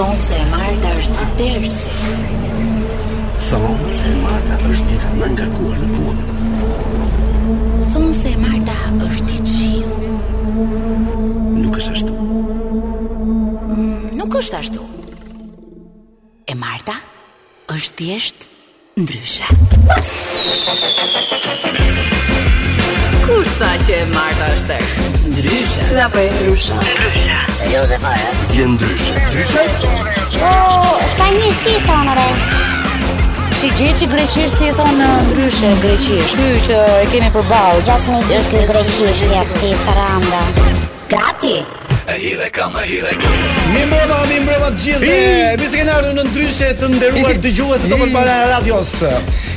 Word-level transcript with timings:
Thonë 0.00 0.16
se 0.16 0.32
e 0.40 0.46
Marta 0.48 0.90
është 1.00 1.12
të 1.12 1.26
tërsi. 1.36 1.90
Thonë 3.48 3.90
se 3.96 4.06
e 4.08 4.14
Marta 4.22 4.54
është 4.70 4.86
të 4.88 4.94
të 5.02 5.10
më 5.18 5.26
ngarkuar 5.34 5.74
në 5.76 5.88
punë. 5.96 6.22
Thonë 7.92 8.14
se 8.20 8.28
e 8.30 8.32
Marta 8.46 8.76
është 9.04 9.24
të 9.28 9.36
qiu. 9.50 9.92
Nuk 11.60 11.74
është 11.82 11.92
ashtu. 11.98 12.14
Mm, 13.18 13.92
nuk 14.22 14.32
është 14.40 14.56
ashtu. 14.62 14.82
E 16.48 16.52
Marta 16.64 16.96
është 17.76 17.92
të 18.00 18.04
jeshtë 18.14 18.44
ndryshat. 19.04 19.58
është 21.44 22.19
Kush 23.26 23.52
tha 23.60 23.68
që 23.86 23.96
e 24.02 24.04
Marta 24.12 24.46
është 24.54 24.68
tërës? 24.70 24.92
Ndryshe 25.32 25.86
Sina 25.90 26.06
për 26.12 26.22
e 26.22 26.28
ndryshe? 26.36 26.76
Ndryshe 26.80 27.38
Se 27.58 27.66
jo 27.72 27.82
dhe 27.90 27.98
fa 28.04 28.12
e? 28.16 28.28
ndryshe 28.72 29.24
Ndryshe? 29.30 29.64
O, 29.80 30.52
oh, 30.52 31.02
s'ka 31.14 31.26
një 31.34 31.50
si 31.60 31.74
thonë 31.88 32.14
re 32.18 32.28
Që 33.60 33.72
gjithë 33.76 33.98
që 34.02 34.08
greqishë 34.14 34.52
si 34.54 34.70
thonë 34.78 35.10
ndryshe 35.28 35.74
greqishë 35.84 36.38
Ty 36.38 36.54
që 36.70 36.78
e 37.02 37.10
kemi 37.12 37.30
për 37.36 37.46
balë 37.52 37.84
Gjas 37.90 38.08
një 38.12 38.22
ditë 38.30 38.62
i 38.62 38.64
greqishë 38.72 39.28
një 39.68 39.76
saranda 39.84 40.42
Gati? 41.12 41.58
E 42.10 42.16
hire 42.18 42.48
kam, 42.54 42.72
e 42.80 42.86
hire 42.88 43.12
kam 43.20 43.36
Mi 43.74 43.84
mbrëma, 43.90 44.72
të 44.72 44.82
gjithë 44.82 45.14
Mi 45.60 45.68
se 45.68 45.76
kënë 45.78 45.94
ardhë 46.00 46.16
në 46.16 46.26
ndryshe 46.32 46.72
të 46.80 46.90
nderuar 46.96 47.38
dëgjuhet 47.44 47.84
të 47.86 47.92
do 47.94 48.02
për 48.16 48.32
radios 48.54 48.96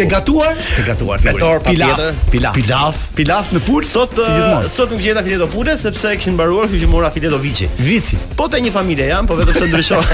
Ke 0.00 0.06
gatuar? 0.10 0.58
Ke 0.74 0.86
gatuar 0.88 1.22
sigurisht. 1.22 1.28
Me 1.28 1.44
dorë 1.44 1.62
patjetër. 1.68 2.18
Pilaf. 2.32 2.58
Pilaf. 2.58 3.04
Pilaf 3.20 3.52
me 3.54 3.62
pulë 3.66 3.86
sot 3.88 4.18
eh, 4.22 4.66
sot 4.72 4.90
nuk 4.92 5.02
gjeta 5.04 5.22
fileto 5.26 5.46
pulë 5.52 5.76
sepse 5.80 6.14
kishin 6.18 6.34
mbaruar, 6.36 6.66
që 6.74 6.88
mora 6.90 7.12
fileto 7.14 7.38
viçi. 7.42 7.68
Viçi. 7.78 8.18
Po 8.36 8.48
te 8.52 8.58
një 8.64 8.72
familje 8.74 9.06
jam, 9.12 9.28
po 9.30 9.38
vetëm 9.38 9.60
se 9.62 9.68
ndryshon. 9.70 10.10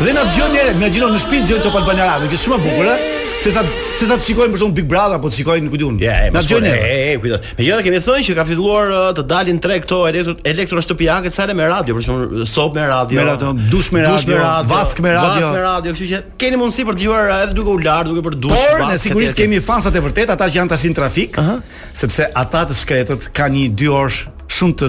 Dhe 0.00 0.12
na 0.16 0.24
dëgjojnë 0.28 0.54
njerëz, 0.56 0.76
më 0.82 0.92
gjinon 0.96 1.16
në 1.16 1.22
shtëpi 1.24 1.42
dëgjojnë 1.46 1.64
top 1.68 1.80
albanian 1.80 2.10
radio, 2.12 2.28
që 2.30 2.36
është 2.36 2.46
shumë 2.46 2.60
e 2.60 2.66
bukur, 2.66 3.32
se 3.44 3.52
sa 3.56 3.64
se 4.00 4.08
sa 4.08 4.16
të 4.16 4.24
shikojnë 4.24 4.54
për 4.54 4.60
shumë 4.62 4.76
Big 4.78 4.86
Brother 4.88 5.18
apo 5.18 5.30
të 5.30 5.38
shikojnë 5.40 5.70
ku 5.72 5.78
diun. 5.80 5.96
Ja, 6.00 6.14
na 6.32 6.42
gjën. 6.44 6.64
E, 6.66 6.72
e, 6.72 7.00
e 7.10 7.16
kujtë. 7.20 7.54
Me 7.58 7.66
gjëra 7.66 7.82
kemi 7.84 8.00
thënë 8.04 8.24
që 8.28 8.36
ka 8.38 8.44
filluar 8.48 8.94
uh, 8.94 9.08
të 9.16 9.24
dalin 9.28 9.58
tre 9.62 9.76
këto 9.84 9.98
elektro 10.08 10.36
elektroshtëpiake 10.52 11.32
sa 11.34 11.46
me 11.50 11.66
radio, 11.72 11.96
për 11.98 12.06
shumë 12.06 12.40
uh, 12.40 12.46
sop 12.48 12.78
me 12.78 12.86
radio, 12.88 13.20
me 13.20 13.26
radio, 13.28 13.52
dush 13.72 13.90
me 13.92 14.04
radio, 14.04 14.16
dush 14.16 14.30
me 14.30 14.40
radio, 14.40 14.70
vask 14.70 15.02
me 15.04 15.12
radio. 15.16 15.36
Vask 15.36 15.52
me 15.58 15.66
radio, 15.66 15.94
kështu 15.98 16.10
që 16.14 16.22
keni 16.40 16.60
mundësi 16.60 16.86
për 16.88 16.98
të 16.98 17.02
dëgjuar 17.02 17.28
uh, 17.28 17.44
edhe 17.44 17.58
duke 17.60 17.72
u 17.74 17.82
lar, 17.84 18.08
duke 18.08 18.24
për 18.30 18.38
dush. 18.48 18.56
Por 18.72 18.86
ne 18.88 18.96
sigurisht 19.04 19.38
kemi 19.38 19.60
fansat 19.68 20.00
e 20.00 20.04
vërtet, 20.06 20.32
ata 20.36 20.48
që 20.48 20.62
janë 20.62 20.72
tash 20.76 20.88
në 20.90 20.98
trafik, 21.02 21.40
uh 21.40 21.60
sepse 22.00 22.24
ata 22.38 22.62
të 22.70 22.74
shkretët 22.78 23.24
kanë 23.34 23.56
një 23.56 23.70
2 23.80 23.88
orë 23.92 24.44
shumë 24.54 24.76
të 24.78 24.88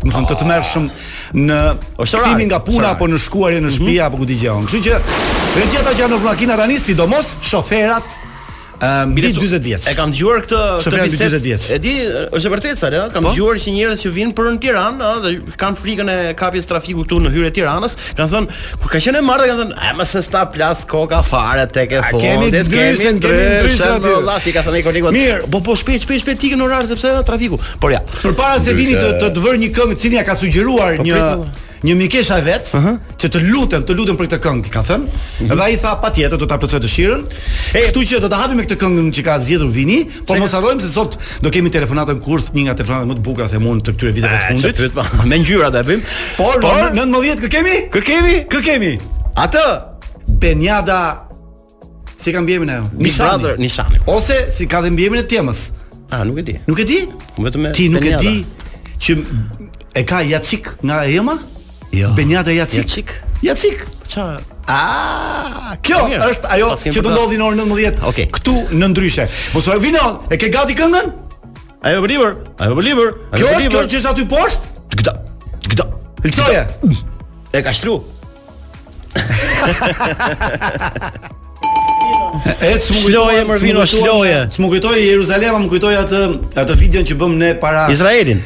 më 0.00 0.12
thonë 0.16 0.28
të 0.32 0.36
të 0.40 0.46
mërë 0.48 0.66
shumë 0.66 1.44
në 1.46 1.58
këtimi 2.10 2.48
nga 2.50 2.58
puna 2.66 2.90
apo 2.96 3.06
në 3.08 3.20
shkuarje 3.22 3.60
në 3.62 3.70
mhm. 3.70 3.74
shpia 3.76 3.86
mm 3.86 3.96
-hmm. 3.96 4.08
apo 4.08 4.24
këtë 4.24 4.40
gjion. 4.40 4.66
Kështu 4.66 4.80
që, 4.88 4.98
e 5.62 5.68
gjitha 5.70 5.94
që 5.94 6.02
janë 6.02 6.18
në 6.18 6.24
makina 6.26 6.58
të 6.58 6.66
anisi, 6.66 6.94
do 6.98 7.06
mos 7.08 7.36
shoferat, 7.40 8.18
Ehm, 8.80 9.10
mbi 9.10 9.20
40 9.32 9.60
vjeç. 9.64 9.86
E 9.90 9.92
kam 9.98 10.12
dëgjuar 10.12 10.40
këtë 10.46 10.58
të 10.84 11.02
bisedë. 11.04 11.40
E 11.74 11.78
di, 11.84 11.92
është 12.32 12.48
e 12.48 12.52
vërtetë 12.54 12.80
sa 12.80 12.88
le, 12.92 13.02
kam 13.12 13.26
po? 13.26 13.34
dëgjuar 13.34 13.60
që 13.60 13.74
njerëz 13.76 14.04
që 14.06 14.12
vinë 14.16 14.32
për 14.38 14.48
në 14.54 14.60
Tiranë, 14.64 15.10
ëh, 15.10 15.22
dhe 15.26 15.54
kanë 15.60 15.78
frikën 15.82 16.12
e 16.14 16.16
kapjes 16.40 16.68
trafiku 16.70 17.04
këtu 17.04 17.18
në 17.26 17.32
hyrje 17.34 17.52
të 17.52 17.56
Tiranës, 17.60 17.98
kanë 18.16 18.32
thënë, 18.32 18.58
kur 18.80 18.94
ka 18.94 19.02
qenë 19.04 19.20
e 19.20 19.24
martë, 19.28 19.48
kanë 19.52 19.60
thënë, 19.60 19.78
"A 19.84 19.94
më 20.00 20.06
sen 20.14 20.24
sta 20.30 20.46
plas 20.54 20.84
koka 20.88 21.20
fare 21.28 21.66
tek 21.76 21.92
e 21.92 22.02
fundit." 22.08 22.52
Kemi 22.52 22.52
ndryshë 22.56 23.14
ndryshë, 23.20 23.92
do 24.08 24.14
lafti 24.24 24.56
ka 24.56 24.64
thënë 24.64 24.82
kolegut. 24.88 25.12
Mirë, 25.12 25.42
po 25.52 25.60
po 25.60 25.76
shpejt, 25.76 26.06
shpejt, 26.06 26.24
shpejt 26.24 26.48
ikën 26.48 26.64
orar 26.64 26.86
sepse 26.88 27.12
trafiku. 27.24 27.60
Por 27.80 27.92
ja, 27.92 28.00
përpara 28.22 28.56
se 28.64 28.72
vini 28.72 28.94
të 28.96 29.20
të 29.36 29.40
vër 29.44 29.54
një 29.60 29.70
këngë, 29.76 29.98
cilin 30.00 30.18
ja 30.24 30.24
ka 30.24 30.34
sugjeruar 30.40 30.96
po, 30.96 31.04
një 31.04 31.20
po 31.36 31.50
një 31.84 31.94
mikesha 31.96 32.38
e 32.38 32.42
vet, 32.44 32.70
uh 32.74 32.84
-huh. 32.84 32.96
që 33.20 33.28
të 33.32 33.40
lutem, 33.50 33.82
të 33.88 33.94
lutem 33.96 34.16
për 34.16 34.28
këtë 34.28 34.38
këngë, 34.44 34.70
ka 34.72 34.82
thënë. 34.84 35.04
Uh 35.04 35.12
-huh. 35.40 35.56
Dhe 35.56 35.62
ai 35.64 35.76
tha 35.76 35.94
patjetër 36.02 36.38
do 36.38 36.46
ta 36.46 36.58
plotësoj 36.58 36.80
dëshirën. 36.84 37.22
Kështu 37.72 38.00
që 38.10 38.20
do 38.20 38.28
ta 38.28 38.36
hapim 38.36 38.56
me 38.56 38.64
këtë 38.64 38.76
këngë 38.76 39.12
që 39.16 39.22
ka 39.24 39.38
zgjedhur 39.40 39.70
Vini, 39.72 40.04
por 40.26 40.38
mos 40.38 40.52
harrojmë 40.52 40.80
se 40.82 40.88
sot 40.92 41.18
do 41.40 41.50
kemi 41.50 41.70
telefonatën 41.70 42.20
kurth, 42.20 42.52
një 42.54 42.62
nga 42.66 42.74
telefonatat 42.74 43.08
më 43.08 43.14
të 43.16 43.22
bukura 43.24 43.48
se 43.48 43.58
mund 43.58 43.80
të 43.86 43.92
këtyre 43.92 44.12
viteve 44.12 44.36
të 44.36 44.46
fundit. 44.48 44.92
Po, 44.92 45.02
me 45.26 45.38
ngjyrat 45.38 45.74
e 45.74 45.82
bëjmë. 45.82 46.02
Por, 46.36 46.60
por 46.60 46.90
19 46.94 47.40
kë 47.44 47.48
kemi? 47.54 47.74
Kë 47.94 48.02
kemi? 48.08 48.34
Kë 48.52 48.60
kemi? 48.64 48.92
Atë 49.34 49.82
Benjada 50.28 51.26
Si 52.20 52.30
bjemin 52.32 52.68
e 52.68 52.74
jo? 52.76 52.82
Big 52.92 53.02
Nishani. 53.06 53.28
Brother 53.30 53.58
Nishani 53.58 53.98
Ose 54.06 54.36
si 54.52 54.66
ka 54.66 54.80
dhe 54.80 54.90
mbjemin 54.90 55.20
e 55.20 55.22
tjemës 55.22 55.70
A, 56.10 56.24
nuk 56.24 56.38
e 56.38 56.42
di 56.42 56.54
Nuk 56.68 56.78
e 56.78 56.84
di? 56.84 56.98
Vetëm 57.40 57.66
e 57.66 57.72
Ti 57.72 57.88
nuk 57.88 58.04
e 58.04 58.16
di 58.20 58.44
Që 59.00 59.24
e 59.94 60.04
ka 60.04 60.20
jacik 60.20 60.68
nga 60.84 61.04
e 61.04 61.12
jema? 61.16 61.38
Jo. 61.92 62.10
Benjata 62.14 62.50
Jacik. 62.54 62.86
Jacik. 62.86 63.08
Jacik. 63.42 63.78
Ça? 64.06 64.38
Ah, 64.70 65.74
kjo 65.82 66.04
Kamier. 66.06 66.22
është 66.30 66.46
ajo 66.54 66.68
që 66.94 67.02
do 67.02 67.10
ndodhi 67.10 67.38
në 67.38 67.46
orën 67.46 67.60
19. 67.66 68.02
Okay. 68.10 68.26
Ktu 68.30 68.54
në 68.78 68.88
ndryshe. 68.92 69.26
Mos 69.54 69.66
u 69.66 69.74
vino, 69.82 70.22
e 70.30 70.36
ke 70.38 70.48
gati 70.50 70.74
këngën? 70.78 71.10
Ai 71.82 71.94
e 71.98 72.02
bëriver. 72.04 72.36
Ai 72.62 72.70
e 72.70 72.76
bëriver. 72.78 73.10
Kjo 73.34 73.50
është 73.56 73.72
kjo 73.74 73.82
që 73.90 73.98
është 74.00 74.12
aty 74.12 74.26
poshtë? 74.30 74.72
Gda. 75.02 75.12
Gda. 75.74 75.84
Il 76.22 76.32
E 77.52 77.60
ka 77.66 77.72
shtru. 77.74 77.96
E 82.62 82.68
të 82.78 82.80
shloje, 82.94 83.42
mërvinu, 83.44 83.82
shloje 83.86 84.36
Së 84.54 84.62
më 84.62 84.68
kujtoj 84.70 84.94
i 84.96 85.02
Jeruzalema, 85.10 85.58
më 85.64 85.68
kujtoj 85.72 85.96
atë, 85.98 86.20
atë 86.62 86.76
videon 86.80 87.04
që 87.10 87.16
bëm 87.20 87.34
ne 87.42 87.50
para 87.60 87.82
Izraelin 87.92 88.38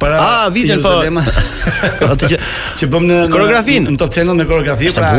para 0.00 0.16
A 0.16 0.48
vitin 0.48 0.80
po. 0.82 0.88
po. 0.96 2.08
Atë 2.14 2.30
që 2.32 2.38
që 2.80 2.88
bëm 2.90 3.04
në 3.10 3.18
koreografinë, 3.30 3.92
në 3.92 4.00
Top 4.00 4.12
Channel 4.14 4.38
me 4.40 4.46
koreografi 4.48 4.88
pra. 4.96 5.12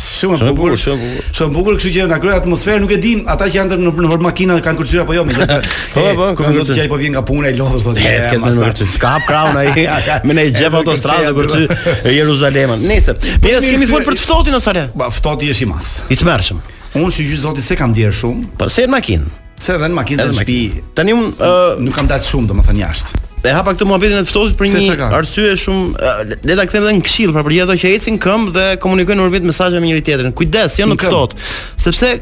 Shumë 0.00 0.48
bukur, 0.54 0.76
shumë 0.78 1.02
bukur. 1.02 1.26
Shumë 1.34 1.56
bukur, 1.58 1.76
kështu 1.80 1.92
që 1.98 2.06
na 2.12 2.20
kroi 2.22 2.32
atmosferë, 2.38 2.80
nuk 2.86 2.94
e 2.96 3.00
di, 3.02 3.12
ata 3.28 3.50
që 3.50 3.58
janë 3.58 3.80
në 3.82 3.96
në 4.08 4.20
makina 4.28 4.56
kanë 4.64 4.80
kurçyra 4.80 5.04
apo 5.04 5.18
jo, 5.18 5.26
më 5.26 5.36
thotë. 5.42 5.56
Po, 5.98 6.02
po, 6.20 6.26
kur 6.38 6.52
do 6.54 6.62
të 6.68 6.74
çaj 6.78 6.86
po 6.92 6.96
vjen 7.00 7.14
nga 7.16 7.22
puna 7.26 7.48
e 7.50 7.56
lodhës 7.58 7.86
thotë. 7.88 8.02
Ne 8.06 8.14
kemi 8.30 8.44
më 8.46 8.62
kurçyr. 8.62 8.90
Ska 8.94 9.12
hap 9.16 9.24
krau 9.26 9.52
ai. 9.58 9.86
Me 10.26 10.34
në 10.38 10.44
xhep 10.54 10.76
autostradë 10.78 11.32
kurçy 11.36 11.64
e 12.06 12.12
Jeruzalemit. 12.14 12.84
Nëse. 12.86 13.16
Po 13.18 13.50
ne 13.50 13.62
kemi 13.66 13.88
thënë 13.90 14.06
për 14.06 14.18
të 14.20 14.26
ftohtin 14.26 14.58
ose 14.58 14.76
le. 14.78 14.84
Ba, 14.94 15.08
ftohti 15.10 15.50
është 15.50 15.66
i 15.66 15.70
madh. 15.72 15.90
I 16.14 16.18
tmerrshëm. 16.22 16.60
Unë 17.02 17.10
shi 17.14 17.26
gjithë 17.30 17.42
zotit 17.48 17.66
se 17.66 17.76
kam 17.80 17.90
djerë 17.96 18.14
shumë 18.16 18.50
Po 18.60 18.68
se 18.72 18.86
në 18.86 18.90
makinë 18.94 19.26
Se 19.60 19.74
edhe 19.74 19.88
në 19.90 19.96
makinë 19.98 20.22
të 20.24 20.28
në 20.32 20.36
shpi 20.38 20.56
Tani 20.96 21.12
unë 21.14 21.30
uh, 21.36 21.82
Nuk 21.84 21.92
kam 21.98 22.08
datë 22.08 22.24
shumë 22.30 22.48
do 22.52 22.56
më 22.58 22.64
thënë 22.66 22.80
jashtë 22.82 23.26
E 23.46 23.52
hapa 23.54 23.70
këtë 23.74 23.86
muhabetin 23.88 24.18
e 24.20 24.24
ftohtit 24.28 24.56
për 24.58 24.68
një 24.82 25.10
arsye 25.14 25.52
shumë 25.62 26.10
le 26.48 26.56
ta 26.58 26.66
dhe 26.66 26.80
edhe 26.82 26.94
në 26.98 27.04
këshill 27.06 27.30
pra 27.36 27.44
për 27.46 27.54
për 27.54 27.66
ato 27.68 27.76
që 27.84 27.92
ecin 27.96 28.16
këmbë 28.24 28.54
dhe 28.56 28.64
komunikojnë 28.82 29.20
në 29.28 29.34
vetë 29.36 29.50
mesazhe 29.52 29.80
me 29.82 29.88
njëri 29.92 30.04
tjetrin. 30.08 30.34
Kujdes, 30.40 30.76
jo 30.80 30.88
në 30.90 30.98
ftohtë, 31.04 31.46
sepse 31.86 32.12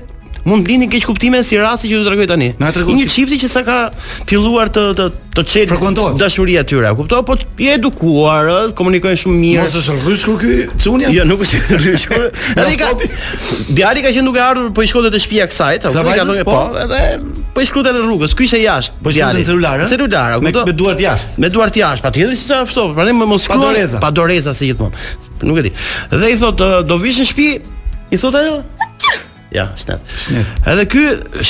mund 0.46 0.64
të 0.66 0.70
lindin 0.72 0.90
keq 0.92 1.04
kuptime 1.10 1.40
si 1.44 1.58
rasti 1.58 1.88
që 1.90 1.98
do 1.98 2.04
të 2.06 2.10
tregoj 2.10 2.28
tani. 2.30 2.48
Një 2.56 3.06
çifti 3.10 3.38
që 3.42 3.48
sa 3.50 3.62
ka 3.66 3.76
filluar 4.28 4.70
të 4.74 4.84
të 4.98 5.06
të 5.36 5.42
çet 5.52 5.72
dashuria 6.20 6.62
tyra, 6.64 6.94
kupton? 6.96 7.24
Po 7.28 7.34
i 7.60 7.68
edukuar, 7.74 8.70
komunikojnë 8.78 9.20
shumë 9.20 9.36
mirë. 9.42 9.64
Mos 9.66 9.74
është 9.82 9.96
rrysku 10.06 10.34
ky, 10.40 10.54
çuni? 10.80 11.10
Jo, 11.12 11.26
nuk 11.28 11.42
është 11.44 11.76
rrysku. 11.82 12.20
Edhe 12.54 12.78
ka 12.80 12.92
diari 13.76 14.04
ka 14.06 14.14
qenë 14.14 14.24
duke 14.30 14.40
ardhur 14.42 14.70
po 14.76 14.86
i 14.86 14.88
shkonte 14.88 15.10
te 15.12 15.20
shtëpia 15.20 15.48
kësaj, 15.50 15.80
saj, 15.82 15.82
ta 15.90 16.06
u 16.06 16.14
kanë 16.14 16.38
po? 16.46 16.54
po 16.54 16.80
edhe 16.86 17.02
po 17.56 17.64
i 17.64 17.68
shkruajnë 17.68 17.96
në 17.98 18.06
rrugës. 18.06 18.36
Ky 18.38 18.48
ishte 18.48 18.62
jashtë. 18.62 19.02
Po 19.04 19.12
shkruajnë 19.12 19.42
në 19.42 19.48
celular, 19.50 19.84
në 19.84 19.90
celular, 19.92 20.36
kupton? 20.40 20.70
Me 20.70 20.76
duart 20.78 21.04
jashtë. 21.04 21.40
Me 21.44 21.52
duart 21.56 21.80
jashtë, 21.82 22.06
patjetër 22.06 22.36
si 22.40 22.48
çfarë 22.48 22.70
ftohtë. 22.72 22.96
Prandaj 23.00 23.18
mos 23.20 23.46
shkruaj 23.50 23.86
pa 24.06 24.12
doreza 24.16 24.56
si 24.56 24.70
gjithmonë. 24.70 25.04
Nuk 25.44 25.60
e 25.60 25.66
di. 25.68 25.74
Dhe 26.16 26.32
i 26.32 26.40
thotë 26.40 26.72
do 26.88 27.00
vish 27.02 27.20
në 27.24 27.30
shtëpi. 27.32 27.52
I 28.14 28.18
thotë 28.22 28.38
ajo, 28.40 28.58
Ja, 29.56 29.68
shnet. 29.76 30.00
Shnet. 30.16 30.46
Edhe 30.68 30.84
ky 30.84 31.02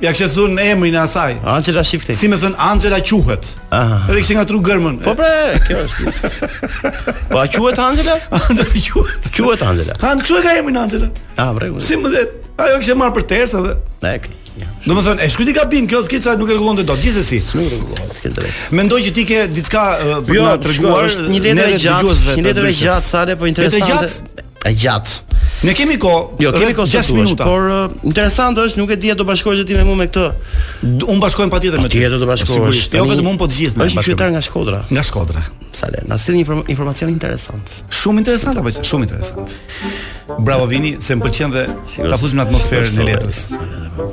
Ja 0.03 0.11
kishë 0.11 0.27
thon 0.35 0.57
emrin 0.59 0.95
e 0.97 0.99
asaj. 0.99 1.37
Angela 1.47 1.83
Shifti. 1.87 2.11
Si 2.17 2.27
më 2.27 2.35
thën 2.41 2.55
Angela 2.59 2.97
quhet. 2.99 3.53
Aha. 3.71 4.01
Edhe 4.11 4.19
nga 4.25 4.41
ngatru 4.41 4.59
gërmën. 4.65 4.97
Po 5.05 5.13
pra, 5.15 5.29
kjo 5.63 5.83
është. 5.85 6.31
Po 7.31 7.39
a 7.39 7.45
quhet 7.47 7.79
Angela? 7.79 8.17
Angela 8.41 8.69
quhet. 8.83 9.29
Quhet 9.37 9.63
Angela. 9.63 9.95
Ka 10.01 10.11
ndonjë 10.17 10.27
që 10.33 10.43
ka 10.43 10.55
emrin 10.59 10.81
Angela? 10.83 11.07
Ah, 11.39 11.53
rregull. 11.55 11.85
Si 11.87 11.95
më 11.95 12.11
thët? 12.17 12.35
Ajo 12.59 12.81
kishte 12.83 12.97
marr 12.99 13.15
për 13.15 13.27
tersa 13.31 13.63
dhe. 13.63 13.77
Ja. 14.59 14.67
Do 14.85 14.93
të 14.99 15.03
thon, 15.07 15.21
e 15.23 15.29
shkruaj 15.33 15.55
gabim, 15.57 15.87
kjo 15.89 16.03
skica 16.09 16.35
nuk 16.41 16.51
e 16.51 16.57
rregullon 16.57 16.83
dot. 16.85 16.99
Gjithsesi, 17.01 17.39
nuk 17.55 17.63
e 17.65 17.71
rregullon, 17.71 18.11
ke 18.19 18.29
drejt. 18.41 18.59
Mendoj 18.77 18.99
që 19.07 19.13
ti 19.15 19.23
ke 19.31 19.47
diçka 19.55 19.85
për 20.03 20.27
të 20.29 20.35
jo, 20.35 20.49
treguar, 20.61 21.07
është 21.09 21.29
një 21.31 21.39
letër 21.47 21.71
e 21.71 21.79
gjatë, 21.87 22.21
një 22.41 22.45
letër 22.51 22.67
e 22.69 22.75
gjatë, 22.81 23.07
sa 23.07 23.23
le 23.31 23.39
po 23.41 23.47
interesante. 23.49 23.87
Letër 23.87 24.03
e 24.03 24.11
gjatë. 24.11 24.47
E 24.69 24.75
gjatë. 24.83 25.32
Ne 25.63 25.71
kemi 25.77 25.95
kohë. 25.95 26.43
Jo, 26.43 26.51
kemi 26.55 26.73
kohë 26.75 26.91
6 26.91 27.13
minuta. 27.15 27.47
Por 27.47 27.63
uh, 27.71 27.83
interesante 28.07 28.59
është, 28.67 28.81
nuk 28.81 28.91
e 28.91 28.99
di 28.99 29.11
a 29.13 29.15
do 29.15 29.23
bashkohesh 29.27 29.63
ti 29.67 29.77
me 29.79 29.85
mua 29.87 29.95
me 30.01 30.09
këtë. 30.11 30.25
Un 31.07 31.21
bashkohem 31.23 31.49
patjetër 31.53 31.79
me 31.79 31.87
ty. 31.87 32.01
Tjetër 32.03 32.19
do 32.19 32.27
bashkohesh. 32.27 32.89
Jo 32.91 33.05
vetëm 33.07 33.29
un, 33.31 33.37
po 33.39 33.47
të 33.47 33.59
gjithë. 33.61 33.87
Është 33.87 34.03
qytetar 34.09 34.33
nga 34.35 34.41
Shkodra. 34.43 34.81
Nga 34.91 35.03
Shkodra. 35.09 35.43
le, 35.93 35.99
na 36.07 36.17
sill 36.21 36.35
një 36.37 36.69
informacion 36.69 37.09
interesant. 37.09 37.77
Shumë 37.89 38.21
interesant 38.25 38.59
apo 38.61 38.69
shumë 38.75 39.07
interesant. 39.07 39.55
Bravo 40.47 40.67
Vini, 40.69 40.93
se 41.03 41.15
më 41.17 41.23
pëlqen 41.25 41.51
dhe 41.51 41.63
ta 42.11 42.19
fuzim 42.21 42.37
në 42.39 42.43
atmosferën 42.43 42.99
e 43.03 43.07
letrës. 43.07 43.39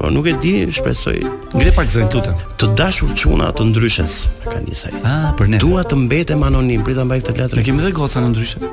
Po 0.01 0.09
nuk 0.11 0.27
e 0.27 0.33
di, 0.43 0.55
shpresoj. 0.75 1.19
Ngre 1.55 1.75
pak 1.77 1.91
zën 1.93 2.09
tutën. 2.11 2.39
Të 2.59 2.71
dashur 2.81 3.13
çuna 3.15 3.51
të 3.53 3.67
ndryshës, 3.73 4.17
ka 4.47 4.63
Ah, 5.05 5.31
për 5.37 5.49
ne. 5.53 5.59
Dua 5.63 5.83
të 5.85 5.99
mbetem 6.07 6.43
anonim, 6.49 6.83
prita 6.87 7.05
mbaj 7.05 7.27
këtë 7.27 7.37
letër. 7.43 7.59
Ne 7.61 7.67
kemi 7.69 7.83
edhe 7.85 7.93
goca 8.01 8.23
në 8.25 8.31
ndryshë. 8.33 8.73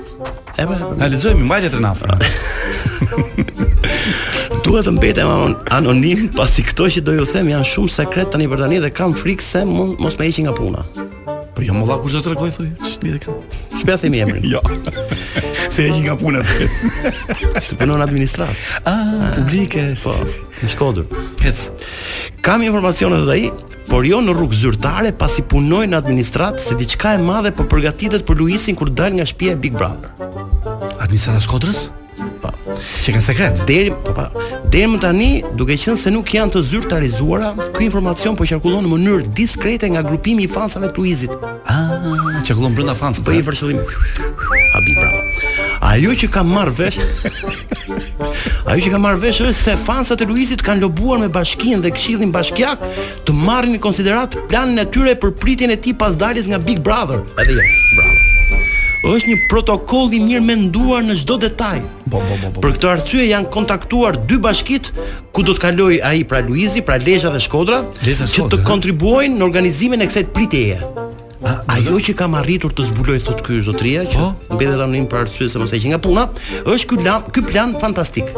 E 0.57 0.65
po, 0.65 0.73
po. 0.73 0.95
Na 0.97 1.05
lexojmë 1.11 1.43
mbaj 1.45 1.59
letrën 1.67 1.85
afër. 1.91 2.15
Dua 4.65 4.81
të 4.83 4.91
mbetem 4.97 5.29
anonim, 5.71 6.27
pasi 6.35 6.63
këto 6.67 6.89
që 6.95 7.03
do 7.07 7.13
ju 7.15 7.25
them 7.31 7.47
janë 7.53 7.67
shumë 7.71 7.93
sekret 7.93 8.31
tani 8.33 8.49
për 8.51 8.65
tani 8.65 8.81
dhe 8.83 8.89
kam 8.91 9.13
frikë 9.15 9.43
se 9.45 9.61
mund 9.67 10.01
mos 10.03 10.17
më 10.19 10.27
heqin 10.27 10.49
nga 10.49 10.55
puna. 10.57 10.83
Po 11.55 11.63
jo 11.65 11.73
më 11.73 11.85
dha 11.87 11.95
kush 12.01 12.17
do 12.17 12.19
të 12.21 12.33
rregoj 12.33 12.49
thoj, 12.53 12.67
ç'i 12.85 13.13
kë. 13.23 13.35
Shpesh 13.79 14.03
themi 14.03 14.19
emrin. 14.25 14.43
Jo. 14.51 14.59
Se 15.73 15.87
heqin 15.87 16.03
nga 16.05 16.15
puna 16.19 16.43
ti. 16.45 16.67
Është 17.57 17.87
në 17.87 17.97
administrat. 18.05 18.59
Ah, 18.83 19.31
publike. 19.37 19.87
Po. 20.03 20.13
Në 20.63 20.71
shkodër. 20.75 21.07
Pec. 21.39 21.63
Kam 22.45 22.61
informacione 22.67 23.23
edhe 23.23 23.35
ai, 23.37 23.51
por 23.89 24.03
jo 24.05 24.19
në 24.21 24.35
rrugë 24.37 24.59
zyrtare 24.65 25.13
pasi 25.17 25.47
punoj 25.49 25.85
në 25.89 25.97
administrat 26.01 26.59
se 26.61 26.75
diçka 26.77 27.15
e 27.17 27.23
madhe 27.25 27.55
po 27.55 27.63
për 27.65 27.71
përgatitet 27.77 28.27
për 28.27 28.41
Luisin 28.43 28.75
kur 28.77 28.91
dal 28.91 29.15
nga 29.17 29.25
shtëpia 29.25 29.55
e 29.55 29.61
Big 29.65 29.79
Brother. 29.79 30.11
Administrata 30.99 31.39
e 31.41 31.45
Shkodrës? 31.47 31.85
pa. 32.47 32.55
Po. 32.65 32.77
kanë 33.05 33.23
sekret. 33.23 33.61
Deri 33.67 33.91
po 33.91 34.13
pa. 34.15 34.29
Po. 34.33 34.43
Deri 34.71 34.89
më 34.93 35.01
tani, 35.03 35.31
duke 35.59 35.77
qenë 35.79 35.97
se 35.99 36.13
nuk 36.13 36.31
janë 36.35 36.55
të 36.55 36.63
zyrtarizuara, 36.71 37.51
ky 37.75 37.87
informacion 37.89 38.35
po 38.37 38.47
qarkullon 38.47 38.85
në 38.87 38.93
mënyrë 38.93 39.31
diskrete 39.37 39.89
nga 39.93 40.03
grupimi 40.07 40.45
i 40.47 40.51
fansave 40.51 40.91
të 40.93 41.01
Luizit. 41.01 41.47
Ah, 41.65 41.97
qarkullon 42.47 42.75
brenda 42.77 42.95
fansave. 42.97 43.25
Po 43.31 43.35
i 43.37 43.41
vërshëllim 43.45 43.77
A 43.77 44.79
bi 44.85 44.93
bravo. 44.93 45.23
Ajo 45.87 46.11
që 46.19 46.27
ka 46.29 46.41
marrë 46.45 46.73
vesh, 46.77 46.97
ajo 48.67 48.81
që 48.83 48.89
ka 48.91 48.99
marrë 49.01 49.21
vesh 49.23 49.39
është 49.45 49.57
se 49.61 49.75
fansat 49.85 50.21
e 50.21 50.27
Luizit 50.29 50.61
kanë 50.65 50.83
lobuar 50.83 51.19
me 51.21 51.29
bashkinë 51.31 51.81
dhe 51.85 51.91
këshillin 51.95 52.31
bashkiak 52.35 52.83
të 53.25 53.33
marrin 53.45 53.73
në 53.77 53.81
konsiderat 53.85 54.37
planin 54.51 54.83
e 54.83 54.87
tyre 54.91 55.15
për 55.21 55.35
pritjen 55.41 55.71
e 55.73 55.77
tij 55.79 55.95
pas 55.97 56.17
daljes 56.19 56.47
nga 56.51 56.59
Big 56.61 56.79
Brother. 56.83 57.23
Edhe 57.41 57.55
jo, 57.57 57.65
bravo 57.95 58.16
është 59.05 59.29
një 59.29 59.35
protokoll 59.49 60.13
i 60.17 60.19
mirë 60.23 60.41
menduar 60.43 61.03
në 61.05 61.19
çdo 61.21 61.35
detaj. 61.41 61.81
Po, 62.09 62.17
po, 62.17 62.37
po, 62.41 62.49
po. 62.55 62.61
Për 62.63 62.73
këtë 62.77 62.87
arsye 62.89 63.27
janë 63.29 63.51
kontaktuar 63.53 64.17
dy 64.25 64.39
bashkit 64.41 64.89
ku 65.35 65.43
do 65.45 65.53
të 65.53 65.61
kaloj 65.67 65.93
ai 66.01 66.23
pra 66.27 66.39
Luizi, 66.45 66.81
pra 66.81 66.97
Lezha 67.01 67.29
dhe 67.33 67.41
Shkodra, 67.43 67.83
që 68.01 68.47
të 68.53 68.61
kontribuojnë 68.65 69.37
në 69.37 69.45
organizimin 69.45 70.01
e 70.01 70.09
kësaj 70.09 70.25
pritjeje. 70.33 70.79
A, 71.47 71.53
ajo 71.77 71.99
që 72.01 72.15
kam 72.17 72.33
arritur 72.39 72.73
të 72.73 72.87
zbuloj 72.89 73.19
thot 73.27 73.43
ky 73.45 73.59
zotria 73.67 74.01
që 74.09 74.17
po? 74.17 74.55
mbetet 74.57 74.73
anonim 74.81 75.05
për 75.07 75.21
arsye 75.27 75.47
se 75.53 75.61
mos 75.61 75.71
e 75.71 75.79
që 75.83 75.93
nga 75.93 75.99
puna, 76.01 76.25
është 76.65 76.89
ky 76.89 76.97
plan, 77.03 77.29
ky 77.29 77.45
plan 77.45 77.77
fantastik. 77.83 78.33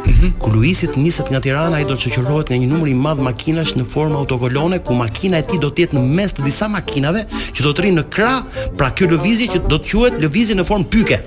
-hmm. 0.00 0.30
Ku 0.40 0.50
niset 0.56 1.26
nga 1.30 1.40
Tirana, 1.42 1.76
ai 1.76 1.84
do 1.88 1.94
të 1.96 2.08
shoqërohet 2.08 2.52
nga 2.52 2.58
një 2.60 2.68
numër 2.70 2.90
i 2.92 2.96
madh 2.96 3.20
makinash 3.24 3.74
në 3.76 3.84
formë 3.92 4.16
autokolone, 4.22 4.80
ku 4.86 4.94
makina 4.96 5.38
e 5.42 5.46
tij 5.46 5.60
do 5.62 5.70
të 5.70 5.78
jetë 5.86 5.96
në 5.98 6.02
mes 6.16 6.30
të 6.32 6.44
disa 6.46 6.68
makinave 6.68 7.26
që 7.56 7.60
do 7.66 7.70
të 7.72 7.80
rrinë 7.86 7.98
në 8.00 8.08
krah, 8.14 8.42
pra 8.78 8.88
ky 8.96 9.10
lëvizje 9.12 9.50
që 9.56 9.64
do 9.68 9.78
të 9.80 9.92
quhet 9.92 10.20
lëvizje 10.22 10.56
në 10.58 10.64
formë 10.68 10.88
pyke. 10.92 11.18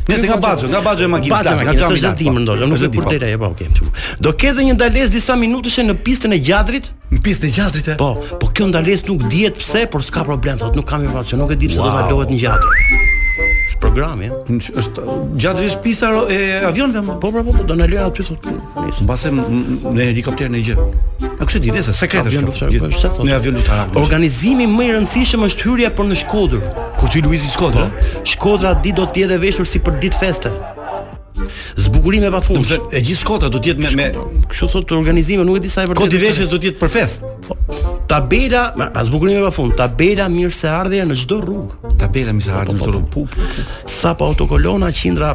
Nëse 0.08 0.20
se 0.22 0.30
nga 0.30 0.38
Baxhu, 0.46 0.70
nga 0.72 0.80
baxhë 0.86 1.08
e 1.10 1.12
magjistra, 1.16 1.56
nga 1.60 1.76
çamë 1.80 2.00
zot 2.06 2.14
po 2.14 2.22
tim 2.24 2.40
ndoshta, 2.46 2.70
nuk 2.72 2.80
e 2.80 2.88
di 2.94 3.02
për 3.02 3.38
po, 3.42 3.52
po 3.52 4.20
Do 4.26 4.34
ke 4.40 4.54
dhe 4.56 4.68
një 4.70 4.78
ndales 4.78 5.12
disa 5.18 5.36
minutësh 5.44 5.82
në 5.90 5.98
pistën 6.06 6.36
e 6.36 6.40
gjadrit? 6.48 6.92
Në 7.12 7.22
pistën 7.26 7.50
e 7.52 7.56
gjadrit 7.60 7.92
e? 7.92 7.98
Po, 8.00 8.14
po 8.40 8.54
kjo 8.56 8.70
ndales 8.72 9.04
nuk 9.10 9.28
dihet 9.32 9.60
pse, 9.60 9.86
por 9.92 10.04
s'ka 10.08 10.24
problem, 10.30 10.62
thotë, 10.64 10.80
nuk 10.80 10.88
kam 10.90 11.04
informacion, 11.04 11.44
nuk 11.44 11.52
e 11.58 11.60
di 11.60 11.68
pse 11.74 11.84
do 11.84 11.90
vallohet 11.92 12.32
në 12.32 12.40
gjadrit 12.46 13.18
programi 13.86 14.28
është 14.50 15.04
gjatërisht 15.42 15.82
pista 15.84 16.12
e 16.32 16.40
avionëve 16.68 17.02
po, 17.22 17.32
po 17.34 17.42
po 17.42 17.54
po 17.58 17.66
do 17.68 17.76
na 17.78 17.88
lëra 17.90 18.06
aty 18.12 18.24
thotë. 18.28 18.54
Mbasë 19.06 19.32
në 19.34 20.10
helikopter 20.12 20.52
në 20.54 20.62
gjë. 20.68 20.76
A 21.32 21.46
kush 21.48 21.58
e 21.58 21.64
di 21.64 21.74
vetë 21.74 21.96
sekretë 22.00 22.34
është? 22.34 22.84
Po, 23.18 23.26
në 23.28 23.36
avion 23.40 23.58
lufta. 23.58 23.82
Organizimi 24.04 24.70
më 24.70 24.88
i 24.88 24.92
rëndësishëm 25.00 25.48
është 25.50 25.68
hyrja 25.68 25.92
për 25.98 26.12
në 26.12 26.20
Shkodër. 26.24 26.84
Ku 27.02 27.10
ti 27.12 27.24
Luizi 27.26 27.50
Shkodër, 27.56 27.90
po. 27.96 28.26
Shkodra 28.36 28.76
di 28.86 28.94
do 28.96 29.10
të 29.12 29.26
jetë 29.26 29.42
veshur 29.44 29.68
si 29.74 29.82
për 29.82 30.00
ditë 30.06 30.22
feste. 30.24 30.54
Zbukurime 31.76 32.32
pa 32.32 32.42
fund. 32.42 32.66
Do 32.68 32.90
e 32.94 33.02
gjithë 33.02 33.22
Shkodra 33.24 33.50
do 33.54 33.60
të 33.62 33.72
jetë 33.72 33.84
me 33.84 33.92
me 33.96 34.26
kështu 34.52 34.68
thot 34.74 34.92
organizime, 34.96 35.44
nuk 35.48 35.58
e 35.60 35.64
di 35.64 35.72
sa 35.72 35.86
e 35.86 35.90
vërtetë. 35.90 36.04
Kodi 36.04 36.22
veshës 36.22 36.50
do 36.52 36.60
të 36.60 36.70
jetë 36.70 36.82
për 36.82 36.92
fest. 36.92 37.24
Po. 37.48 37.58
Tabela, 38.12 38.64
pa 38.78 39.04
zbukurime 39.08 39.40
pa 39.46 39.52
fund. 39.56 39.74
Tabela 39.80 40.28
mirë 40.32 40.54
se 40.54 40.70
ardhja 40.70 41.06
në 41.08 41.18
çdo 41.24 41.40
rrugë. 41.42 41.94
Tabela 42.02 42.36
mirë 42.36 42.46
se 42.50 42.54
ardhja 42.62 42.76
në 42.76 42.82
çdo 42.82 42.92
rrugë. 42.98 43.10
Po, 43.16 43.24
po, 43.26 43.40
po, 43.40 43.84
sa 43.92 44.12
pa 44.20 44.28
autokolona, 44.28 44.92
qindra 44.96 45.32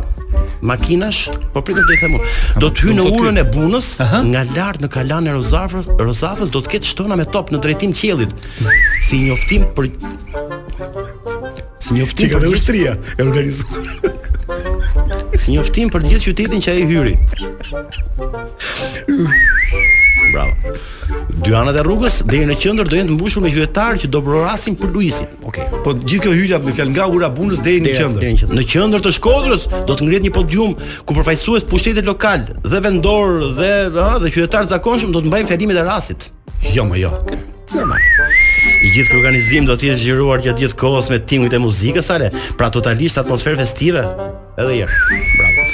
makinash, 0.66 1.22
po 1.54 1.62
pritet 1.64 1.88
të 1.88 1.96
i 1.96 1.98
them. 2.02 2.18
Do 2.60 2.70
të 2.70 2.90
hynë 2.90 2.98
në 3.00 3.08
urën 3.16 3.40
e 3.42 3.46
punës 3.56 3.90
nga 4.30 4.44
lart 4.52 4.84
në 4.84 4.92
kalan 4.96 5.30
e 5.32 5.36
Rozafës. 5.38 5.88
Rozafës 6.00 6.52
do 6.54 6.62
të 6.66 6.76
ketë 6.76 6.92
shtona 6.92 7.16
me 7.20 7.24
top 7.32 7.50
në 7.54 7.62
drejtim 7.64 7.96
qiellit. 7.96 8.36
Si 9.08 9.24
njoftim 9.24 9.64
për 9.76 9.90
Si 11.86 11.92
njoftim 11.94 12.30
për 12.36 12.48
ushtria 12.52 12.96
e 13.18 13.22
organizuar. 13.24 14.02
Si 15.38 15.52
një 15.52 15.60
njoftim 15.60 15.90
për 15.92 16.04
gjithë 16.08 16.32
qytetin 16.32 16.62
që 16.64 16.72
ai 16.72 16.84
hyri. 16.88 17.14
Bravo. 20.32 20.74
Dy 21.36 21.42
Dyanat 21.50 21.76
e 21.76 21.82
rrugës 21.84 22.16
deri 22.26 22.46
në 22.48 22.54
qendër 22.62 22.88
do 22.88 22.96
jenë 22.96 23.10
të 23.10 23.16
mbushur 23.18 23.42
me 23.44 23.50
qytetarë 23.52 24.00
që 24.04 24.08
do 24.14 24.22
prorasin 24.24 24.76
për 24.80 24.92
Luisin. 24.94 25.28
Okej. 25.46 25.66
Okay. 25.68 25.82
Po 25.84 25.92
gjithë 25.92 26.22
kjo 26.24 26.32
hyrja 26.38 26.60
me 26.64 26.72
fjalë 26.76 26.92
nga 26.96 27.08
ura 27.12 27.28
punës 27.36 27.60
deri 27.64 27.82
në 27.84 27.92
qendër. 27.98 28.48
Në 28.56 28.64
qendër 28.72 29.04
të 29.04 29.12
Shkodrës 29.18 29.66
do 29.86 29.92
të 29.98 30.06
ngrihet 30.08 30.26
një 30.26 30.32
podium 30.38 30.72
ku 31.06 31.18
përfaqësues 31.18 31.68
pushtetet 31.68 32.08
lokal 32.08 32.46
dhe 32.64 32.80
vendor 32.86 33.44
dhe 33.58 33.70
ha, 33.98 34.16
dhe 34.22 34.32
qytetarë 34.32 34.72
zakonshëm 34.72 35.12
do 35.14 35.20
të 35.20 35.30
mbajnë 35.32 35.50
fjalimet 35.52 35.82
e 35.82 35.84
rastit. 35.90 36.30
Jo, 36.72 36.88
më 36.88 37.02
jo. 37.04 37.12
Normal. 37.74 38.00
I 38.86 38.90
gjithë 38.96 39.20
organizimi 39.20 39.68
do 39.68 39.76
të 39.78 39.90
jetë 39.92 40.00
zgjeruar 40.02 40.40
gjatë 40.44 40.64
gjithë 40.64 40.80
kohës 40.80 41.12
me 41.12 41.20
tingujt 41.22 41.54
e 41.58 41.62
muzikës 41.62 42.08
sale, 42.10 42.32
pra 42.58 42.70
totalisht 42.72 43.20
atmosferë 43.20 43.60
festive 43.62 44.04
edhe 44.56 44.76
jesh. 44.76 44.92
Bravo. 45.36 45.68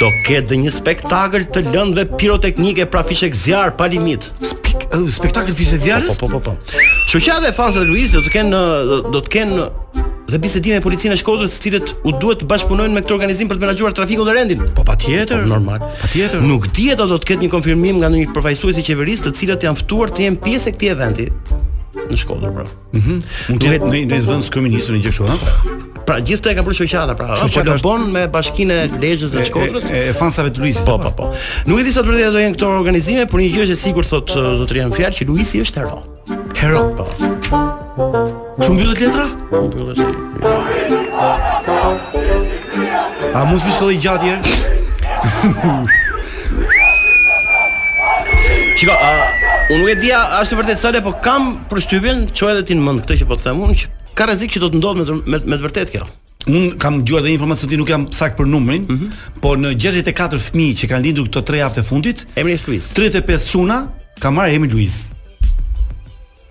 Do 0.00 0.08
ketë 0.26 0.50
dhe 0.50 0.58
një 0.64 0.72
spektakël 0.74 1.46
të 1.52 1.64
lëndëve 1.70 2.16
piroteknike 2.20 2.86
pra 2.90 3.02
fishek 3.06 3.34
zjarë 3.36 3.74
pa 3.78 3.88
limit. 3.90 4.30
Spik, 4.44 4.84
uh, 4.94 5.06
spektakl 5.10 5.54
fishek 5.56 5.82
zjarës? 5.84 6.18
Po, 6.20 6.28
po, 6.30 6.40
po, 6.42 6.54
po. 6.54 6.72
po. 6.72 6.88
Shoqia 7.10 7.40
dhe 7.44 7.52
fansa 7.56 7.82
dhe 7.82 7.88
Luiz 7.88 8.12
do 8.14 8.22
të 8.24 8.32
kenë 8.38 8.62
do 9.14 9.20
të 9.20 9.32
kenë 9.36 9.68
dhe 10.32 10.38
bisedime 10.40 10.78
me 10.78 10.82
policinë 10.82 11.18
e 11.18 11.18
Shkodrës, 11.20 11.52
Së 11.58 11.62
cilët 11.68 11.90
u 12.06 12.14
duhet 12.16 12.40
të 12.40 12.46
bashkëpunojnë 12.48 12.96
me 12.96 13.02
këtë 13.04 13.14
organizim 13.14 13.50
për 13.50 13.58
të 13.60 13.66
menaxhuar 13.66 13.96
trafikun 13.98 14.28
dhe 14.30 14.36
rendin. 14.38 14.62
Po 14.74 14.86
patjetër. 14.88 15.44
Po, 15.44 15.50
normal. 15.54 15.84
Patjetër. 16.00 16.42
Nuk 16.48 16.70
dihet 16.74 17.02
do 17.02 17.18
të 17.18 17.32
ketë 17.34 17.46
një 17.46 17.52
konfirmim 17.52 18.00
nga 18.00 18.08
ndonjë 18.08 18.32
përfaqësues 18.34 18.80
i 18.82 18.86
qeverisë, 18.88 19.28
të 19.28 19.34
cilët 19.42 19.68
janë 19.68 19.82
ftuar 19.84 20.14
të 20.14 20.26
jenë 20.30 20.42
pjesë 20.46 20.70
e 20.72 20.76
këtij 20.78 20.94
eventi 20.96 21.28
në 22.06 22.18
Shkodër, 22.24 22.54
bra. 22.56 22.66
Mhm. 22.94 23.02
Mm 23.02 23.50
Mund 23.52 23.60
të 23.62 23.70
jetë 23.76 23.90
në 23.92 24.02
një 24.14 24.22
zvend 24.26 24.50
komunistë 24.56 24.96
në 24.96 25.04
gjë 25.06 25.12
kështu, 25.12 25.28
ha? 25.28 25.92
Pra 26.04 26.18
gjithë 26.20 26.42
të 26.44 26.50
e 26.52 26.56
ka 26.58 26.62
bërë 26.66 26.76
shoqata, 26.82 27.14
pra 27.16 27.38
shoqata 27.40 27.62
do 27.64 27.78
po 27.80 27.84
bon 27.94 28.02
me 28.12 28.26
bashkinë 28.28 28.74
e 28.74 28.88
legjës 29.00 29.30
dhe 29.32 29.40
shkodrës 29.48 29.86
E, 29.88 29.90
e, 29.94 30.12
e 30.12 30.12
fansave 30.16 30.50
të 30.52 30.58
Luisi 30.60 30.82
po, 30.84 30.98
po, 31.00 31.08
po, 31.08 31.14
po 31.32 31.38
Nuk 31.68 31.78
e 31.80 31.82
disa 31.86 32.02
të 32.04 32.08
përdeja 32.10 32.30
do 32.34 32.38
jenë 32.42 32.54
këto 32.58 32.66
organizime 32.76 33.24
Por 33.30 33.38
një 33.40 33.48
gjithë 33.54 33.68
që 33.72 33.76
sigurt 33.80 34.08
thot 34.12 34.28
uh, 34.36 34.40
zotëri 34.60 34.80
e 34.84 34.86
Që 34.92 35.22
Luisi 35.30 35.56
është 35.64 35.76
hero 35.80 35.98
Hero, 36.60 36.80
po 36.98 37.04
Shumë 38.60 38.76
bjullet 38.82 39.00
letra? 39.00 39.24
Shumë 39.48 39.70
bjullet 39.72 39.96
letra 40.02 40.18
A 43.32 43.34
mund 43.48 43.60
të 43.62 43.66
vishkëllë 43.70 43.94
i 43.96 43.98
gjatë 44.04 44.24
jërë? 44.30 44.42
Qiko, 48.76 48.94
a... 49.08 49.12
Unë 49.64 49.80
nuk 49.80 49.88
e 49.94 49.96
dhja, 49.96 50.18
ashtë 50.42 50.54
vërtet 50.58 50.76
sale, 50.76 51.00
po 51.00 51.08
kam 51.24 51.62
përshtybin 51.70 52.26
që 52.36 52.42
edhe 52.52 52.62
ti 52.68 52.76
në 52.76 52.82
mëndë 52.84 53.00
këtë 53.06 53.14
që 53.22 53.26
po 53.30 53.34
të 53.38 53.42
themun, 53.46 53.70
që 53.80 53.84
ka 54.18 54.28
rrezik 54.30 54.54
që 54.54 54.62
do 54.62 54.68
të 54.72 54.80
ndodhë 54.80 55.02
me 55.02 55.16
me, 55.32 55.56
me 55.58 55.74
të 55.74 55.84
kjo. 55.92 56.04
Un 56.44 56.74
kam 56.80 56.98
dëgjuar 57.00 57.22
dhe 57.24 57.32
informacion 57.32 57.70
ti 57.70 57.78
nuk 57.80 57.88
jam 57.90 58.04
sakt 58.12 58.36
për 58.38 58.46
numrin, 58.50 58.82
mm 58.88 58.96
-hmm. 58.98 59.20
po 59.40 59.54
në 59.56 59.70
64 59.80 60.40
fëmijë 60.46 60.78
që 60.82 60.90
kanë 60.90 61.04
lindur 61.06 61.26
këto 61.28 61.40
3 61.40 61.56
javë 61.62 61.74
të 61.78 61.86
fundit, 61.88 62.26
emri 62.36 62.56
është 62.58 62.68
Luiz. 62.68 62.90
35 62.96 63.46
çuna 63.52 63.78
ka 64.20 64.28
marrë 64.30 64.54
emrin 64.54 64.72
Luiz. 64.74 64.94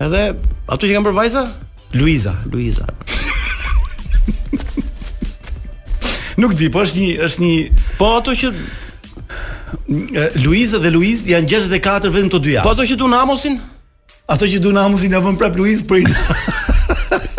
Edhe 0.00 0.22
ato 0.66 0.86
që 0.86 0.92
kanë 0.96 1.06
për 1.06 1.14
vajza? 1.14 1.42
Luiza, 1.94 2.34
Luiza. 2.52 2.86
nuk 6.42 6.52
di, 6.58 6.70
po 6.70 6.78
është 6.82 6.98
një 7.04 7.22
është 7.28 7.40
një 7.46 7.56
Po 7.98 8.06
ato 8.18 8.30
që 8.40 8.46
Luiza 10.46 10.78
dhe 10.82 10.90
Luiz 10.90 11.18
janë 11.32 11.46
64 11.46 12.10
vetëm 12.16 12.30
të 12.34 12.40
dyja. 12.42 12.62
Po 12.66 12.70
ato 12.74 12.82
që 12.82 12.96
duan 12.98 13.14
Amosin? 13.14 13.60
Ato 14.28 14.44
që 14.46 14.58
duan 14.58 14.76
Amosin 14.82 15.12
ja 15.12 15.20
vën 15.22 15.38
prap 15.38 15.56
Luiz 15.56 15.82
për 15.86 15.96
inë. 16.02 16.14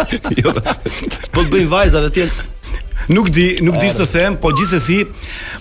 Jo. 0.43 0.53
Po 1.35 1.43
të 1.45 1.49
bëj 1.53 1.65
vajza 1.71 2.03
të 2.05 2.11
tjetër. 2.17 2.45
Nuk 3.13 3.27
di, 3.29 3.45
nuk 3.61 3.75
di 3.77 3.89
s'të 3.91 4.05
them, 4.09 4.35
po 4.41 4.49
gjithsesi 4.57 5.03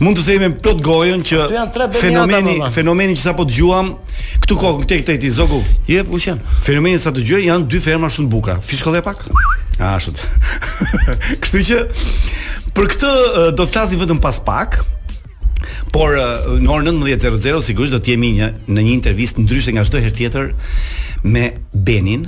mund 0.01 0.17
të 0.17 0.23
them 0.25 0.41
me 0.47 0.49
plot 0.65 0.79
gojën 0.87 1.21
që 1.29 1.43
fenomeni, 1.93 2.55
fenomeni 2.73 3.17
që 3.19 3.21
sapo 3.27 3.45
dëgjuam 3.45 3.91
këtu 4.47 4.57
kokën 4.63 4.87
tek 4.89 5.03
tek 5.11 5.19
ti 5.21 5.29
zogu. 5.35 5.59
Jep 5.91 6.09
u 6.15 6.21
shem. 6.23 6.41
Fenomeni 6.65 6.97
sa 7.03 7.13
dëgjoj 7.15 7.43
janë 7.45 7.69
dy 7.69 7.81
ferma 7.85 8.09
shumë 8.09 8.33
bukura. 8.33 8.57
Fishkolle 8.65 9.03
pak? 9.05 9.27
Ashtu. 9.83 10.15
Kështu 11.45 11.63
që 11.69 11.81
për 12.79 12.91
këtë 12.95 13.13
do 13.59 13.65
të 13.65 13.69
flasim 13.75 14.01
vetëm 14.01 14.23
pas 14.25 14.41
pak. 14.47 14.81
Por 15.93 16.17
në 16.17 16.71
orën 16.73 16.97
19:00 17.03 17.61
sigurisht 17.67 17.93
do 17.93 18.01
të 18.01 18.15
jemi 18.15 18.33
një 18.39 18.49
në 18.73 18.87
një 18.89 18.97
intervistë 19.01 19.45
ndryshe 19.45 19.77
nga 19.77 19.85
çdo 19.85 20.01
herë 20.01 20.17
tjetër 20.19 20.49
me 21.25 21.51
Benin, 21.73 22.25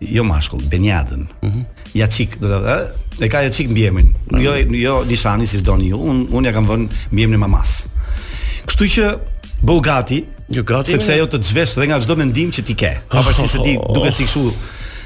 jo 0.00 0.24
mashkull, 0.24 0.60
Benjadën. 0.68 1.28
Mhm. 1.42 1.58
ja 1.94 2.06
çik, 2.06 2.38
do 2.40 2.46
të 2.46 2.58
thotë, 2.64 3.22
e 3.26 3.28
ka 3.28 3.40
ja 3.42 3.46
jo 3.50 3.52
çik 3.52 3.70
mbiemrin. 3.70 4.06
Mm 4.06 4.38
-hmm. 4.38 4.42
Jo 4.42 4.74
jo 4.78 5.04
Dishani 5.08 5.46
si 5.46 5.62
doni 5.64 5.88
ju. 5.90 5.96
Un 5.96 6.26
un 6.30 6.44
ja 6.44 6.52
kam 6.52 6.66
vënë 6.66 6.88
mbiemrin 7.12 7.34
e 7.34 7.38
mamas. 7.46 7.86
Kështu 8.66 8.84
që 8.86 9.16
bëu 9.64 9.80
gati, 9.80 10.24
jo 10.48 10.62
gati, 10.62 10.90
sepse 10.90 11.12
ajo 11.12 11.24
të 11.26 11.42
zhvesh 11.42 11.74
dhe 11.74 11.86
nga 11.86 12.00
çdo 12.00 12.16
mendim 12.16 12.50
që 12.50 12.62
ti 12.64 12.74
ke. 12.74 13.00
Pavarësisht 13.10 13.48
se 13.50 13.58
ti 13.64 13.78
duket 13.94 14.14
si 14.16 14.26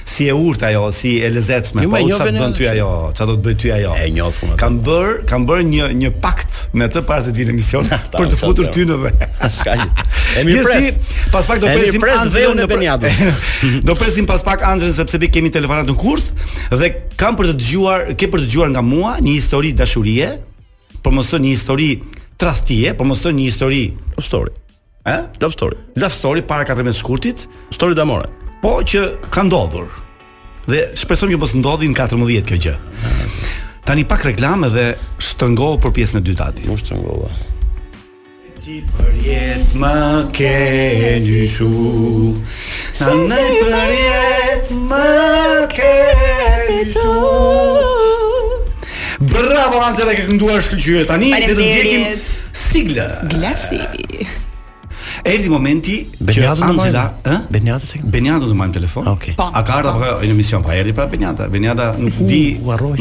si 0.05 0.27
e 0.29 0.33
urt 0.33 0.63
ajo, 0.63 0.89
si 0.95 1.15
e 1.25 1.29
lezetshme, 1.33 1.85
po 1.91 1.97
çfarë 2.13 2.35
bën 2.37 2.53
ty 2.57 2.67
ajo, 2.75 2.89
çfarë 3.17 3.31
do 3.31 3.35
të 3.41 3.45
bëj 3.47 3.55
ty 3.63 3.71
ajo. 3.79 3.93
E 3.99 4.09
njoh 4.15 4.33
funë. 4.37 4.57
Kam 4.61 4.77
bër, 4.85 5.11
kam 5.29 5.47
bër 5.49 5.63
një 5.71 5.89
një 6.01 6.11
pakt 6.23 6.69
me 6.77 6.89
të 6.93 7.03
para 7.09 7.25
se 7.25 7.33
të 7.33 7.41
vinë 7.43 7.55
emisioni 7.55 7.89
për 8.13 8.29
të 8.35 8.41
futur 8.41 8.69
ty 8.75 8.85
në 8.89 8.99
vesh. 9.01 9.25
Ska 9.61 9.79
gjë. 9.81 9.97
E 10.35 10.43
mirë 10.43 10.65
pres. 10.67 10.97
Pas 11.31 11.47
pak 11.47 11.61
do 11.63 11.69
presim 11.71 12.03
Anxhën 12.09 12.57
në 12.59 12.65
Beniadës. 12.71 13.19
Do 13.87 13.95
presim 13.99 14.27
pas 14.29 14.43
pak 14.45 14.65
Anxhën 14.67 14.91
sepse 14.97 15.21
bi 15.23 15.29
kemi 15.31 15.51
telefonat 15.55 15.87
në 15.89 15.95
kurth 16.01 16.33
dhe 16.75 16.89
kam 17.21 17.37
për 17.39 17.53
të 17.53 17.57
dëgjuar, 17.61 18.07
ke 18.19 18.27
për 18.33 18.43
të 18.43 18.49
dëgjuar 18.51 18.73
nga 18.75 18.83
mua 18.85 19.13
një 19.23 19.37
histori 19.39 19.71
dashurie, 19.79 20.33
por 21.07 21.15
mos 21.15 21.31
të 21.31 21.39
një 21.47 21.53
histori 21.55 21.91
trashtie, 22.41 22.97
por 22.99 23.07
mos 23.07 23.23
të 23.23 23.35
një 23.39 23.47
histori, 23.47 23.85
o 24.19 24.25
story. 24.27 24.51
Ë? 25.07 25.15
Eh? 25.15 25.23
Love 25.45 25.55
story. 25.55 25.79
Love 26.01 26.17
story 26.19 26.43
para 26.49 26.67
14 26.67 26.99
shkurtit, 26.99 27.47
story 27.77 27.95
damore 27.95 28.27
po 28.65 28.79
që 28.81 29.01
ka 29.33 29.43
ndodhur. 29.45 29.91
Dhe 30.65 30.79
shpresoj 30.97 31.27
që 31.35 31.41
mos 31.41 31.51
ndodhi 31.59 31.91
në 31.93 31.99
14 31.99 32.47
kjo 32.49 32.57
gjë. 32.67 32.75
Tani 33.85 34.07
pak 34.09 34.23
reklamë 34.31 34.71
dhe 34.73 34.85
shtrëngo 35.27 35.67
për 35.85 35.93
pjesën 35.99 36.21
e 36.21 36.25
dytë 36.25 36.47
ati. 36.47 36.65
Mos 36.71 36.81
shtrëngova. 36.81 37.29
Ti 38.65 38.79
për 38.97 39.73
më 39.77 39.97
ke 40.37 40.55
një 41.27 41.43
shu 41.53 42.31
Sa 42.97 43.13
në 43.21 43.41
për 43.61 44.79
më 44.89 45.09
ke 45.75 45.91
një 46.71 46.79
shu 46.95 47.11
Bravo, 49.35 49.83
Angela, 49.91 50.15
ke 50.17 50.25
kënduar 50.31 50.65
shkëllqyre 50.65 51.05
Tani, 51.11 51.29
dhe 51.45 51.53
të 51.53 51.61
djekim 51.61 52.07
sigla 52.65 53.11
Glasi 53.35 53.83
Erdi 55.25 55.49
momenti 55.49 55.97
Benjata 56.21 56.61
që 56.61 56.67
Angela, 56.69 57.05
ë? 57.25 57.37
Benjata 57.53 57.87
se. 57.89 57.99
Benjata 58.05 58.45
do 58.45 58.51
të 58.53 58.57
marrë 58.59 58.75
telefon. 58.77 59.07
Okej. 59.09 59.33
Ah, 59.39 59.39
okay. 59.39 59.39
Po. 59.39 59.47
A 59.57 59.63
ka 59.65 59.79
ardhur 59.79 60.11
apo 60.11 60.27
në 60.27 60.35
emision? 60.35 60.61
Pa 60.61 60.75
po, 60.75 60.77
erdi 60.77 60.93
pra 60.97 61.07
Benjata. 61.09 61.47
Benjata 61.51 61.87
nuk 61.97 62.19
di 62.29 62.43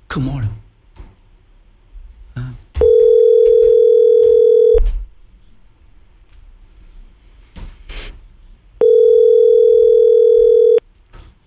Këmore. 0.10 0.48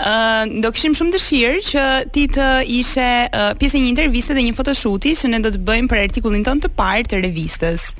uh, 0.00 0.46
do 0.64 0.70
kishim 0.72 0.94
shumë 0.96 1.12
dëshirë 1.12 1.64
që 1.66 1.82
ti 2.08 2.22
të 2.32 2.46
ishe 2.72 3.08
uh, 3.28 3.50
pjesë 3.60 3.76
e 3.76 3.82
një 3.84 3.90
interviste 3.90 4.32
dhe 4.34 4.44
një 4.46 4.54
fotoshuti 4.56 5.10
që 5.12 5.28
ne 5.28 5.40
do 5.44 5.50
të 5.52 5.60
bëjmë 5.60 5.90
për 5.92 6.00
artikullin 6.06 6.46
ton 6.46 6.62
të 6.64 6.70
parë 6.78 7.04
të 7.12 7.20
revistës. 7.26 7.90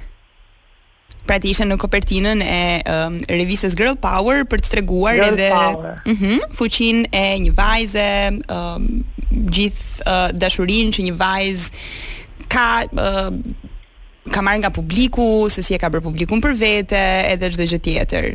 Pra 1.28 1.36
ti 1.44 1.52
ishe 1.52 1.66
në 1.68 1.76
kopertinën 1.76 2.40
e 2.40 2.60
um, 2.88 3.18
revistës 3.28 3.76
Girl 3.78 3.98
Power 4.00 4.46
për 4.48 4.64
të 4.64 4.72
treguar 4.78 5.20
edhe 5.28 5.50
uh 5.52 6.10
mhm, 6.10 6.18
-huh, 6.24 6.52
fuqin 6.56 7.04
e 7.12 7.26
një 7.44 7.52
vajze, 7.60 8.08
um, 8.48 8.88
gjithë 9.30 10.08
uh, 10.08 10.28
dashurin 10.32 10.88
që 10.96 11.04
një 11.10 11.14
vajzë 11.22 11.88
ka 12.48 12.70
uh, 12.96 13.28
ka 14.32 14.42
marrë 14.44 14.62
nga 14.62 14.70
publiku, 14.74 15.48
se 15.52 15.62
si 15.64 15.74
e 15.74 15.80
ka 15.80 15.90
bërë 15.90 16.04
publikun 16.04 16.42
për 16.44 16.54
vete, 16.60 17.00
edhe 17.32 17.50
çdo 17.54 17.66
gjë 17.70 17.80
tjetër. 17.86 18.28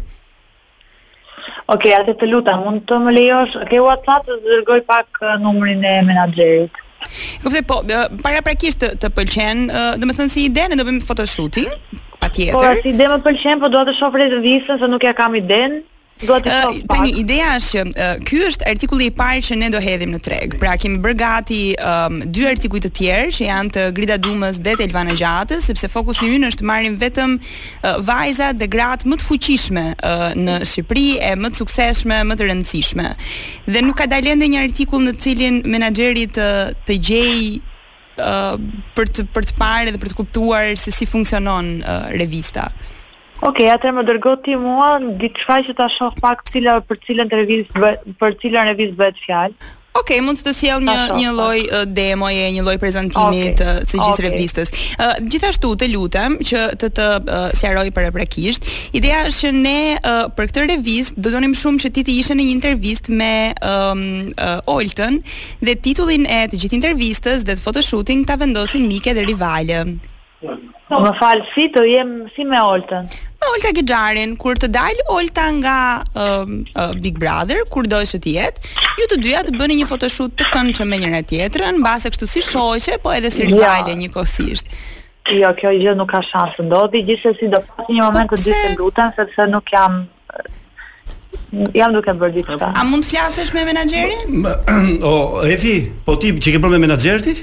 Ok, 1.73 1.85
atë 2.01 2.13
të 2.19 2.29
luta, 2.31 2.55
mund 2.61 2.83
të 2.87 2.99
më 3.03 3.13
lejosh, 3.17 3.55
ke 3.65 3.65
okay, 3.67 3.81
WhatsApp 3.85 4.27
të 4.27 4.37
dërgoj 4.47 4.79
pak 4.89 5.21
numrin 5.43 5.83
e 5.89 5.95
menaxherit. 6.07 6.79
Kupte 7.43 7.61
po, 7.67 7.81
para 8.23 8.39
prakisht 8.47 8.79
të, 8.83 8.89
të 9.03 9.09
pëlqen, 9.17 9.65
dhe 9.69 10.07
të 10.07 10.15
thënë 10.21 10.31
si 10.33 10.45
ide 10.49 10.67
ne 10.71 10.77
do 10.79 10.85
bëjmë 10.87 11.03
photoshooting 11.07 11.69
patjetër. 12.21 12.55
Po, 12.55 12.63
si 12.83 12.93
ide 12.93 13.09
më 13.11 13.19
pëlqen, 13.27 13.59
po 13.63 13.71
dua 13.73 13.83
të 13.89 13.97
shoh 13.99 14.15
rezervisën 14.23 14.79
se 14.81 14.89
nuk 14.91 15.03
ja 15.07 15.13
kam 15.17 15.35
iden. 15.39 15.81
Të 16.23 16.67
një 17.03 17.09
ideja 17.19 17.49
është 17.57 17.81
që 17.91 18.07
Ky 18.27 18.37
është 18.47 18.67
artikulli 18.71 19.09
i 19.09 19.13
parë 19.17 19.41
që 19.49 19.55
ne 19.59 19.67
do 19.73 19.79
hedhim 19.83 20.13
në 20.15 20.19
treg 20.23 20.55
Pra 20.61 20.75
kemi 20.79 21.01
bërgati 21.03 21.59
um, 21.83 22.21
Dy 22.31 22.45
artikuj 22.47 22.79
të 22.85 22.91
tjerë 22.95 23.33
që 23.37 23.47
janë 23.49 23.73
të 23.75 23.83
Grida 23.97 24.17
Dumës 24.23 24.61
dhe 24.63 24.75
të 24.79 24.87
Elvana 24.87 25.17
Gjatës 25.19 25.67
sepse 25.67 25.89
fokus 25.91 26.21
një 26.23 26.47
është 26.51 26.67
marim 26.69 26.95
vetëm 27.01 27.35
uh, 27.39 27.97
Vajzat 28.07 28.59
dhe 28.61 28.69
gratë 28.73 29.09
më 29.11 29.19
të 29.19 29.27
fuqishme 29.27 29.85
uh, 29.99 30.25
Në 30.39 30.57
Shqipëri 30.67 31.07
e 31.19 31.33
më 31.39 31.51
të 31.53 31.61
sukseshme 31.63 32.21
Më 32.31 32.39
të 32.39 32.47
rëndësishme 32.47 33.07
Dhe 33.67 33.83
nuk 33.83 33.99
ka 33.99 34.07
dalende 34.13 34.47
një 34.53 34.63
artikull 34.69 35.03
në 35.09 35.17
cilin 35.23 35.61
Menagerit 35.73 36.37
të, 36.37 36.49
të 36.87 36.99
gjej 37.01 37.35
uh, 38.23 38.55
për, 38.95 39.11
të, 39.11 39.27
për 39.35 39.51
të 39.51 39.59
pare 39.59 39.91
dhe 39.91 39.99
për 40.05 40.13
të 40.13 40.19
kuptuar 40.21 40.71
Se 40.79 40.95
si 40.99 41.09
funksionon 41.11 41.77
uh, 41.83 42.05
revista 42.19 42.69
Ok, 43.43 43.59
atër 43.67 43.91
më 43.97 44.03
dërgo 44.07 44.37
ti 44.45 44.53
mua, 44.55 44.95
ditë 45.19 45.43
shkaj 45.43 45.59
që 45.67 45.73
ta 45.75 45.89
shoh 45.91 46.13
pak 46.23 46.45
cila, 46.47 46.77
për 46.87 46.99
cilën 47.05 47.31
të 47.31 47.39
revis, 47.41 47.65
për 48.21 48.35
cilën 48.39 48.69
revis 48.69 48.93
bëhet 48.95 49.17
fjallë. 49.19 49.71
Ok, 49.99 50.09
mund 50.25 50.39
të 50.39 50.47
të 50.47 50.53
sjell 50.57 50.79
një 50.81 50.93
Ato, 51.03 51.17
një 51.21 51.31
lloj 51.37 51.59
demoje, 51.95 52.45
një 52.55 52.63
lloj 52.65 52.73
prezantimi 52.81 53.41
okay, 53.43 53.51
të 53.59 53.65
së 53.91 53.99
gjithë 53.99 54.13
okay. 54.13 54.23
revistës. 54.25 54.71
Uh, 54.95 55.11
gjithashtu 55.29 55.73
të 55.83 55.89
lutem 55.91 56.39
që 56.49 56.61
të 56.81 56.89
të 56.97 57.09
uh, 57.19 57.43
sqaroj 57.59 57.83
paraprakisht. 57.93 58.65
Ideja 58.97 59.19
është 59.29 59.43
që 59.43 59.51
ne 59.59 59.75
uh, 59.99 60.21
për 60.33 60.49
këtë 60.49 60.63
revistë 60.71 61.25
do 61.27 61.33
donim 61.35 61.53
shumë 61.59 61.83
që 61.83 61.93
ti 61.99 62.05
të 62.07 62.15
ishe 62.23 62.37
në 62.39 62.41
një 62.47 62.55
intervistë 62.55 63.19
me 63.19 63.31
um, 63.69 64.05
uh, 64.33 64.71
Olten 64.73 65.19
dhe 65.61 65.75
titullin 65.85 66.25
e 66.25 66.39
të 66.49 66.63
gjithë 66.63 66.79
intervistës 66.79 67.45
dhe 67.45 67.57
të 67.59 67.65
photoshooting 67.67 68.25
ta 68.31 68.39
vendosin 68.41 68.87
Mike 68.89 69.13
dhe 69.19 69.27
Rivale. 69.29 69.83
Më 70.43 71.11
fal, 71.21 71.45
si 71.53 71.69
të 71.73 71.81
jem 71.87 72.17
si 72.35 72.43
me 72.49 72.59
Oltën? 72.61 73.05
me 73.43 73.51
Olta 73.51 73.69
Gexharin, 73.71 74.35
kur 74.39 74.57
të 74.59 74.67
dal 74.73 74.97
Olta 75.11 75.47
nga 75.59 75.75
uh, 76.15 76.93
Big 77.03 77.17
Brother, 77.21 77.61
kur 77.71 77.85
do 77.87 77.99
të 78.03 78.31
jetë, 78.37 78.73
ju 78.99 79.07
të 79.13 79.17
dyja 79.23 79.41
të 79.47 79.55
bëni 79.59 79.79
një 79.81 79.87
fotoshoot 79.89 80.35
të 80.37 80.45
këndshëm 80.53 80.87
me 80.91 80.97
njëra 81.01 81.21
tjetrën, 81.27 81.77
mbase 81.81 82.11
kështu 82.13 82.27
si 82.33 82.41
shoqe, 82.41 82.97
po 83.03 83.11
edhe 83.13 83.31
si 83.33 83.45
rivale 83.49 83.91
ja. 83.91 83.97
njëkohësisht. 83.97 84.69
Jo, 85.33 85.53
kjo 85.59 85.71
gjë 85.79 85.93
nuk 85.97 86.09
ka 86.11 86.21
shans 86.25 86.57
ndodhi, 86.61 87.01
gjithsesi 87.07 87.47
do 87.51 87.61
pas 87.63 87.87
një 87.87 88.03
po 88.03 88.09
moment 88.09 88.33
të 88.33 88.39
dytë 88.43 88.67
të 88.73 88.81
lutem 88.81 89.13
sepse 89.17 89.45
nuk 89.53 89.71
jam 89.73 90.01
jam 91.77 91.93
nuk 91.93 92.07
e 92.09 92.15
bër 92.19 92.31
diçka. 92.37 92.69
A 92.73 92.83
mund 92.85 93.05
të 93.05 93.11
flasësh 93.15 93.51
me 93.55 93.63
menaxherin? 93.69 94.45
O, 95.09 95.13
Efi, 95.47 95.75
po 96.05 96.15
ti 96.21 96.33
që 96.35 96.55
ke 96.57 96.61
problem 96.61 96.81
me 96.83 96.87
menaxherin 96.89 97.31
ti? 97.31 97.35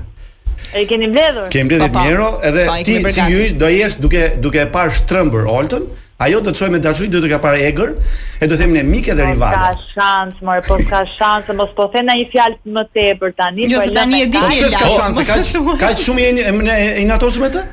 E 0.73 0.85
kemi 0.89 1.07
mbledhur. 1.13 1.49
Kemi 1.53 1.69
mbledhur 1.69 1.95
Miro 2.01 2.31
edhe 2.43 2.65
pa, 2.67 2.79
ti 2.85 2.97
sigurisht 3.13 3.57
do 3.61 3.69
jesh 3.69 3.99
duke 4.01 4.25
duke 4.41 4.65
parë 4.73 4.97
shtrëmbër 4.97 5.47
Oltën, 5.57 5.85
Ajo 6.19 6.39
do 6.43 6.51
të 6.51 6.59
çojë 6.59 6.71
me 6.73 6.79
dashuri, 6.83 7.07
do 7.11 7.19
të 7.23 7.27
ka 7.31 7.37
parë 7.43 7.59
egër, 7.69 7.91
e 8.43 8.47
do 8.51 8.55
të 8.55 8.59
themin 8.59 8.79
emikë 8.81 9.13
dhe 9.15 9.23
po 9.27 9.35
rivale. 9.35 9.59
Ka 9.63 9.91
shans, 9.93 10.41
more, 10.47 10.63
po 10.67 10.75
ka 10.89 10.99
shans, 11.07 11.47
mos 11.55 11.69
po 11.77 11.85
them 11.93 12.09
na 12.09 12.15
një 12.19 12.25
fjalë 12.33 12.73
më 12.77 12.83
tepër 12.97 13.35
tani, 13.39 13.69
jo, 13.71 13.79
po 13.79 13.85
Jo, 13.87 13.93
tani 13.95 14.19
e 14.25 14.25
di 14.33 14.41
që 14.43 14.53
ka 14.81 14.89
shans, 14.91 15.19
ka 15.23 15.77
ka 15.85 15.93
shumë 16.03 16.25
e 16.25 16.57
e 17.03 17.05
natos 17.07 17.39
me 17.39 17.47
të? 17.55 17.63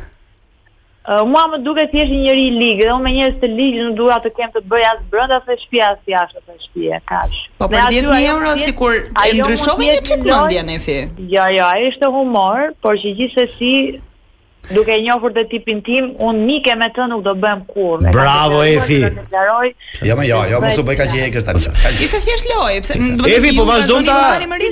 Uh, 1.07 1.23
mua 1.27 1.45
më 1.51 1.59
duke 1.67 1.87
thjesht 1.91 2.11
një 2.11 2.21
njëri 2.23 2.47
ligë, 2.59 2.81
dhe 2.87 2.95
unë 2.95 3.03
me 3.09 3.13
njërës 3.17 3.37
të 3.43 3.51
ligë 3.57 3.83
nuk 3.89 3.97
duke 3.99 4.17
të 4.23 4.31
kemë 4.39 4.55
të 4.55 4.63
bëj 4.71 4.87
asë 4.93 5.05
brënda, 5.11 5.41
dhe 5.49 5.59
shpia 5.65 5.91
asë 5.93 6.11
jashtë 6.15 6.43
dhe 6.47 6.57
shpia, 6.69 7.03
kaq. 7.11 7.37
Po 7.59 7.69
për 7.71 7.95
10 7.99 8.27
euro, 8.31 8.55
si 8.63 8.73
kur 8.79 8.95
e 8.95 9.37
ndryshove 9.43 9.91
një 9.91 10.01
qëtë 10.07 10.67
në 10.71 10.79
e 10.79 10.83
fi? 10.87 10.99
Jo, 11.35 11.51
jo, 11.59 11.67
ai 11.75 11.91
e 11.91 12.15
humor, 12.19 12.73
por 12.83 12.95
që 12.95 13.13
gjithsesi 13.19 13.75
Duke 14.75 14.93
e 14.95 15.01
njohur 15.03 15.31
dhe 15.33 15.45
tipin 15.49 15.81
tim, 15.83 16.09
unë 16.19 16.41
nike 16.47 16.75
me 16.75 16.89
të 16.95 17.05
nuk 17.11 17.23
do 17.23 17.33
bëjmë 17.39 17.65
kurrë. 17.71 18.11
Bravo 18.15 18.63
Efi. 18.67 18.99
Ja, 20.07 20.17
më 20.19 20.27
ja, 20.27 20.41
ja, 20.51 20.59
mos 20.63 20.79
u 20.81 20.85
bëj 20.87 20.97
kaq 20.99 21.15
e 21.15 21.21
ekës 21.29 21.45
tani. 21.47 21.61
Ishte 22.03 22.19
thjesht 22.25 22.49
loj, 22.51 22.81
pse 22.83 22.97
Efi 23.37 23.53
po 23.59 23.67
vazhdon 23.69 24.07
ta. 24.09 24.17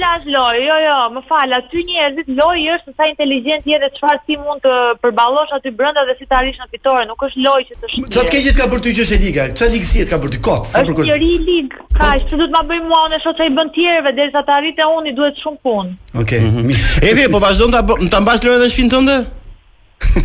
Lash 0.04 0.26
loj, 0.26 0.59
Jo, 0.66 0.76
jo, 0.83 0.96
më 1.14 1.22
fal, 1.28 1.54
aty 1.59 1.85
njerëzit 1.92 2.33
lojë 2.35 2.74
është 2.78 2.94
sa 2.98 3.07
inteligjent 3.12 3.66
je 3.70 3.78
dhe 3.85 3.90
çfarë 3.96 4.22
si 4.26 4.38
mund 4.42 4.64
të 4.64 4.74
përballosh 5.04 5.54
aty 5.59 5.70
brenda 5.78 6.02
dhe 6.09 6.16
si 6.18 6.26
të 6.26 6.37
arrish 6.40 6.59
në 6.59 6.66
fitore, 6.74 7.07
nuk 7.09 7.22
është 7.28 7.44
loj 7.46 7.61
që 7.68 7.78
të 7.80 7.92
shkon. 7.92 8.11
Çfarë 8.14 8.33
ke 8.35 8.42
gjithë 8.44 8.59
ka 8.61 8.68
për 8.74 8.83
ty 8.85 8.94
që 8.98 9.07
është 9.07 9.20
liga? 9.22 9.46
Çfarë 9.54 9.72
ligë 9.76 9.88
si 9.92 10.04
ka 10.11 10.18
për 10.24 10.35
ty 10.35 10.40
kot? 10.48 10.66
Sa 10.72 10.83
për 10.83 10.96
kush? 10.98 11.07
Është 11.07 11.20
një 11.22 11.46
ligë, 11.46 11.83
kaq, 12.00 12.26
çu 12.30 12.40
do 12.40 12.50
të 12.50 12.57
ma 12.57 12.64
bëj 12.66 12.83
mua 12.90 13.33
bën 13.61 13.72
tjerëve 13.78 14.14
derisa 14.18 14.42
të 14.48 14.57
arritë 14.59 14.90
unë 14.98 15.14
duhet 15.18 15.40
shumë 15.44 15.59
punë. 15.62 15.96
Okej. 16.22 16.40
Mhm. 16.40 16.70
Efi 17.12 17.28
po 17.33 17.38
vazhdon 17.38 17.70
ta 18.14 18.20
mbash 18.24 18.42
lojën 18.44 18.61
në 18.66 18.72
shpinën 18.74 18.90
tënde? 18.96 19.18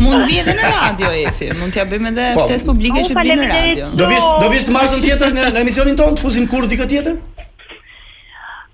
Mund 0.00 0.24
vi 0.24 0.38
edhe 0.40 0.54
në 0.56 0.68
radio 0.72 1.08
Eci, 1.20 1.50
mund 1.60 1.74
t'ja 1.76 1.84
bëjmë 1.90 2.10
edhe 2.12 2.28
ftesë 2.38 2.64
po. 2.64 2.72
publike 2.72 3.02
që 3.10 3.16
vjen 3.18 3.42
në 3.44 3.50
radio. 3.50 3.90
Do 4.00 4.08
vi, 4.10 4.16
do 4.46 4.52
vi 4.54 4.62
të 4.64 4.76
martën 4.76 5.02
tjetër 5.04 5.36
në 5.36 5.48
në 5.58 5.60
emisionin 5.64 5.98
ton, 6.00 6.16
të 6.16 6.24
fuzim 6.24 6.46
kur 6.48 6.64
dikë 6.70 6.88
tjetër? 6.94 7.18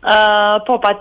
Uh, 0.03 0.59
po 0.66 0.81
pa 0.83 0.92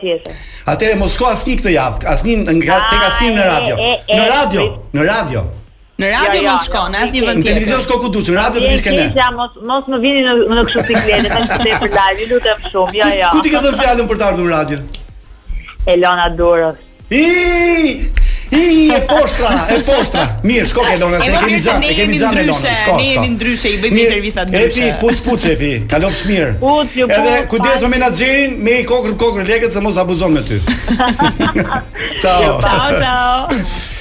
Atëre 0.70 0.98
mos 1.00 1.16
ko 1.18 1.30
asnjë 1.32 1.56
këtë 1.62 1.72
javë, 1.74 2.04
asnjë 2.10 2.54
nga 2.54 2.76
ah, 2.76 2.90
tek 2.92 3.06
asnjë 3.12 3.32
në 3.34 3.46
radio. 3.50 3.80
Në 4.10 4.26
radio, 4.34 4.66
në 4.94 5.08
radio. 5.10 5.46
Në 6.02 6.08
radio 6.10 6.42
mos 6.50 6.64
shkon, 6.66 6.96
as 6.98 7.12
një 7.14 7.22
vend 7.26 7.44
tjetër. 7.44 7.58
Televizion 7.58 7.84
shko 7.86 8.00
ku 8.02 8.10
duhet, 8.16 8.32
në 8.34 8.40
radio 8.40 8.62
do 8.66 8.70
vish 8.72 8.84
kënaqë. 8.88 9.12
Ja, 9.20 9.28
mos 9.36 9.58
mos 9.70 9.90
më 9.92 10.00
vini 10.06 10.24
në 10.26 10.34
në 10.50 10.64
kështu 10.70 10.86
ti 10.88 10.96
klientë, 10.98 11.36
tani 11.46 11.76
për 11.84 11.94
live, 11.94 12.28
lutem 12.32 12.64
shumë. 12.72 12.96
Ja, 13.02 13.10
ja. 13.22 13.30
Ku 13.36 13.42
ti 13.46 13.54
ke 13.54 13.62
dhënë 13.66 13.82
fjalën 13.84 14.10
për 14.10 14.22
të 14.22 14.30
ardhur 14.32 14.48
në 14.48 14.56
radio? 14.56 14.82
Elona 15.96 16.30
Durov. 16.40 16.80
I 17.14 17.22
I 18.52 18.62
e 18.92 18.98
postra, 19.10 19.50
e 19.70 19.78
postra. 19.88 20.24
Mirë, 20.44 20.66
shko 20.74 20.84
ke 20.88 20.96
Elona, 20.98 21.22
se 21.24 21.38
kemi 21.44 21.62
xhan, 21.64 21.86
e 21.88 21.94
kemi 21.96 22.18
xhan 22.20 22.42
Elona, 22.42 22.74
shko. 22.76 22.98
Ne 22.98 23.06
jemi 23.12 23.30
ndryshe, 23.36 23.70
i 23.70 23.80
bëjmë 23.84 24.02
intervista 24.04 24.48
ndryshe. 24.50 24.90
Efi, 24.90 24.92
puç 25.06 25.22
puç 25.28 25.46
efi, 25.54 25.72
kalon 25.94 26.18
shmir. 26.22 26.58
Edhe 27.06 27.40
kujdes 27.54 27.86
me 27.86 27.94
menaxherin, 27.96 28.58
me 28.66 28.80
i 28.82 28.88
kokrë, 28.90 29.14
kokrë, 29.22 29.46
lekët 29.54 29.78
se 29.78 29.86
mos 29.86 30.02
abuzon 30.04 30.34
me 30.36 30.44
ty. 30.50 30.60
Ciao. 32.26 32.58
Ciao, 32.66 32.98
ciao. 32.98 33.62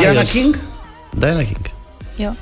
Diana 0.00 0.24
King? 0.32 0.56
Diana 1.18 1.44
King. 1.50 1.70
Jo. 2.22 2.32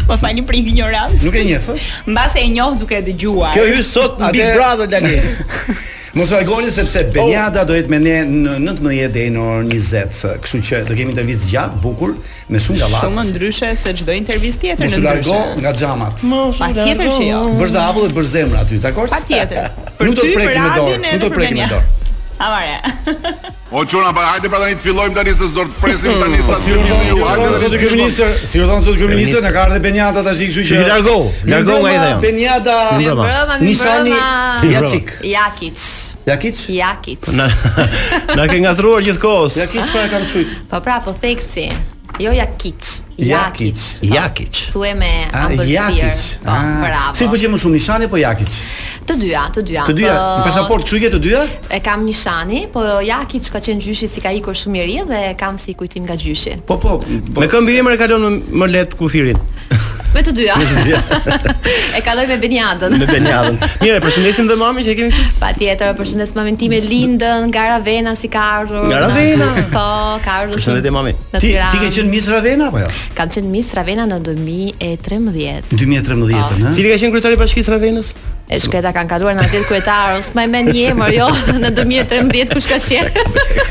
Po 0.08 0.16
fa 0.18 0.32
një 0.34 0.42
prit 0.48 0.66
ignorancë. 0.72 1.20
Nuk 1.26 1.36
e 1.38 1.44
njefë? 1.52 1.74
Në 2.08 2.14
Mbas 2.16 2.38
e 2.40 2.48
njohë 2.56 2.80
duke 2.82 3.02
dëgjuar. 3.06 3.52
Kjo 3.54 3.68
hy 3.68 3.84
sot, 3.86 4.16
Big 4.34 4.56
Brother, 4.56 4.88
Daniel. 4.90 5.30
Mos 6.14 6.32
vargoni 6.32 6.70
sepse 6.70 7.04
Beniada 7.14 7.62
oh. 7.62 7.68
do 7.68 7.76
jetë 7.76 7.90
me 7.92 7.98
ne 8.02 8.14
në 8.26 8.56
19 8.58 9.12
deri 9.14 9.30
në 9.30 9.44
orën 9.44 9.68
20, 9.70 10.32
kështu 10.42 10.60
që 10.70 10.80
do 10.88 10.96
kemi 10.98 11.12
intervistë 11.14 11.50
gjatë, 11.52 11.80
bukur, 11.84 12.16
me 12.50 12.58
shumë 12.60 12.82
gallat. 12.82 13.04
Shumë 13.04 13.24
ndryshe 13.28 13.68
se 13.78 13.92
çdo 14.00 14.16
intervistë 14.16 14.72
tjetër 14.72 14.90
në 14.90 14.90
ndryshe. 14.90 15.30
Mos 15.30 15.30
largo 15.30 15.60
nga 15.62 15.72
xhamat. 15.78 16.26
Patjetër 16.64 17.12
që 17.14 17.28
jo. 17.28 17.42
Bësh 17.62 17.76
davull 17.78 18.08
dhe 18.10 18.16
bësh 18.18 18.32
zemra 18.32 18.64
aty, 18.66 18.82
dakor? 18.82 19.12
Patjetër. 19.14 19.70
Nuk 20.00 20.18
do 20.18 20.26
të 20.26 20.34
prekim 20.40 20.62
me 20.64 20.76
dorë, 20.82 21.00
nuk 21.14 21.22
do 21.28 21.30
të 21.30 21.38
prekim 21.38 21.62
me 21.62 21.70
dorë. 21.76 21.96
Avare. 22.40 22.80
O 23.72 23.86
çuna, 23.86 24.14
hajde 24.14 24.48
pra 24.48 24.58
tani 24.62 24.76
të 24.78 24.80
fillojmë 24.86 25.12
tani 25.14 25.34
se 25.36 25.48
s'do 25.52 25.64
të 25.68 25.74
presim 25.80 26.16
tani 26.22 26.38
sa 26.46 26.56
të 26.62 26.72
jemi 26.72 26.94
ju. 27.10 27.18
uar. 27.20 27.42
Si 27.44 27.52
do 27.52 27.68
të 27.74 27.80
kemi 27.82 27.98
nisë? 28.00 28.28
Si 28.48 28.62
do 28.62 28.68
të 28.70 28.78
thonë 28.86 29.02
kemi 29.02 29.18
nisë? 29.20 29.42
Na 29.44 29.50
ka 29.54 29.66
ardhe 29.68 29.80
Benjata 29.84 30.22
tash, 30.26 30.40
kështu 30.48 30.64
që. 30.70 30.78
Largo, 30.88 31.18
largo 31.52 31.76
nga 31.84 31.92
ideja. 31.92 32.16
Benjata, 32.24 32.78
mi 32.98 33.10
brama, 33.12 33.60
mi 33.60 33.76
brama. 33.76 34.24
Jakic. 34.72 35.12
Jakic. 35.34 35.86
Jakic. 36.30 36.66
Jakic. 36.80 37.30
Na 38.40 38.48
ke 38.48 38.58
ngatruar 38.64 39.04
gjithkohës. 39.04 39.60
Jakic 39.66 39.92
po 39.92 40.00
e 40.00 40.08
kam 40.16 40.24
shkruajt. 40.24 40.56
Po 40.72 40.80
pra, 40.84 41.00
po 41.04 41.12
theksi. 41.20 41.68
Jo 42.18 42.32
Jakic. 42.32 43.04
Jakic. 43.18 43.98
Po. 44.00 44.06
Jakic. 44.14 44.60
Thuaj 44.72 44.94
me 44.98 45.10
ah, 45.32 45.44
ambërsir. 45.46 46.40
Po, 46.44 46.50
ah, 46.52 47.10
Si 47.14 47.26
pëlqen 47.26 47.50
po 47.50 47.54
më 47.54 47.58
shumë 47.64 47.74
Nishani 47.76 48.08
apo 48.08 48.18
Jakic? 48.20 48.56
Të 49.06 49.16
dyja, 49.20 49.42
të 49.54 49.64
dyja. 49.70 49.84
Të 49.88 49.94
dyja. 49.98 50.16
Në 50.40 50.44
pasaportë 50.48 50.88
çuje 50.90 51.10
të 51.14 51.20
dyja? 51.26 51.42
E 51.70 51.80
kam 51.84 52.04
Nishani, 52.08 52.64
po 52.72 52.82
Jakic 53.06 53.48
ka 53.54 53.60
qenë 53.62 53.84
gjyshi 53.86 54.08
si 54.16 54.24
ka 54.24 54.32
ikur 54.36 54.56
shumë 54.58 54.82
i 54.82 54.84
ri 54.90 54.98
dhe 55.10 55.22
kam 55.40 55.58
si 55.60 55.74
kujtim 55.78 56.04
nga 56.08 56.16
gjyshi. 56.20 56.58
Po 56.68 56.76
po. 56.82 56.98
Me 57.40 57.48
këmbë 57.50 57.78
emër 57.84 57.96
e 57.98 58.02
kalon 58.04 58.38
më 58.52 58.72
lehtë 58.76 59.00
kufirin. 59.00 59.38
Me 60.10 60.22
të 60.26 60.32
dyja. 60.34 60.54
me 60.58 60.66
të 60.66 60.80
dyja. 60.88 61.00
e 61.96 62.00
kaloj 62.02 62.24
me 62.26 62.36
Beniadën. 62.42 62.94
me 62.98 63.06
Beniadën. 63.06 63.58
Mirë, 63.82 64.00
e 64.00 64.02
përshëndesim 64.02 64.48
dhe 64.50 64.56
mamin 64.58 64.86
që 64.86 64.90
e 64.90 64.96
kemi 64.98 65.12
këtu. 65.14 65.34
Patjetër, 65.38 65.92
e 65.94 65.98
përshëndes 66.00 66.32
mamin 66.34 66.58
time 66.58 66.80
Lindën 66.82 67.46
nga 67.52 67.66
Ravena 67.76 68.16
si 68.18 68.30
ka 68.32 68.42
ardhur. 68.56 68.88
Nga 68.90 68.98
Ravena. 69.04 69.50
Po, 69.70 69.84
ka 70.24 70.34
ardhur. 70.40 70.58
Përshëndetje 70.58 70.94
mami. 70.96 71.14
Ti 71.36 71.52
ti 71.54 71.78
ke 71.84 71.92
qenë 71.98 72.10
Miss 72.10 72.28
Ravena 72.32 72.72
apo 72.72 72.82
jo? 72.82 72.90
Kam 73.14 73.30
qenë 73.36 73.52
Miss 73.54 73.70
Ravena 73.78 74.08
në 74.10 74.18
2013. 74.32 75.70
2013-ën, 75.76 76.20
po. 76.26 76.42
ha? 76.64 76.74
Cili 76.80 76.90
ka 76.90 76.98
qenë 77.04 77.14
kryetari 77.14 77.38
i 77.38 77.42
bashkisë 77.46 77.76
Ravenës? 77.76 78.12
E 78.50 78.58
shkreta 78.58 78.90
kanë 78.90 79.10
kaluar 79.12 79.36
në 79.38 79.44
atit 79.46 79.62
kuetar, 79.68 80.16
ose 80.18 80.34
më 80.34 80.44
men 80.50 80.68
një 80.74 80.86
emër, 80.90 81.12
jo, 81.14 81.26
në 81.62 81.68
2013 81.76 82.56
kush 82.56 82.66
ka 82.72 82.80
qenë. 82.82 83.62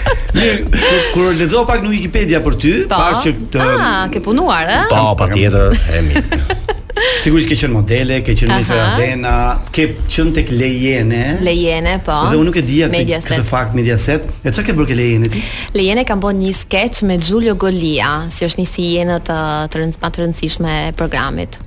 kur 1.11 1.33
lexova 1.35 1.65
pak 1.73 1.83
në 1.83 1.91
Wikipedia 1.97 2.39
për 2.45 2.55
ty, 2.61 2.71
po. 2.87 2.95
pa? 2.95 3.09
është 3.17 3.25
që 3.41 3.49
të 3.57 3.67
Ah, 3.73 4.07
ke 4.13 4.21
punuar, 4.23 4.63
Pa, 4.63 4.81
eh? 4.85 4.87
Po, 4.93 5.11
patjetër, 5.19 5.75
e 5.75 6.05
mi. 6.07 6.23
Sigurisht 7.23 7.47
ke 7.51 7.57
qenë 7.59 7.75
modele, 7.75 8.21
ke 8.27 8.31
qenë 8.39 8.55
Aha. 8.55 8.61
Mesra 8.61 9.45
ke 9.75 9.85
qenë 9.99 10.35
tek 10.39 10.49
Lejene. 10.55 11.23
Lejene, 11.43 11.97
po. 12.03 12.15
Dhe 12.31 12.39
unë 12.39 12.49
nuk 12.51 12.57
e 12.63 12.67
dija 12.71 12.87
këtë, 12.91 13.19
këtë 13.27 13.45
fakt 13.47 13.75
Mediaset. 13.75 14.27
E 14.43 14.51
çka 14.51 14.69
ke 14.69 14.75
bërë 14.79 14.89
ke 14.93 14.97
Lejene 14.99 15.29
ti? 15.31 15.43
Lejene 15.75 16.07
kam 16.07 16.23
bën 16.23 16.39
një 16.43 16.55
sketch 16.59 17.03
me 17.07 17.17
Giulio 17.19 17.55
Golia, 17.59 18.27
si 18.31 18.47
është 18.47 18.63
një 18.63 18.69
si 18.75 18.91
jenë 18.95 19.19
uh, 19.19 19.25
të 19.27 19.41
të 19.75 19.89
të 20.09 20.23
rëndësishme 20.29 20.77
e 20.91 20.93
programit. 20.99 21.59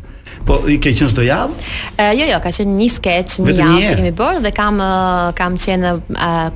Po 0.46 0.59
i 0.68 0.78
ke 0.83 0.90
qenë 0.90 1.11
çdo 1.12 1.24
javë? 1.26 1.70
jo 2.18 2.26
jo, 2.26 2.38
ka 2.42 2.50
qenë 2.57 2.74
një 2.81 2.87
sketch 2.96 3.40
një 3.44 3.55
javë 3.61 3.83
që 3.83 3.92
kemi 4.00 4.12
bërë 4.18 4.40
dhe 4.46 4.52
kam 4.57 4.81
kam 5.38 5.59
qenë 5.62 5.92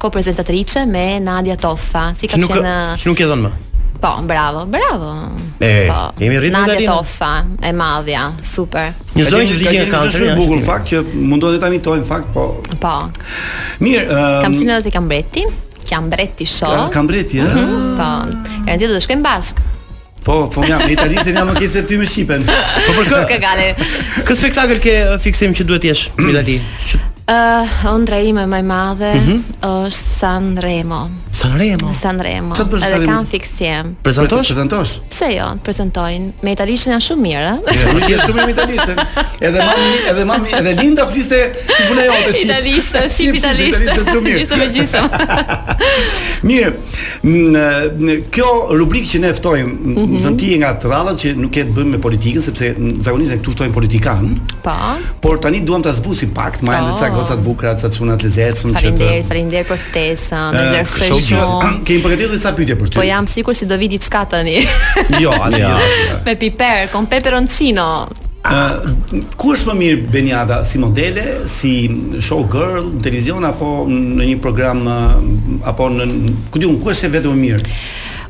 koprezentatrice 0.02 0.82
me 0.90 1.06
Nadia 1.22 1.56
Toffa. 1.56 2.08
si 2.18 2.26
ka 2.30 2.40
qenë 2.40 2.76
Si 3.02 3.06
nuk 3.10 3.20
e 3.20 3.28
dhan 3.30 3.42
më. 3.46 3.52
Po, 3.96 4.10
bravo, 4.28 4.66
bravo. 4.68 5.10
E, 5.58 5.86
po, 5.88 6.00
jemi 6.20 6.38
rritur 6.42 6.56
tani. 6.58 6.72
Nadia 6.74 6.88
Toffa, 6.90 7.30
e 7.64 7.70
madhja, 7.76 8.24
super. 8.44 8.90
Një 9.16 9.24
zonjë 9.30 9.52
që 9.52 9.60
vjen 9.70 9.90
ka 9.92 10.02
një 10.06 10.12
shumë 10.16 10.34
bukur 10.40 10.60
fakt 10.66 10.90
që 10.92 11.04
mund 11.14 11.44
do 11.46 11.54
të 11.54 11.62
tani 11.62 11.78
në 11.82 12.02
fakt, 12.08 12.32
po. 12.34 12.60
Po. 12.82 12.96
Mirë, 13.84 14.04
kam 14.10 14.50
ehm, 14.50 14.58
qenë 14.60 14.76
edhe 14.80 14.90
kam 14.90 15.06
kambreti, 15.06 15.46
Kambreti 15.86 16.42
sho. 16.50 16.68
Kambreti, 16.90 17.38
ëh. 17.38 17.58
Mhm, 17.62 17.88
po. 17.96 18.68
do 18.74 18.92
të 18.96 19.02
shkojmë 19.06 19.22
bashkë. 19.30 19.70
Po, 20.26 20.34
po 20.50 20.62
jam 20.66 20.80
në 20.82 20.94
Itali, 20.96 21.20
se 21.22 21.34
jam 21.36 21.52
këtu 21.54 21.68
se 21.70 21.82
ty 21.86 21.98
më 22.00 22.08
shipen. 22.10 22.42
Po 22.86 22.94
për 22.96 23.28
kë? 23.30 23.68
Kë 24.26 24.38
spektakël 24.40 24.82
ke 24.82 24.96
uh, 25.12 25.18
fiksim 25.22 25.54
që 25.54 25.68
duhet 25.70 25.86
të 25.86 25.92
jesh 25.92 26.08
në 26.18 26.32
Itali? 26.34 26.58
Uh, 27.26 27.66
ondra 27.90 28.14
ime 28.22 28.44
më 28.46 28.60
e 28.60 28.62
madhe 28.62 29.08
mm 29.12 29.24
-hmm. 29.26 29.40
është 29.66 30.10
San 30.18 30.44
Remo. 30.62 31.00
San 31.32 31.56
Remo? 31.58 31.90
San 32.00 32.20
Remo. 32.22 32.54
Qëtë 32.54 32.82
Edhe 32.86 33.04
kam 33.06 33.26
fiksim. 33.26 33.84
Prezentosh? 34.02 34.46
Prezentosh? 34.46 34.92
Pse 35.10 35.26
jo, 35.34 35.46
prezentojnë. 35.64 36.30
Me 36.42 36.52
italishtën 36.54 36.92
janë 36.94 37.02
shumë 37.06 37.22
mirë, 37.26 37.46
e? 37.50 37.54
Eh? 37.72 37.82
Jo, 37.82 37.92
nuk 37.98 38.06
janë 38.12 38.22
shumë 38.22 38.36
mirë 38.36 38.46
me 38.46 38.52
italishtën. 38.52 38.96
Edhe 39.40 39.58
mami, 39.70 39.96
edhe 40.10 40.24
mami, 40.24 40.48
edhe 40.60 40.72
Linda 40.80 41.06
fliste 41.10 41.38
si 41.76 41.82
puna 41.88 42.04
jote, 42.06 42.32
si 42.32 42.38
shqip. 42.38 42.46
Italishtë, 42.46 43.02
italianisht. 43.40 43.80
italishtë. 43.82 44.86
Shqip 44.86 45.84
Mirë, 46.46 46.72
në, 47.26 47.64
në, 48.06 48.12
kjo 48.30 48.48
rubrikë 48.80 49.10
që 49.14 49.20
ne 49.20 49.32
eftojmë, 49.34 49.72
mm 49.72 49.90
mhm. 49.90 49.98
-hmm. 50.06 50.22
dhënti 50.24 50.52
nga 50.62 50.70
të 50.80 50.90
radhët 50.94 51.16
që 51.24 51.34
nuk 51.42 51.56
e 51.56 51.64
të 51.66 51.74
bëjmë 51.76 51.92
me 51.96 52.00
politikën, 52.06 52.40
sepse 52.48 52.74
në 52.78 52.94
zagonisën 53.04 53.40
këtu 53.42 53.50
ftojmë 53.50 53.74
politikanë. 53.78 54.30
Po. 54.62 54.76
Por 55.20 55.38
tani 55.38 55.60
duham 55.60 55.82
të 55.82 55.92
zbusim 56.00 56.30
pak, 56.30 56.60
të 56.62 56.66
majhën 56.66 57.14
goca 57.16 57.36
të 57.36 57.42
bukura, 57.46 57.72
ca 57.80 57.90
çuna 57.92 58.16
të 58.20 58.28
lezetshëm 58.28 58.74
që 58.76 58.90
të. 58.98 59.08
Faleminderit 59.28 59.70
për 59.70 59.80
ftesën. 59.86 60.52
Faleminderit 60.52 61.30
shumë. 61.30 61.72
Kemi 61.88 62.02
përgatitur 62.04 62.34
disa 62.36 62.52
pyetje 62.56 62.76
për 62.80 62.92
ty. 62.92 63.00
Po 63.00 63.06
jam 63.06 63.28
sikur 63.30 63.56
si 63.56 63.68
do 63.70 63.78
vi 63.80 63.88
diçka 63.94 64.24
tani. 64.34 64.56
jo, 65.24 65.32
ani. 65.40 65.62
Ja, 65.62 65.74
me 66.26 66.36
piper, 66.40 66.90
kon 66.92 67.08
peperoncino. 67.10 67.88
Uh, 68.46 69.24
ku 69.34 69.56
është 69.56 69.72
më 69.72 69.80
mirë 69.80 70.02
Beniada 70.12 70.60
si 70.70 70.78
modele, 70.78 71.24
si 71.50 71.72
show 72.22 72.44
girl 72.52 72.84
në 72.92 73.00
televizion 73.08 73.42
apo 73.48 73.70
në 73.90 74.28
një 74.34 74.36
program 74.44 74.84
apo 75.66 75.88
në 75.90 76.06
ku 76.54 76.62
diun 76.62 76.76
ku 76.78 76.92
është 76.94 77.10
vetëm 77.16 77.32
më 77.34 77.40
mirë? 77.46 77.72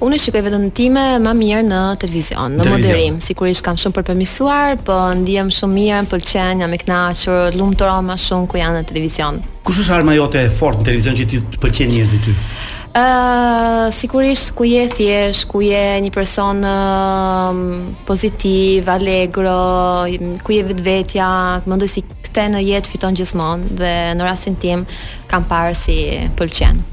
Unë 0.04 0.18
e 0.18 0.20
shikoj 0.20 0.42
vetëm 0.44 0.64
time 0.76 1.02
më 1.24 1.30
mirë 1.38 1.62
në 1.70 1.76
televizion, 2.02 2.56
në 2.58 2.64
televizion. 2.66 2.92
moderim. 2.92 3.14
Sigurisht 3.24 3.62
kam 3.64 3.78
shumë 3.80 3.96
përpërmisuar, 3.96 4.76
po 4.84 4.96
ndihem 5.16 5.48
shumë 5.56 5.72
mirë, 5.72 6.00
pëlqen, 6.10 6.60
jam 6.62 6.74
e 6.74 6.78
kënaqur, 6.82 7.56
lumtur 7.56 7.88
më 8.04 8.16
shumë 8.20 8.48
ku 8.52 8.60
janë 8.60 8.82
në 8.82 8.86
televizion. 8.90 9.38
Kush 9.64 9.80
është 9.80 9.94
arma 9.96 10.16
jote 10.18 10.42
e 10.44 10.50
fortë 10.52 10.82
në 10.82 10.86
televizion 10.90 11.16
që 11.16 11.26
ti 11.32 11.40
të 11.56 11.62
pëlqen 11.62 11.92
njerëzit 11.94 12.26
ty? 12.28 12.34
Uh, 12.96 13.86
sigurisht 13.92 14.52
ku 14.56 14.64
je 14.68 14.84
thjesht, 14.92 15.48
ku 15.48 15.64
je 15.64 15.84
një 16.04 16.12
person 16.12 16.60
pozitiv, 18.08 18.92
alegro, 18.92 19.58
ku 20.44 20.56
je 20.58 20.62
vetvetja, 20.74 21.30
mendoj 21.68 21.88
si 21.92 22.04
këtë 22.04 22.46
në 22.52 22.64
jetë 22.68 22.92
fiton 22.92 23.16
gjithmonë 23.16 23.72
dhe 23.80 23.94
në 24.16 24.28
rastin 24.28 24.60
tim 24.60 24.84
kam 25.28 25.48
parë 25.48 25.72
si 25.76 25.98
pëlqen. 26.36 26.84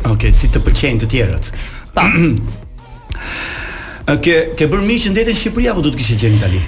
Okej, 0.00 0.10
okay, 0.16 0.30
si 0.32 0.48
të 0.52 0.60
pëlqejnë 0.64 1.00
të 1.02 1.10
tjerët. 1.16 1.50
Ke 4.26 4.38
ke 4.58 4.64
bërë 4.66 4.86
miq 4.86 5.04
ndetën 5.12 5.36
Shqipëria 5.38 5.70
apo 5.74 5.80
do 5.86 5.90
të 5.94 5.98
kishe 6.02 6.14
qenë 6.20 6.32
në 6.36 6.40
Itali? 6.40 6.60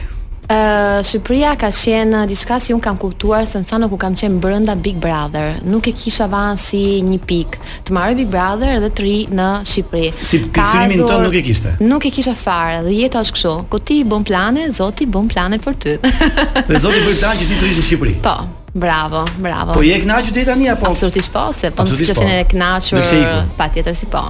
uh, 0.53 1.01
Shqipëria 1.03 1.55
ka 1.61 1.71
qenë 1.73 2.21
diçka 2.31 2.59
si 2.63 2.75
un 2.75 2.81
kam 2.83 2.97
kuptuar 3.01 3.47
se 3.49 3.61
thanë 3.69 3.89
ku 3.93 3.97
kam 4.01 4.15
qenë 4.19 4.41
brenda 4.43 4.75
Big 4.79 4.99
Brother. 5.03 5.57
Nuk 5.67 5.89
e 5.91 5.95
kisha 5.97 6.29
vënë 6.33 6.61
si 6.61 6.83
një 7.07 7.19
pik. 7.29 7.57
Të 7.89 7.95
marrë 7.97 8.19
Big 8.21 8.31
Brother 8.33 8.75
edhe 8.79 8.91
të 8.93 9.07
ri 9.07 9.15
në 9.33 9.47
Shqipëri. 9.67 10.11
Si 10.19 10.43
pikësimin 10.47 11.05
ton 11.09 11.25
nuk 11.27 11.37
e 11.41 11.45
kishte. 11.47 11.75
Nuk 11.83 12.07
e 12.09 12.13
kisha 12.15 12.35
fare 12.39 12.83
dhe 12.87 12.95
jeta 13.03 13.23
është 13.25 13.37
kështu. 13.39 13.55
Ku 13.73 13.81
ti 13.83 14.01
i 14.03 14.07
bën 14.13 14.27
plane, 14.29 14.69
Zoti 14.77 15.09
i 15.09 15.13
bën 15.17 15.31
plane 15.33 15.61
për 15.65 15.79
ty. 15.85 15.97
dhe 16.03 16.83
Zoti 16.85 17.03
bën 17.07 17.19
plan 17.23 17.35
që 17.41 17.49
ti 17.51 17.55
të 17.55 17.63
rish 17.71 17.81
në 17.83 17.89
Shqipëri. 17.89 18.15
Po. 18.29 18.37
Bravo, 18.73 19.27
bravo. 19.37 19.75
Po 19.77 19.83
je 19.85 19.99
kënaqur 20.01 20.33
deri 20.33 20.47
tani 20.49 20.71
apo? 20.73 20.87
Absolutisht 20.89 21.29
po, 21.35 21.43
se 21.57 21.69
po 21.77 21.85
të 21.85 21.99
shkosh 22.07 22.23
në 22.25 22.39
kënaqur 22.55 23.53
patjetër 23.61 23.99
si 24.01 24.07
po. 24.09 24.23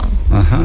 Aha. 0.42 0.58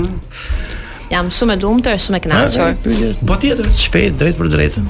Jam 1.11 1.29
shumë 1.31 1.53
e 1.53 1.61
lumtur, 1.61 1.99
shumë 2.07 2.17
e 2.17 2.23
kënaqur. 2.25 3.19
Po 3.21 3.37
tjetër, 3.37 3.69
shpejt 3.85 4.15
drejt 4.17 4.41
për 4.41 4.49
drejtën. 4.57 4.89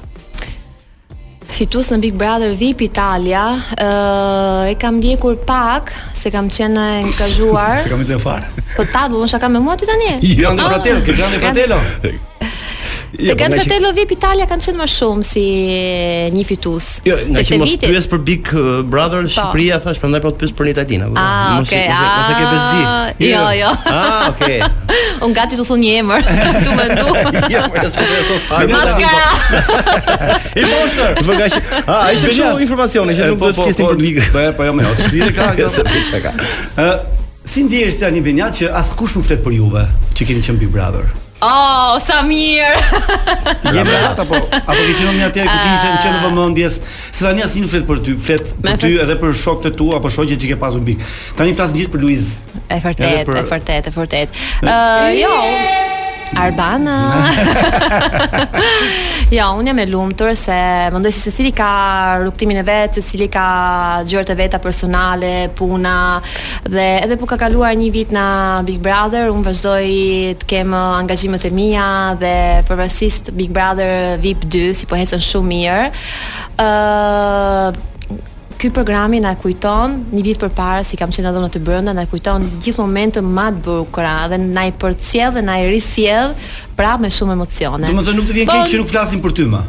Fitues 1.53 1.91
në 1.93 1.99
Big 2.01 2.15
Brother 2.17 2.55
VIP 2.57 2.81
Italia, 2.81 3.45
ë 3.77 3.87
uh, 3.87 4.71
e 4.71 4.75
kam 4.81 4.97
ndjekur 4.99 5.37
pak 5.47 5.93
se 6.17 6.31
kam 6.33 6.49
qenë 6.49 6.87
ngazhuar. 7.07 7.79
Se 7.83 7.89
kam 7.91 8.03
të 8.09 8.19
fal. 8.19 8.43
Po 8.75 8.85
ta 8.93 9.07
duon 9.11 9.27
shaka 9.27 9.49
me 9.53 9.59
mua 9.61 9.77
ti 9.77 9.85
tani? 9.87 10.17
Jo, 10.33 10.53
ndonjëherë, 10.57 10.83
ti 11.05 11.19
jam 11.19 11.37
i 11.37 11.41
fratelo 11.41 11.79
Jo, 13.19 13.35
Te 13.37 13.45
gazetë 13.45 13.69
qen... 13.69 13.83
Italia 14.15 14.45
kanë 14.49 14.63
qenë 14.67 14.77
më 14.79 14.85
shumë 14.89 15.23
si 15.27 15.41
një 16.33 16.43
fitus. 16.49 16.85
Jo, 17.05 17.15
na 17.29 17.39
kemi 17.45 17.59
mos 17.61 17.75
pyes 17.83 18.05
për 18.09 18.19
Big 18.25 18.43
uh, 18.49 18.81
Brother 18.89 19.21
pa. 19.21 19.27
Po. 19.27 19.31
Shqipëria 19.35 19.77
thash, 19.83 19.99
prandaj 20.01 20.21
po 20.23 20.29
të 20.33 20.37
pyes 20.41 20.53
për 20.57 20.65
Italinë. 20.71 21.05
Ah, 21.13 21.61
mos 21.61 21.69
okay, 21.69 21.85
a... 21.93 21.97
mos 22.17 22.25
e 22.25 22.33
ke 22.39 22.45
bezdi. 22.49 22.81
Ah, 22.89 23.05
jo, 23.13 23.29
jo, 23.29 23.37
jo. 23.37 23.49
jo. 23.61 23.69
Ah, 23.91 24.33
okay. 24.33 24.65
Un 25.27 25.31
gati 25.37 25.53
të 25.59 25.63
thon 25.69 25.79
një 25.83 25.91
emër, 26.01 26.21
tu 26.65 26.69
më 26.79 26.85
ndu. 26.89 27.07
jo, 27.53 27.61
më 27.61 27.61
po, 27.61 27.75
po, 27.75 27.83
të 27.83 27.87
spoj 27.93 28.17
ato. 28.17 28.37
E 30.57 30.63
poster. 30.73 31.13
Po 31.21 31.33
gaj. 31.43 31.53
Ah, 31.85 32.09
ai 32.09 32.17
shoh 32.17 32.63
informacione 32.65 33.13
që 33.13 33.29
nuk 33.29 33.37
eh, 33.37 33.41
duhet 33.43 33.57
të 33.59 33.63
kishim 33.69 33.85
për 33.93 33.97
Big. 34.01 34.17
Po, 34.33 34.41
po 34.57 34.65
jo 34.65 34.73
më. 34.79 34.81
Shtire 35.05 35.29
ka, 35.37 35.51
jo 35.61 35.67
se 35.75 35.83
pishka. 35.85 36.33
Ë, 36.33 36.35
eh, 36.87 36.97
si 37.45 37.61
ndjehesh 37.69 37.99
tani 38.01 38.21
Benjat 38.25 38.53
që 38.61 38.65
askush 38.81 39.13
nuk 39.19 39.25
flet 39.29 39.41
për 39.45 39.51
Juve, 39.61 39.83
që 40.17 40.21
keni 40.31 40.41
qenë 40.49 40.61
Big 40.65 40.73
Brother? 40.73 41.05
Oh, 41.43 41.95
sa 41.99 42.21
mirë. 42.23 42.71
Je 43.75 43.83
më 43.83 43.95
atë 43.99 44.23
apo 44.23 44.37
apo 44.47 44.77
ke 44.87 44.93
qenë 44.95 45.13
një 45.17 45.25
atje 45.27 45.43
ku 45.51 45.55
ti 45.63 45.71
ishe 45.75 45.89
në 45.91 45.97
ah. 45.99 46.03
qendër 46.05 46.21
vëmendjes? 46.27 46.77
Se 47.11 47.25
tani 47.27 47.43
asnjë 47.43 47.65
nuk 47.65 47.71
flet 47.73 47.87
për 47.89 48.01
ty, 48.05 48.15
flet 48.25 48.53
për 48.63 48.79
ty 48.79 48.91
edhe 49.03 49.17
për 49.19 49.35
shokët 49.43 49.71
e 49.73 49.75
tu 49.81 49.89
apo 49.97 50.11
shoqjet 50.15 50.39
që 50.45 50.53
ke 50.53 50.59
pasur 50.63 50.83
mbi. 50.85 50.95
Tani 51.39 51.57
flas 51.57 51.75
gjithë 51.75 51.91
për 51.97 52.05
Luiz. 52.05 52.29
E 52.71 52.79
vërtet, 52.85 53.25
e 53.27 53.47
vërtet, 53.51 53.91
e 53.91 53.97
vërtet. 53.97 54.39
Ë, 54.63 54.77
eh, 54.77 55.19
jo. 55.19 55.92
Arbana. 56.35 56.97
jo, 59.35 59.45
unë 59.61 59.69
jam 59.69 59.79
e 59.81 59.85
lumtur 59.89 60.33
se 60.37 60.55
mendoj 60.93 61.11
se 61.13 61.27
secili 61.29 61.51
ka 61.55 61.67
rrugtimin 62.23 62.59
e 62.61 62.65
vet, 62.67 62.97
secili 62.99 63.27
ka 63.31 64.01
gjërat 64.07 64.33
e 64.33 64.37
veta 64.39 64.59
personale, 64.63 65.33
puna 65.55 65.95
dhe 66.67 66.87
edhe 67.05 67.17
po 67.21 67.29
ka 67.29 67.37
kaluar 67.41 67.73
një 67.77 67.91
vit 67.93 68.13
na 68.15 68.25
Big 68.67 68.81
Brother, 68.83 69.29
unë 69.33 69.47
vazhdoj 69.49 69.87
të 70.43 70.49
kem 70.49 70.73
uh, 70.73 70.97
angazhimet 71.03 71.47
e 71.49 71.53
mia 71.55 71.87
dhe 72.19 72.33
përvasisht 72.67 73.31
Big 73.37 73.53
Brother 73.55 74.17
VIP 74.23 74.47
2 74.53 74.73
si 74.81 74.89
po 74.89 74.99
ecën 74.99 75.21
shumë 75.23 75.51
mirë. 75.53 75.81
ë 76.59 76.69
uh, 76.69 77.81
ky 78.63 78.69
programi 78.71 79.19
na 79.19 79.33
kujton 79.35 79.97
një 80.15 80.21
vit 80.23 80.37
përpara 80.39 80.85
si 80.87 80.95
kam 80.95 81.11
qenë 81.11 81.33
ndonë 81.35 81.49
të 81.51 81.61
brenda 81.67 81.91
na 81.97 82.05
kujton 82.07 82.45
gjithë 82.63 82.79
momente 82.79 83.19
më 83.19 83.49
të 83.57 83.63
bukura 83.65 84.13
dhe 84.31 84.39
na 84.43 84.63
i 84.69 84.71
përcjell 84.79 85.33
dhe 85.35 85.43
na 85.43 85.57
i 85.59 85.65
risjell 85.67 86.31
prapë 86.77 87.03
me 87.03 87.11
shumë 87.11 87.35
emocione. 87.37 87.91
Domethënë 87.91 88.19
nuk 88.21 88.29
të 88.29 88.37
vjen 88.39 88.47
keq 88.47 88.63
po, 88.63 88.69
që 88.71 88.79
nuk 88.79 88.93
flasim 88.93 89.19
për 89.25 89.35
ty 89.35 89.49
më. 89.51 89.59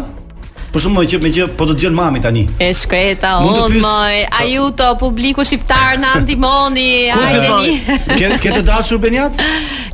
Por 0.71 0.81
shumë 0.85 1.01
më 1.01 1.03
qep 1.11 1.25
me 1.25 1.31
qep, 1.35 1.55
po 1.59 1.67
të 1.67 1.75
dëgjon 1.75 1.95
mami 1.99 2.21
tani. 2.23 2.43
E 2.63 2.69
shkreta 2.79 3.33
unë 3.43 3.63
pys... 3.73 3.81
moj, 3.83 4.19
ajuto 4.39 4.87
publiku 5.01 5.43
shqiptar 5.43 5.97
na 5.99 6.13
ndihmoni, 6.23 6.93
hajde 7.11 7.49
ni. 7.65 7.73
Ke 8.21 8.29
ke 8.39 8.53
të 8.55 8.63
dashur 8.69 9.01
Benjat? 9.03 9.41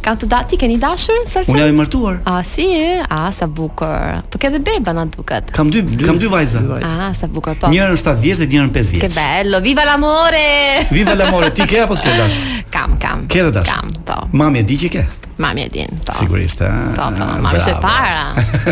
Kam 0.04 0.18
të 0.20 0.28
dati, 0.34 0.50
ti 0.52 0.58
keni 0.60 0.76
dashur? 0.80 1.22
Salsa. 1.26 1.48
Unë 1.48 1.62
jam 1.64 1.72
i 1.72 1.78
martuar. 1.78 2.18
A 2.28 2.42
si 2.44 2.66
e? 2.76 3.00
A 3.08 3.22
sa 3.34 3.48
bukur. 3.48 4.20
Po 4.28 4.36
ke 4.42 4.52
dhe 4.52 4.60
beba 4.68 4.92
na 4.96 5.06
duket. 5.08 5.48
Kam 5.56 5.72
dy, 5.72 5.80
dy 5.94 6.04
kam 6.04 6.20
dy 6.20 6.28
vajza. 6.28 6.60
A 6.84 7.08
sa 7.16 7.24
bukur 7.32 7.56
po. 7.56 7.72
Njërin 7.72 7.96
7 8.04 8.18
vjeç 8.20 8.44
dhe 8.44 8.64
në 8.68 8.74
5 8.76 8.92
vjeç. 8.98 9.06
Ke 9.08 9.14
bello, 9.16 9.62
viva 9.64 9.88
l'amore. 9.88 10.84
viva 10.92 11.16
l'amore, 11.16 11.54
ti 11.56 11.64
ke 11.64 11.80
apo 11.88 11.96
s'ke 11.96 12.12
dashur? 12.20 12.64
Kam, 12.68 13.00
kam. 13.00 13.24
Ke 13.32 13.48
të 13.48 13.56
dashur? 13.62 13.72
Kam, 13.72 13.88
po. 14.04 14.20
Mami 14.36 14.60
e 14.60 14.68
di 14.68 14.76
që 14.84 14.92
ke? 14.98 15.04
Mami 15.38 15.62
e 15.62 15.66
din. 15.68 15.88
Po. 16.04 16.12
Sigurisht, 16.16 16.58
ha. 16.60 16.64
Eh, 16.64 16.94
po, 16.96 17.02
po, 17.12 17.24
mami 17.42 17.58
është 17.60 17.74
e 17.74 17.80
para. 17.82 18.22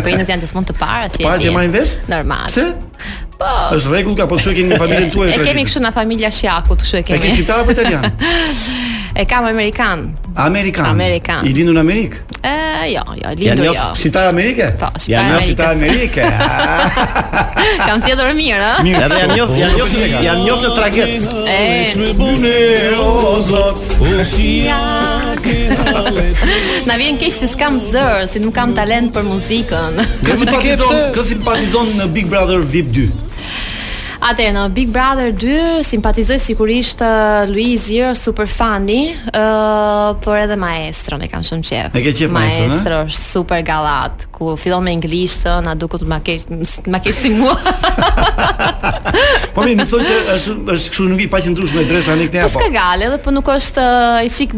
Po 0.01 0.09
inës 0.09 0.31
janë 0.33 0.45
të 0.45 0.49
fund 0.49 0.69
të 0.69 0.75
para, 0.79 1.09
si. 1.13 1.21
Po 1.21 1.29
pa, 1.29 1.37
e 1.37 1.53
mbajnë 1.53 1.73
vesh? 1.77 1.93
Normal. 2.09 2.47
Pse? 2.49 2.65
Po. 3.37 3.51
Ës 3.75 3.85
rregull, 3.91 4.15
ka 4.17 4.25
po 4.29 4.39
që 4.41 4.53
keni 4.57 4.73
një 4.73 4.79
familje 4.81 5.11
tuaj? 5.13 5.33
E 5.37 5.43
kemi 5.45 5.65
kështu 5.67 5.83
në 5.85 5.91
familja 5.93 6.31
Shiaku, 6.33 6.77
kështu 6.81 6.97
e 6.97 7.01
kemi. 7.05 7.19
E 7.19 7.23
kemi 7.27 7.37
shqiptar 7.39 7.61
apo 7.65 7.75
italian? 7.75 8.09
E 9.17 9.23
kam 9.25 9.45
amerikan. 9.47 10.01
Amerikan. 10.35 10.85
Amerikan. 10.91 11.45
I 11.47 11.53
lindur 11.55 11.77
në 11.77 11.79
Amerikë? 11.85 12.17
Ë, 12.49 12.81
jo, 12.91 13.03
jo, 13.15 13.29
i 13.31 13.37
lindur 13.45 13.69
jo. 13.69 13.75
Ja 13.77 13.85
në 13.85 13.95
shitar 14.01 14.25
Amerikë? 14.27 14.65
Po, 14.81 14.89
shitar 14.99 15.21
Amerikë. 15.21 15.21
Ja 15.21 15.21
në 15.29 15.45
shitar 15.45 16.89
Amerikë. 16.97 17.85
Kam 17.85 18.03
si 18.03 18.11
mirë, 18.11 18.73
ë? 18.73 18.83
Mirë, 18.89 19.03
edhe 19.07 19.19
janë 19.21 19.37
njëf, 19.39 19.53
janë 19.61 19.77
njëf, 19.77 20.17
janë 20.27 20.43
njëf 20.49 20.65
të 20.65 20.73
traget. 20.81 21.29
E 21.53 21.61
shumë 21.93 22.11
bune 22.19 22.59
o 23.05 23.39
Zot, 23.47 23.87
u 24.03 24.19
shia. 24.33 24.81
Na 26.85 26.97
vjen 26.99 27.17
keq 27.21 27.31
se 27.33 27.47
s'kam 27.51 27.77
zër, 27.91 28.25
si 28.31 28.41
nuk 28.43 28.55
kam 28.55 28.73
talent 28.77 29.11
për 29.15 29.25
muzikën. 29.27 29.99
Kë 30.25 30.33
simpatizon 31.27 31.93
kë 31.93 31.99
në 32.01 32.09
Big 32.15 32.29
Brother 32.31 32.65
VIP 32.65 32.91
2? 32.95 33.05
Atë 34.25 34.47
në 34.55 34.61
Big 34.73 34.89
Brother 34.89 35.29
2 35.37 35.83
simpatizoj 35.85 36.39
sigurisht 36.41 37.03
Luiz 37.51 37.83
Ir, 37.93 38.15
super 38.17 38.47
fani, 38.49 39.11
ë 39.27 39.43
uh, 39.43 40.07
por 40.23 40.39
edhe 40.39 40.57
maestrën 40.57 41.21
e 41.21 41.29
kam 41.29 41.45
shumë 41.45 41.67
qejf. 41.69 41.91
Me 41.93 42.01
ka 42.07 42.15
qejf 42.21 42.33
maestrën, 42.33 42.71
Maestro 42.71 43.01
është 43.11 43.27
super 43.27 43.61
gallat, 43.67 44.25
ku 44.33 44.55
fillon 44.57 44.81
me 44.87 44.95
anglisht, 44.97 45.45
na 45.67 45.75
duket 45.77 46.07
ma 46.09 46.23
ke 46.25 46.39
ma 46.89 47.03
ke 47.05 47.13
si 47.13 47.29
mua. 47.37 47.53
Po 49.55 49.61
mi, 49.65 49.75
nuk 49.77 49.89
thonë 49.91 50.05
që 50.07 50.15
është 50.35 50.55
është 50.73 50.93
kështu 50.93 51.05
nuk 51.11 51.21
i 51.23 51.27
pa 51.31 51.41
qëndrush 51.43 51.75
me 51.77 51.83
dresa 51.89 52.15
ne 52.17 52.25
këtë 52.29 52.41
apo. 52.45 52.55
Po. 52.57 52.61
Ska 52.63 52.69
gale 52.73 53.07
edhe 53.09 53.19
po 53.25 53.33
nuk 53.35 53.51
është 53.53 53.85
i 54.27 54.31
çik 54.37 54.55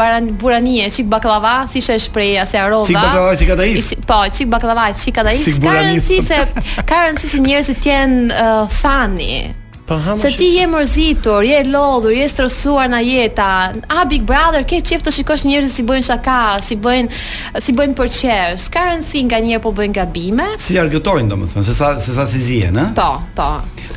baran 0.00 0.28
buranie, 0.40 0.90
çik 0.92 1.08
baklava, 1.12 1.54
si 1.72 1.82
është 1.82 1.98
shpreha 2.06 2.44
se 2.50 2.60
arova. 2.60 2.86
Çik 2.90 2.98
baklava, 3.00 3.32
çik 3.40 3.54
ata 3.56 3.70
Po, 4.10 4.20
çik 4.36 4.52
baklava, 4.52 4.90
çik 5.04 5.18
ata 5.24 5.32
is. 5.38 5.48
Ka 5.62 5.80
rëndësi 5.80 6.20
se 6.28 6.40
ka 6.88 7.02
rëndësi 7.08 7.32
se 7.34 7.42
njerëzit 7.46 7.88
janë 7.92 8.46
fani 8.82 9.42
Po 9.86 9.94
ha. 9.98 10.14
Se 10.22 10.30
ti 10.38 10.44
je 10.54 10.66
mërzitur, 10.68 11.42
je 11.42 11.64
lodhur, 11.66 12.12
je 12.14 12.28
stresuar 12.28 12.90
na 12.90 12.98
jeta. 13.00 13.72
A 13.88 14.04
Big 14.06 14.22
Brother 14.22 14.62
ke 14.68 14.78
çift 14.84 15.08
të 15.08 15.12
shikosh 15.16 15.42
njerëz 15.48 15.72
që 15.72 15.74
si 15.80 15.84
bëjnë 15.88 16.06
shaka, 16.06 16.36
si 16.62 16.76
bëjnë 16.78 17.62
si 17.64 17.74
bëjnë 17.74 17.96
për 17.98 18.12
çesh. 18.18 18.68
S'ka 18.68 18.84
rëndsi 18.92 19.24
një 19.26 19.58
po 19.62 19.72
bëjnë 19.74 19.94
gabime. 19.96 20.46
Si 20.58 20.78
argëtojnë 20.78 21.28
domethënë, 21.32 21.64
se 21.66 21.74
sa 21.74 21.96
se 22.00 22.14
sa 22.14 22.26
si 22.30 22.38
zihen, 22.38 22.78
ha? 22.78 22.86
Po, 22.94 23.22
po. 23.34 23.48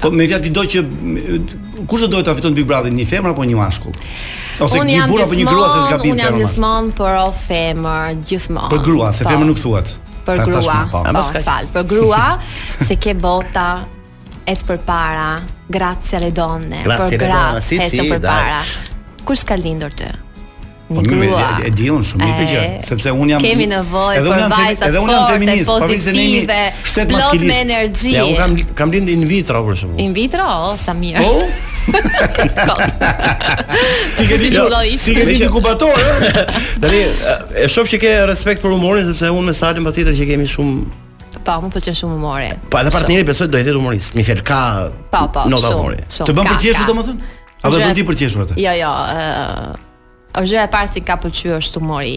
Po 0.01 0.11
me 0.11 0.25
vjet 0.25 0.41
di 0.43 0.49
do 0.49 0.63
që 0.65 0.81
kush 1.87 2.09
do 2.09 2.17
të 2.23 2.33
afiton 2.33 2.57
Big 2.57 2.65
Brother, 2.65 2.89
një 2.91 3.05
femër 3.11 3.35
apo 3.35 3.45
një 3.45 3.55
mashkull? 3.59 3.93
Ose 4.65 4.81
një 4.89 5.05
burr 5.11 5.27
apo 5.27 5.37
një 5.37 5.45
grua 5.45 5.67
se 5.75 5.83
zgabim 5.85 6.15
femër. 6.15 6.17
Unë 6.17 6.25
jam 6.25 6.39
gjithmonë 6.41 6.95
për 6.97 7.11
all 7.21 7.35
femër, 7.45 8.15
gjithmonë. 8.25 8.71
Për 8.73 8.83
grua, 8.89 9.11
se 9.13 9.27
po. 9.27 9.35
femër 9.35 9.51
nuk 9.51 9.61
thuat. 9.61 9.93
Për 10.25 10.45
grua. 10.47 10.79
Po, 10.91 11.03
fal, 11.45 11.69
për 11.75 11.85
grua 11.91 12.25
se 12.89 12.97
ke 12.97 13.13
bota. 13.13 13.69
et 14.47 14.59
për 14.67 14.77
para, 14.85 15.39
Grazie 15.69 16.17
alle 16.17 16.31
donne. 16.31 16.73
Grazie 16.83 17.17
alle 17.17 17.27
donne. 17.27 17.61
Sì, 17.61 17.79
sì, 17.89 18.13
dai. 18.19 18.53
Kush 19.23 19.43
ka 19.43 19.55
lindur 19.55 19.91
ty? 19.97 20.11
Një 20.85 21.01
po 21.01 21.15
mirë, 21.17 21.37
e, 21.39 21.61
e 21.65 21.69
di 21.73 21.87
un 21.89 22.03
shumë 22.05 22.21
mirë 22.21 22.33
të 22.37 22.43
gjë, 22.51 22.59
sepse 22.85 23.09
un 23.09 23.29
jam 23.31 23.39
kemi 23.41 23.65
nevojë 23.71 24.19
për 24.21 24.41
vajza 24.51 24.81
të 24.83 24.89
edhe 24.91 24.99
un 25.01 25.07
jam 25.09 25.23
feminist, 25.31 25.65
po 25.65 25.87
vizë 25.89 26.11
ne 26.13 26.25
jemi 26.27 26.57
shtet 26.85 27.09
maskulin. 27.15 27.47
Me 27.49 27.55
energji. 27.63 28.11
Ja, 28.13 28.25
un 28.29 28.35
kam 28.37 28.53
kam 28.83 28.93
lindur 28.93 29.15
in 29.17 29.23
vitro 29.25 29.63
për 29.65 29.79
shembull. 29.79 30.03
In 30.05 30.13
vitro, 30.13 30.45
oh, 30.45 30.75
sa 30.77 30.93
mirë. 30.93 31.23
Po. 31.23 31.89
Ti 34.19 34.27
ke 34.29 34.37
lindur 34.43 34.75
ai. 34.77 34.91
Ti 34.93 35.15
ke 35.17 35.25
lindur 35.31 35.47
inkubator, 35.47 36.05
ëh. 36.11 36.45
Tani 36.85 37.01
e 37.65 37.65
shoh 37.73 37.89
që 37.95 38.01
ke 38.05 38.13
respekt 38.29 38.61
për 38.61 38.77
humorin 38.77 39.09
sepse 39.09 39.33
un 39.33 39.49
me 39.49 39.57
Salim 39.57 39.89
patjetër 39.89 40.13
që 40.21 40.29
kemi 40.35 40.45
shumë 40.53 41.01
Po, 41.45 41.61
më 41.61 41.69
pëlqen 41.75 41.95
shumë 41.99 42.15
humori. 42.17 42.49
Po, 42.73 42.79
edhe 42.81 42.91
partneri 42.95 43.25
besoi 43.27 43.47
do 43.47 43.59
të 43.59 43.61
jetë 43.61 43.77
humorist. 43.77 44.15
Mi 44.17 44.23
fjalë 44.25 44.45
ka 44.47 44.59
Po, 45.13 45.25
po, 45.33 45.43
nota 45.51 45.71
humori. 45.77 46.01
Të 46.09 46.33
bën 46.33 46.49
përqeshu 46.53 46.85
domethënë? 46.89 47.33
A 47.65 47.69
do 47.71 47.79
të 47.79 47.85
bën 47.89 47.97
ti 47.99 48.05
përqeshur 48.07 48.47
atë? 48.47 48.57
Jo, 48.63 48.73
jo, 48.81 48.93
ë 48.93 49.73
është 50.35 50.55
e 50.59 50.63
parë 50.67 50.89
që 50.91 51.01
ka 51.07 51.15
pëlqyer 51.23 51.53
është 51.61 51.79
humori 51.79 52.09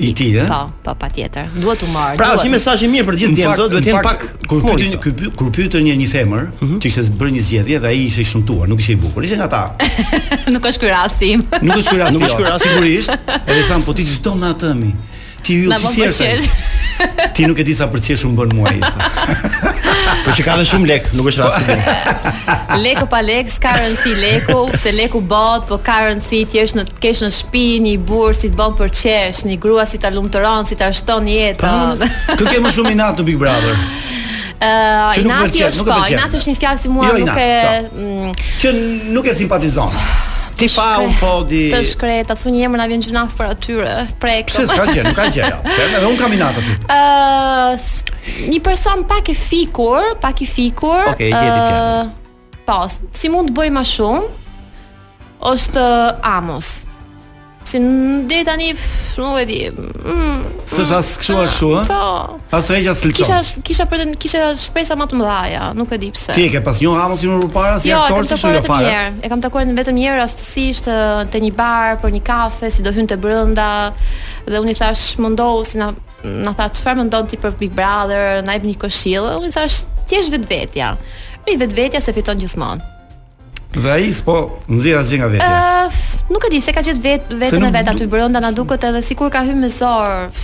i 0.00 0.12
tij. 0.16 0.38
po, 0.48 0.60
po 0.86 0.94
patjetër. 1.02 1.50
Duhet 1.58 1.82
humor. 1.84 2.14
Pra, 2.16 2.30
është 2.38 2.52
mesazh 2.54 2.84
i 2.86 2.88
mirë 2.94 3.04
për 3.10 3.18
gjithë 3.20 3.36
djemtë, 3.42 3.66
duhet 3.74 3.84
të 3.84 3.90
jenë 3.90 4.04
pak 4.06 4.22
kur 4.48 4.62
pyetën 4.64 5.34
kur 5.36 5.50
pyetën 5.52 5.84
një 5.90 5.96
një 6.00 6.06
themër, 6.14 6.46
mm 6.46 6.64
-hmm. 6.64 6.78
që 6.78 6.86
kishte 6.86 7.12
bërë 7.18 7.32
një 7.36 7.42
zgjedhje 7.48 7.76
dhe 7.84 7.88
ai 7.90 7.98
ishte 8.08 8.20
i 8.24 8.24
shumtuar, 8.30 8.68
nuk 8.72 8.80
ishte 8.80 8.92
i 8.96 9.00
bukur, 9.02 9.20
ishte 9.26 9.36
nga 9.36 9.48
ta. 9.54 9.62
nuk 10.54 10.64
është 10.70 10.80
ky 10.80 10.88
rasti 10.96 11.24
im. 11.34 11.40
Nuk 11.68 11.76
është 11.80 11.90
ky 11.92 11.98
rasti. 12.00 12.14
Nuk 12.16 12.24
është 12.28 12.40
jo. 12.40 12.40
ky 12.40 12.50
rasti 12.50 12.68
sigurisht. 12.68 13.10
Edhe 13.50 13.62
tham, 13.68 13.82
po 13.86 13.92
ti 13.92 14.02
çdo 14.08 14.30
me 14.40 14.46
atë 14.52 14.70
mi 14.80 14.90
ti 15.48 15.54
ju 15.54 15.70
po 15.70 16.12
si 16.12 16.26
Ti 17.34 17.42
nuk 17.46 17.58
e 17.58 17.64
di 17.68 17.72
sa 17.78 17.86
përcjesh 17.92 18.24
unë 18.26 18.36
bën 18.40 18.52
muaj. 18.58 18.78
Po 20.26 20.32
që 20.34 20.42
ka 20.44 20.54
dhe 20.58 20.64
shumë 20.66 20.88
lek, 20.90 21.06
nuk 21.16 21.28
është 21.30 21.44
rasti. 21.44 21.94
Leku 22.84 23.06
pa 23.12 23.20
lek, 23.24 23.48
s'ka 23.54 23.70
rëndësi 23.76 24.12
leku, 24.18 24.56
se 24.82 24.92
leku 24.96 25.20
bot, 25.32 25.64
po 25.70 25.78
ka 25.88 25.98
rëndësi 26.08 26.40
ti 26.50 26.60
je 26.60 26.64
në 26.80 26.84
të 26.90 26.96
kesh 27.04 27.22
në 27.24 27.30
shtëpi 27.38 27.64
një 27.84 27.94
burr 28.10 28.36
si 28.36 28.50
të 28.50 28.58
bën 28.58 28.76
për 28.80 28.94
një 29.50 29.58
grua 29.64 29.86
si 29.88 30.00
ta 30.04 30.10
lumturon, 30.14 30.66
si 30.68 30.76
ta 30.80 30.90
shton 30.92 31.30
jetën. 31.32 31.62
Po, 31.62 32.08
Kë 32.42 32.50
ke 32.56 32.62
më 32.66 32.72
shumë 32.76 32.96
inat 32.96 33.22
në 33.22 33.28
Big 33.30 33.38
Brother? 33.40 33.76
Uh, 33.78 35.14
inati 35.22 35.64
është, 35.68 35.86
po, 35.88 36.00
inati 36.16 36.40
është 36.42 36.52
një 36.56 36.60
fjalë 36.64 36.82
si 36.84 36.92
mua 36.96 37.12
jo, 37.12 37.20
inat, 37.22 37.30
nuk 37.30 37.44
e... 37.44 37.60
Po. 37.60 38.08
Mm, 38.08 38.34
që 38.64 38.74
nuk 39.16 39.30
e 39.32 39.38
simpatizon. 39.44 39.94
Ti 40.58 40.66
pa 40.74 40.98
un 41.06 41.12
po 41.22 41.44
di. 41.46 41.68
Të 41.70 41.84
shkret, 41.86 42.30
atë 42.34 42.50
një 42.50 42.64
emër 42.66 42.80
na 42.82 42.86
vjen 42.90 43.04
gjuna 43.06 43.20
për 43.30 43.52
atyre, 43.52 43.92
prek. 44.18 44.48
Pse 44.50 44.64
s'ka 44.66 44.80
po- 44.80 44.90
gjë, 44.90 45.04
nuk 45.06 45.14
ka 45.14 45.28
gjë. 45.30 45.50
Çfarë? 45.54 45.90
Edhe 46.00 46.08
un 46.10 46.18
kam 46.18 46.34
inat 46.34 46.58
aty. 46.58 46.74
Ë, 46.90 46.98
uh, 46.98 48.50
një 48.50 48.58
person 48.66 49.04
pak 49.06 49.30
i 49.30 49.36
fikur, 49.38 50.16
pak 50.18 50.42
i 50.42 50.48
fikur. 50.50 51.12
Okej, 51.14 51.30
okay, 51.30 51.30
gjeti 51.30 51.78
uh, 51.78 52.58
Po, 52.66 52.80
si 53.16 53.30
mund 53.32 53.48
të 53.52 53.56
bëj 53.60 53.70
më 53.78 53.86
shumë? 53.94 54.28
është 55.52 55.82
Amos. 56.26 56.72
Si 57.68 57.76
deri 58.26 58.44
tani, 58.48 58.72
nuk 59.16 59.36
e 59.36 59.44
di. 59.44 59.58
Mm, 60.08 60.40
Së 60.64 60.80
mm, 60.80 60.86
sa 60.88 61.00
kështu 61.20 61.34
ashtu, 61.42 61.66
ah, 61.76 61.84
ha? 61.84 61.84
Po. 61.84 62.38
Pas 62.50 62.70
rreth 62.72 62.86
as 62.88 63.02
lëkon. 63.04 63.20
Kisha 63.20 63.60
kisha 63.68 63.86
për 63.90 64.00
të 64.00 64.06
kisha 64.24 64.40
shpresa 64.56 64.96
më 64.96 65.08
të 65.10 65.18
mëdha, 65.20 65.64
nuk 65.76 65.92
e 65.92 65.98
di 66.00 66.08
pse. 66.14 66.32
Ti 66.36 66.46
ke 66.54 66.62
pas 66.64 66.80
një 66.80 66.94
ramës 66.96 67.24
më 67.28 67.38
përpara 67.44 67.74
si 67.84 67.92
jo, 67.92 68.00
aktor 68.06 68.24
të 68.24 68.24
shkollës. 68.24 68.30
Jo, 68.30 68.32
të 68.32 68.40
shkollës 68.40 68.64
më 68.64 68.72
parë. 68.72 69.20
E 69.28 69.32
kam 69.34 69.44
takuar 69.44 69.68
vetëm 69.82 69.98
një 69.98 70.06
herë 70.08 70.22
rastësisht 70.22 70.88
te 71.34 71.42
një 71.44 71.52
bar 71.60 72.00
për 72.00 72.16
një 72.16 72.22
kafe, 72.30 72.72
si 72.72 72.86
do 72.88 72.94
hynte 72.96 73.20
brenda, 73.26 73.68
dhe 74.48 74.56
unë 74.64 74.72
i 74.72 74.78
thash, 74.80 75.04
"Mundohu 75.20 75.64
si 75.68 75.76
na 75.78 75.92
na 76.24 76.50
tha 76.52 76.64
çfarë 76.74 76.96
mendon 77.04 77.26
ti 77.30 77.36
për 77.36 77.52
Big 77.58 77.70
Brother, 77.72 78.42
na 78.44 78.52
jep 78.52 78.64
një 78.64 78.78
këshill." 78.80 79.28
Unë 79.42 79.48
i 79.48 79.50
thash, 79.58 79.82
"Ti 80.08 80.12
je 80.16 80.30
vetvetja." 80.32 80.96
Ai 81.48 81.56
vetvetja 81.56 82.00
se 82.00 82.12
fiton 82.12 82.38
gjithmonë. 82.40 82.80
Dhe 83.72 83.90
ai 83.92 84.08
s'po 84.18 84.36
nxjerr 84.68 84.96
asgjë 85.02 85.16
nga 85.18 85.28
vetja. 85.28 85.48
Ëh, 85.86 85.92
Nuk 86.28 86.44
e 86.44 86.50
di 86.52 86.58
se 86.60 86.74
ka 86.76 86.82
gjithë 86.84 87.00
vetën 87.40 87.62
e 87.64 87.70
vetë 87.72 87.92
aty 87.94 88.06
brenda 88.12 88.40
na 88.44 88.50
duket 88.52 88.84
edhe 88.84 89.00
si 89.02 89.14
kur 89.16 89.30
ka 89.32 89.40
hymë 89.48 89.64
mësor 89.64 90.34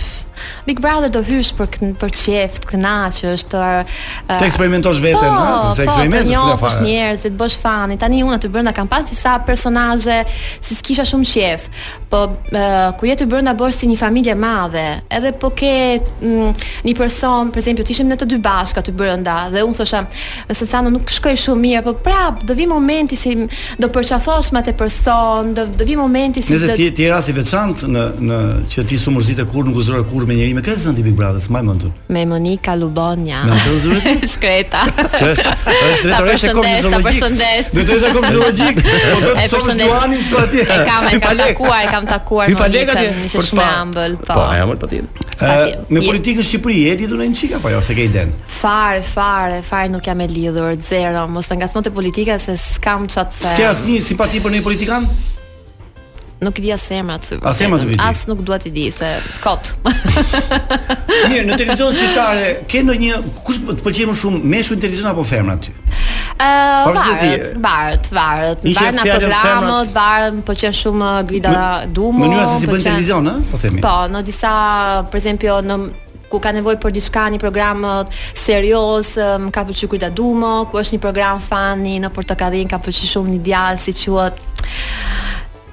Big 0.67 0.79
Brother 0.81 1.09
do 1.09 1.21
hysh 1.23 1.53
për 1.57 1.67
kën, 1.73 1.93
për 1.99 2.13
çeft, 2.17 2.65
kënaqësh, 2.69 3.43
të 3.51 3.61
uh, 3.61 3.99
të 4.29 4.47
eksperimentosh 4.49 5.01
veten, 5.03 5.21
po, 5.21 5.29
ëh, 5.29 5.53
po, 5.53 5.73
të 5.77 5.85
eksperimentosh 5.85 6.37
po, 6.37 6.61
fjalë. 6.61 6.61
Po, 6.61 6.69
po, 6.69 6.87
njerëzit 6.89 7.37
bësh 7.39 7.57
fan. 7.61 7.93
Tani 8.01 8.21
unë 8.25 8.37
aty 8.39 8.49
brenda 8.53 8.73
kam 8.75 8.89
pasi 8.91 9.15
sa 9.17 9.35
personazhe 9.45 10.19
si 10.65 10.75
s'kisha 10.79 11.05
shumë 11.07 11.29
qef 11.31 11.67
Po 12.11 12.21
uh, 12.27 12.91
ku 12.99 13.07
je 13.09 13.15
ti 13.21 13.25
brenda 13.29 13.53
bosh 13.57 13.79
si 13.81 13.87
një 13.89 13.97
familje 13.99 14.33
e 14.33 14.37
madhe. 14.39 14.85
Edhe 15.09 15.33
po 15.37 15.49
ke 15.55 15.71
mm, 16.21 16.65
një 16.87 16.95
person, 16.97 17.51
për 17.55 17.67
shembull, 17.69 17.93
ishim 17.95 18.09
në 18.11 18.19
të 18.21 18.27
dy 18.33 18.39
bashkë 18.45 18.83
aty 18.83 18.93
brenda 18.95 19.37
dhe 19.53 19.63
unë 19.65 19.77
thosha, 19.79 20.03
se 20.55 20.67
thanë 20.71 20.91
nuk 20.95 21.11
shkoj 21.13 21.35
shumë 21.45 21.63
mirë, 21.67 21.83
po 21.89 21.93
prap 22.05 22.41
do 22.45 22.55
vi 22.57 22.67
momenti 22.69 23.15
si 23.19 23.35
do 23.79 23.89
përçafosh 23.93 24.51
me 24.55 24.61
atë 24.63 24.75
person, 24.79 25.53
do, 25.57 25.65
do 25.69 25.85
vi 25.87 25.97
momenti 25.99 26.41
si 26.43 26.55
Nëse 26.55 26.75
ti 26.77 26.89
ti 26.95 27.07
rasti 27.11 27.35
veçantë 27.35 27.89
në 27.91 28.05
në 28.25 28.39
që 28.71 28.85
ti 28.89 28.97
sumërzite 28.97 29.43
kur 29.51 29.67
nuk 29.67 29.77
uzoj 29.81 30.01
kur 30.09 30.24
me 30.29 30.35
njëri 30.37 30.53
me 30.57 30.61
kësë 30.65 30.85
zënë 30.85 30.99
të 30.99 31.03
Big 31.05 31.15
Brothers, 31.17 31.47
maj 31.53 31.61
mëndur 31.65 31.91
Me 32.13 32.23
Monika 32.29 32.73
Lubonja 32.77 33.43
Me 33.45 33.53
mëndur 33.53 33.75
zërët? 33.83 34.23
Shkreta 34.33 34.81
Të 34.91 36.07
vetër 36.07 36.29
eshe 36.33 36.51
kom 36.57 36.65
një 36.65 37.01
Të 37.05 37.75
vetër 37.75 37.93
eshe 37.95 38.11
kom 38.15 38.25
një 38.25 38.31
zërëgjik 38.35 38.81
po 39.11 39.19
do 39.25 39.35
të 39.35 39.45
sotë 39.51 39.61
është 39.61 39.75
duani 39.81 40.19
në 40.19 40.25
shko 40.27 40.41
atje 40.45 40.65
E 40.65 40.79
kam, 40.89 41.07
e 41.09 41.19
kam 41.25 41.39
takuar, 41.41 41.77
e 41.87 41.91
kam 41.93 42.09
takuar 42.09 42.51
Mi 42.51 42.57
palek 42.59 42.93
atje 42.95 43.07
Mi 43.19 43.29
po. 43.31 43.45
po, 43.55 44.41
e 44.41 44.65
ambël 44.65 44.81
pa 44.85 44.91
tjetë 44.93 45.85
Me 45.93 46.03
politikë 46.07 46.41
në 46.43 46.47
Shqipëri, 46.49 46.81
e 46.93 46.97
ditur 47.03 47.21
në 47.21 47.29
në 47.33 47.51
apo 47.59 47.73
jo, 47.73 47.81
se 47.85 47.95
ke 47.97 48.09
iden? 48.09 48.33
den 48.33 48.51
Farë, 48.59 49.03
farë, 49.05 49.61
farë 49.67 49.93
nuk 49.93 50.07
jam 50.09 50.25
e 50.25 50.29
lidhur, 50.31 50.73
zero 50.89 51.27
Mos 51.31 51.49
të 51.51 51.59
nga 51.61 51.71
thonë 51.73 51.93
politika, 51.95 52.39
se 52.41 52.57
s'kam 52.61 53.07
qatë 53.11 53.53
Ske 53.53 53.67
asnjë 53.71 54.01
simpati 54.13 54.43
për 54.43 54.57
një 54.57 54.65
politikan? 54.65 55.09
Nuk 56.41 56.57
i 56.57 56.61
di 56.61 56.71
as 56.71 56.89
emrat 56.89 57.31
As 57.43 57.59
emrat 57.63 57.85
As 57.99 58.25
nuk 58.27 58.43
dua 58.43 58.57
të 58.59 58.69
di 58.75 58.89
se 58.91 59.07
kot. 59.43 59.69
Mirë, 61.29 61.45
në 61.47 61.55
televizion 61.61 61.95
shqiptare 61.95 62.49
ke 62.67 62.81
ndonjë 62.83 63.19
kush 63.45 63.61
të 63.61 63.67
po, 63.69 63.75
pëlqej 63.85 64.03
po 64.03 64.11
më 64.11 64.15
shumë, 64.21 64.41
meshu 64.51 64.75
në 64.75 64.83
televizion 64.83 65.09
apo 65.13 65.23
femrat 65.25 65.63
ty? 65.67 65.75
Ëh, 66.35 66.47
uh, 66.51 66.89
varet, 66.91 67.51
varet, 67.63 68.09
varet. 68.17 68.65
Varet 68.67 68.99
në 68.99 69.05
programot, 69.07 69.93
varet, 69.95 70.41
po 70.49 70.55
shumë 70.55 71.05
uh, 71.07 71.21
Grida 71.29 71.53
më, 71.55 71.93
Dumo. 71.95 72.25
Mënyra 72.25 72.49
se 72.51 72.65
si 72.65 72.71
bën 72.73 72.83
televizion, 72.83 73.31
ë, 73.31 73.37
po 73.53 73.61
themi. 73.63 73.83
Po, 73.85 73.95
në 74.11 74.23
disa, 74.27 74.53
për 75.07 75.21
exemplu, 75.21 75.55
në 75.71 75.79
ku 76.27 76.39
ka 76.43 76.51
nevojë 76.51 76.81
për 76.81 76.95
diçka 76.97 77.29
në 77.31 77.39
programët 77.39 78.11
uh, 78.11 78.25
serioz, 78.35 79.13
më 79.15 79.47
um, 79.47 79.51
ka 79.55 79.63
pëlqyer 79.69 79.93
Grida 79.95 80.11
Dumo, 80.11 80.67
ku 80.67 80.83
është 80.83 80.97
një 80.97 81.05
program 81.07 81.39
fani 81.39 81.95
në 82.03 82.11
Portokallin, 82.17 82.67
ka 82.67 82.81
pëlqyer 82.83 83.13
shumë 83.15 83.37
një 83.37 83.41
dial 83.47 83.79
si 83.79 83.95
quhet 83.95 84.43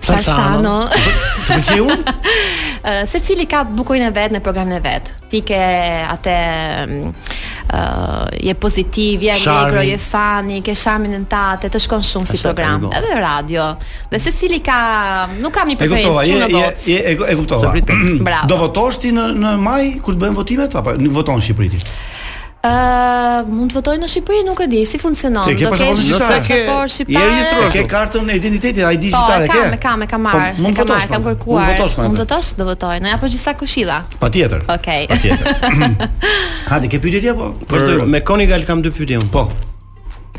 Farsano. 0.02 0.76
Të 1.46 1.58
pëlqeu? 1.58 1.86
Se 3.10 3.20
cili 3.22 3.46
ka 3.46 3.62
bukurinë 3.68 4.08
e 4.10 4.14
vet 4.14 4.34
në 4.34 4.40
programin 4.42 4.78
e 4.78 4.82
vet. 4.82 5.12
Ti 5.30 5.40
ke 5.46 5.58
atë 6.10 6.34
uh, 6.98 8.32
je 8.42 8.54
pozitiv, 8.58 9.22
je 9.28 9.36
negro, 9.44 9.84
je 9.86 9.98
fani, 10.02 10.58
ke 10.66 10.74
shamin 10.78 11.14
në 11.20 11.28
tate, 11.30 11.70
të 11.70 11.82
shkon 11.86 12.02
shumë 12.08 12.30
si 12.32 12.40
program, 12.42 12.88
edhe 12.90 13.14
radio. 13.22 13.68
Dhe 14.10 14.20
se 14.26 14.34
cili 14.38 14.58
ka, 14.66 15.28
nuk 15.38 15.54
kam 15.54 15.70
një 15.70 15.78
preferit, 15.78 16.10
E, 16.42 16.96
e, 16.96 17.02
e, 17.14 17.14
e 17.14 17.36
kuptova, 17.38 17.72
do 18.50 18.58
votosh 18.64 19.04
ti 19.04 19.14
në, 19.14 19.28
në 19.38 19.54
maj, 19.62 19.84
kur 20.02 20.18
të 20.18 20.24
bëhen 20.26 20.40
votimet, 20.42 20.78
apo 20.82 20.96
nuk 20.98 21.14
voton 21.22 21.38
Shqipëriti? 21.42 21.86
ë 22.62 22.70
uh, 22.70 23.48
mund 23.50 23.72
të 23.72 23.80
votoj 23.80 23.94
në 23.98 24.08
Shqipëri 24.10 24.42
nuk 24.46 24.60
e 24.62 24.68
di 24.70 24.82
si 24.86 24.98
funksionon 25.02 25.48
do 25.50 25.70
të 25.74 25.78
kesh 25.80 26.02
nëse 26.12 26.36
ke 26.46 26.58
ke 26.68 26.74
shqiptar 26.94 27.72
ke 27.74 27.82
kartën 27.90 28.30
e 28.30 28.36
identitetit 28.38 28.86
ai 28.86 29.00
digjitale 29.02 29.48
po, 29.50 29.56
ke 29.56 29.64
po 29.74 29.78
kam 29.82 30.04
e 30.06 30.08
kam 30.12 30.22
po, 30.22 30.28
marr 30.28 30.52
po, 30.54 30.62
mund 30.62 30.78
të 30.78 30.84
votosh 30.84 31.08
kam 31.10 31.26
kërkuar 31.26 31.66
mund 31.66 31.66
të 31.66 31.74
votosh 31.82 31.98
mund 31.98 32.14
të 32.14 32.22
votosh 32.22 32.52
do 32.62 32.68
votoj 32.70 32.94
në 33.02 33.16
apo 33.16 33.32
gjithsa 33.34 33.56
kushilla 33.58 33.98
patjetër 34.22 34.62
okay 34.76 35.10
patjetër 35.10 35.74
ha 36.70 36.80
ti 36.86 36.92
ke 36.94 37.02
pyetje 37.02 37.34
apo 37.34 37.50
vazhdoj 37.66 38.06
me 38.14 38.22
koni 38.30 38.46
gal 38.54 38.62
kam 38.70 38.86
dy 38.86 38.94
pyetje 38.94 39.18
un 39.24 39.30
po 39.40 39.48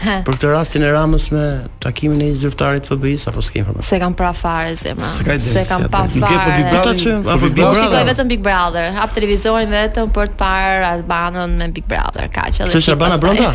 He. 0.01 0.13
Për 0.25 0.35
këtë 0.35 0.49
rastin 0.49 0.83
e 0.83 0.89
Ramës 0.91 1.27
me 1.31 1.41
takimin 1.83 2.19
e 2.25 2.31
zyrtarit 2.35 2.85
të 2.87 2.95
FBI-s 2.97 3.27
apo 3.29 3.43
s'ke 3.45 3.59
informacion? 3.61 3.85
Se 3.87 3.99
kam 4.01 4.15
pra 4.17 4.31
fare 4.35 4.73
zemra. 4.79 5.09
Se, 5.13 5.23
des, 5.27 5.45
se 5.53 5.63
kam 5.69 5.85
pa 5.91 6.01
po 6.09 6.23
fare. 6.23 6.33
Ke 6.33 6.41
po 6.47 6.55
Big 6.55 6.69
Brother 6.71 6.97
që 7.03 7.13
po 7.25 7.31
apo 7.33 7.43
Big 7.49 7.57
Brother? 7.59 7.79
Shikoj 7.81 8.03
vetëm 8.09 8.31
Big 8.31 8.41
Brother. 8.43 8.87
Hap 8.97 9.13
televizorin 9.15 9.71
vetëm 9.73 10.09
për 10.15 10.31
të 10.33 10.37
parë 10.41 10.89
Albanën 10.89 11.55
me 11.61 11.69
Big 11.77 11.85
Brother. 11.87 12.27
Kaq 12.33 12.49
edhe. 12.59 12.71
Ç'është 12.73 12.95
Albana 12.97 13.21
brenda? 13.21 13.53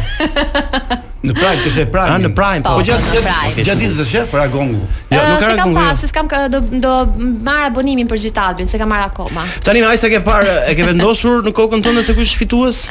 në 1.26 1.34
Prime, 1.34 1.59
kishe 1.66 1.84
Prime. 1.91 2.07
Ah, 2.07 2.16
në 2.22 2.30
Prime. 2.39 2.64
Po, 2.64 2.76
po 2.78 2.86
gjatë 2.86 3.24
gjatë 3.26 3.53
gjatë 3.59 3.78
ditës 3.82 3.99
së 3.99 4.09
shef 4.14 4.34
ra 4.39 4.47
Gongu. 4.55 4.86
Jo, 5.11 5.24
nuk 5.26 5.45
ra 5.45 5.53
Gongu. 5.59 5.86
Se 6.05 6.11
kam 6.14 6.30
pas, 6.30 6.47
jo. 6.47 6.62
do 6.62 6.80
do 6.86 7.28
marr 7.51 7.66
abonimin 7.72 8.09
për 8.09 8.22
Gjitalbin, 8.28 8.70
se 8.70 8.78
s'kam 8.78 8.95
marr 8.95 9.09
akoma. 9.11 9.45
Tani 9.66 9.82
më 9.82 9.91
ai 9.93 9.99
se 10.01 10.09
ke 10.14 10.22
parë, 10.24 10.57
e 10.70 10.76
ke 10.78 10.86
vendosur 10.93 11.43
në 11.51 11.57
kokën 11.59 11.82
tënde 11.84 12.07
se 12.07 12.14
kush 12.14 12.30
është 12.32 12.45
fitues? 12.47 12.84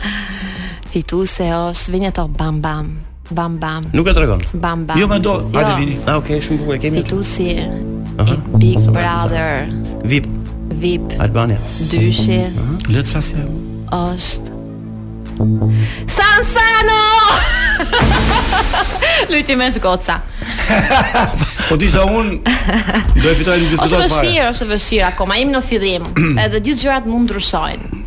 Fituese 0.92 1.48
është 1.72 1.96
Vinjeto 1.96 2.28
Bam 2.36 2.60
Bam. 2.64 2.94
Bam 3.30 3.58
bam. 3.60 3.84
Nuk 3.94 4.08
e 4.08 4.14
tregon. 4.14 4.40
Bam 4.56 4.86
bam. 4.88 4.96
Jo 5.00 5.08
më 5.12 5.20
do. 5.20 5.34
A 5.34 5.44
jo. 5.44 5.60
Hajde 5.60 5.74
vini. 5.82 5.96
Ah, 6.08 6.16
okay, 6.20 6.40
shumë 6.44 6.60
bukur. 6.64 6.78
Kemi 6.80 7.04
fitusi. 7.04 7.50
Aha. 8.22 8.36
Big 8.56 8.80
Brother. 8.96 9.68
VIP. 10.08 10.26
VIP. 10.72 11.18
Albania. 11.20 11.60
Dyshi. 11.92 12.40
Le 12.88 13.04
të 13.04 13.10
flasim. 13.12 13.50
Ost. 13.92 14.54
Sansano. 16.10 17.02
Lutje 19.32 19.56
me 19.58 19.68
zgoca. 19.76 20.22
po 21.70 21.78
ti 21.78 21.88
sa 21.92 22.02
un 22.04 22.32
do 23.24 23.28
e 23.30 23.36
fitoj 23.36 23.60
në 23.60 23.70
diskutat 23.70 23.92
fare. 23.92 23.92
Është 23.92 24.02
vështirë, 24.12 24.48
është 24.52 24.68
vështirë 24.72 25.06
akoma, 25.12 25.38
im 25.44 25.52
në 25.54 25.62
fillim. 25.68 26.08
edhe 26.46 26.64
gjithë 26.70 26.88
gjërat 26.88 27.08
mund 27.12 27.28
ndryshojnë. 27.28 28.04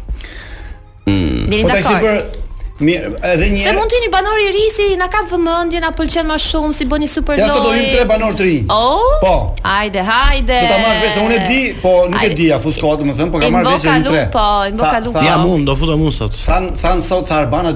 Mm. 1.10 1.32
Mirë, 1.52 1.64
po 1.64 1.76
dakor. 1.88 2.38
Mirë, 2.80 3.10
edhe 3.28 3.46
një 3.50 3.58
herë. 3.60 3.64
Se 3.66 3.72
mund 3.76 3.90
të 3.92 3.98
jeni 3.98 4.08
banor 4.12 4.40
i 4.40 4.46
ri 4.54 4.62
si 4.72 4.86
na 4.96 5.06
ka 5.12 5.20
vëmendje, 5.28 5.82
na 5.84 5.90
pëlqen 5.96 6.28
më 6.30 6.36
shumë 6.46 6.76
si 6.78 6.86
bëni 6.88 7.08
super 7.12 7.36
lojë. 7.36 7.44
Ja 7.44 7.52
sot 7.52 7.66
do 7.66 7.72
hyjmë 7.74 7.90
tre 7.92 8.06
banor 8.08 8.36
të 8.38 8.46
ri. 8.48 8.54
Oh? 8.72 9.04
Po. 9.20 9.34
Hajde, 9.66 10.00
hajde. 10.06 10.56
Do 10.56 10.70
ta 10.72 10.78
marrësh 10.80 11.02
vetë, 11.04 11.24
unë 11.26 11.38
di, 11.50 11.58
po 11.82 11.92
nuk 12.10 12.24
e 12.24 12.30
di, 12.38 12.48
ja 12.48 12.56
fus 12.62 12.80
kohë, 12.80 13.04
më 13.10 13.18
thën, 13.20 13.32
po 13.34 13.42
kam 13.44 13.52
marrë 13.58 13.74
vetë 13.76 13.98
një 14.00 14.08
tre. 14.08 14.24
Po, 14.38 14.46
mboka 14.72 15.02
Bokalu. 15.04 15.28
Ja 15.28 15.36
mund, 15.42 15.68
do 15.68 15.76
futem 15.80 16.06
unë 16.06 16.16
sot. 16.16 16.40
Than, 16.46 16.70
than 16.80 17.04
sot 17.04 17.28
sa 17.30 17.42
Arbana, 17.44 17.74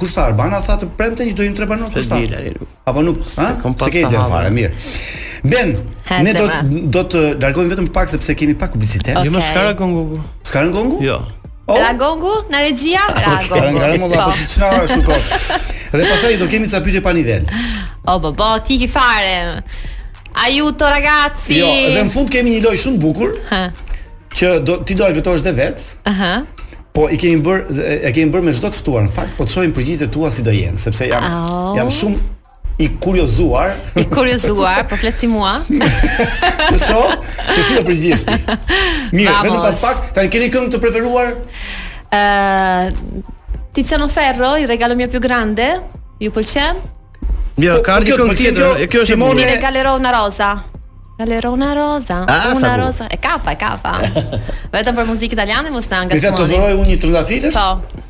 kush 0.00 0.16
ta 0.16 0.26
Arbana 0.30 0.62
tha 0.64 0.78
të 0.80 0.90
premte 0.96 1.28
që 1.28 1.36
do 1.36 1.44
hyjmë 1.46 1.60
tre 1.60 1.68
banor 1.74 1.92
kush 1.94 2.08
ta. 2.10 2.22
Apo 2.88 3.02
nuk, 3.04 3.20
ha? 3.36 3.52
Se 3.60 3.92
ke 3.92 4.04
ide 4.06 4.26
fare, 4.32 4.48
mirë. 4.56 4.84
Ben, 5.46 5.74
ne 6.24 6.32
do 6.34 6.46
do 6.94 7.02
të 7.12 7.20
largojmë 7.42 7.70
vetëm 7.74 7.90
pak 7.94 8.08
sepse 8.10 8.34
kemi 8.38 8.56
pak 8.58 8.72
publicitet. 8.72 9.14
Jo, 9.26 9.30
më 9.34 9.42
ka 9.54 9.62
rëngu. 9.68 10.18
Ska 10.48 10.62
rëngu? 10.64 10.84
Po. 10.96 11.04
Jo. 11.04 11.18
Oh. 11.66 11.74
Ragongu, 11.82 12.30
në 12.46 12.60
regjia, 12.68 13.00
okay. 13.10 13.24
ragongu. 13.48 13.80
Ragongu, 13.82 14.10
dhe 14.12 14.20
po 14.22 14.44
që 14.52 14.60
qa 14.60 14.84
e 14.84 14.90
shuko. 14.92 15.16
Dhe 15.96 16.04
pasaj, 16.12 16.36
do 16.38 16.46
kemi 16.50 16.68
ca 16.70 16.78
pyte 16.84 17.00
pa 17.02 17.10
nivel. 17.16 17.48
O, 18.06 18.14
bo, 18.22 18.30
bo, 18.38 18.52
ti 18.62 18.76
ki 18.78 18.86
fare. 18.90 19.64
Ajuto, 20.46 20.86
ragazzi. 20.86 21.58
Jo, 21.58 21.72
dhe 21.96 22.04
në 22.06 22.12
fund 22.14 22.30
kemi 22.30 22.54
një 22.54 22.62
loj 22.68 22.78
shumë 22.84 23.02
bukur, 23.02 23.34
ha. 23.50 23.64
që 24.38 24.52
do, 24.62 24.78
ti 24.86 24.94
do 25.00 25.08
argëtojsh 25.08 25.42
dhe 25.48 25.54
vetë, 25.58 25.88
uh 26.06 26.20
-huh. 26.20 26.46
po 26.92 27.08
i 27.10 27.16
kemi 27.16 27.42
bërë 27.42 28.30
bër 28.30 28.42
me 28.42 28.52
çdo 28.52 28.68
të 28.68 28.78
ftuar 28.82 29.02
në 29.02 29.10
fakt, 29.10 29.36
po 29.36 29.44
të 29.44 29.52
shojmë 29.54 29.74
për 29.74 29.82
gjithë 29.86 30.06
të 30.06 30.12
tua 30.12 30.30
si 30.30 30.42
do 30.42 30.50
jenë, 30.50 30.78
sepse 30.78 31.06
jam, 31.08 31.24
oh. 31.32 31.76
jam 31.76 31.88
shumë 31.90 32.35
i 32.78 32.90
kuriozuar. 33.00 33.74
I 33.96 34.04
kuriozuar, 34.04 34.86
po 34.88 34.96
fleci 35.00 35.28
mua. 35.30 35.56
Të 36.70 36.76
shoh, 36.76 37.14
që 37.24 37.62
si 37.64 37.76
do 37.78 37.82
përgjigjesh 37.86 38.26
ti. 38.28 38.38
Mirë, 39.16 39.38
vetëm 39.46 39.62
pas 39.64 39.80
pak, 39.80 40.02
tani 40.16 40.30
keni 40.32 40.50
këngë 40.52 40.72
të 40.74 40.80
preferuar? 40.84 41.32
Ë 42.12 43.32
Tiziano 43.76 44.06
Ferro, 44.08 44.54
i 44.56 44.64
regalo 44.66 44.94
mio 44.96 45.08
più 45.12 45.20
grande. 45.20 45.66
Ju 46.20 46.30
pëlqen? 46.32 46.78
Mio 47.60 47.80
cardio 47.84 48.16
con 48.20 48.30
kjo 48.36 48.86
është 48.86 49.04
Simone. 49.04 49.36
Mi 49.36 49.44
regalerò 49.50 49.92
ah, 49.94 49.98
una 50.00 50.10
rosa. 50.14 50.50
Galero 51.16 51.50
una 51.52 51.72
rosa, 51.72 52.24
una 52.54 52.74
rosa, 52.76 53.06
e 53.08 53.16
kapa, 53.18 53.52
e 53.54 53.56
kapa. 53.56 53.92
Vetëm 54.74 54.98
për 54.98 55.06
muzikë 55.08 55.32
italiane 55.38 55.70
mos 55.72 55.88
na 55.88 56.02
angazhoni. 56.04 56.20
Ti 56.20 56.42
të 56.42 56.50
dhuroj 56.50 56.84
një 56.90 56.96
trëndafilesh? 57.06 57.56
Po. 57.56 58.04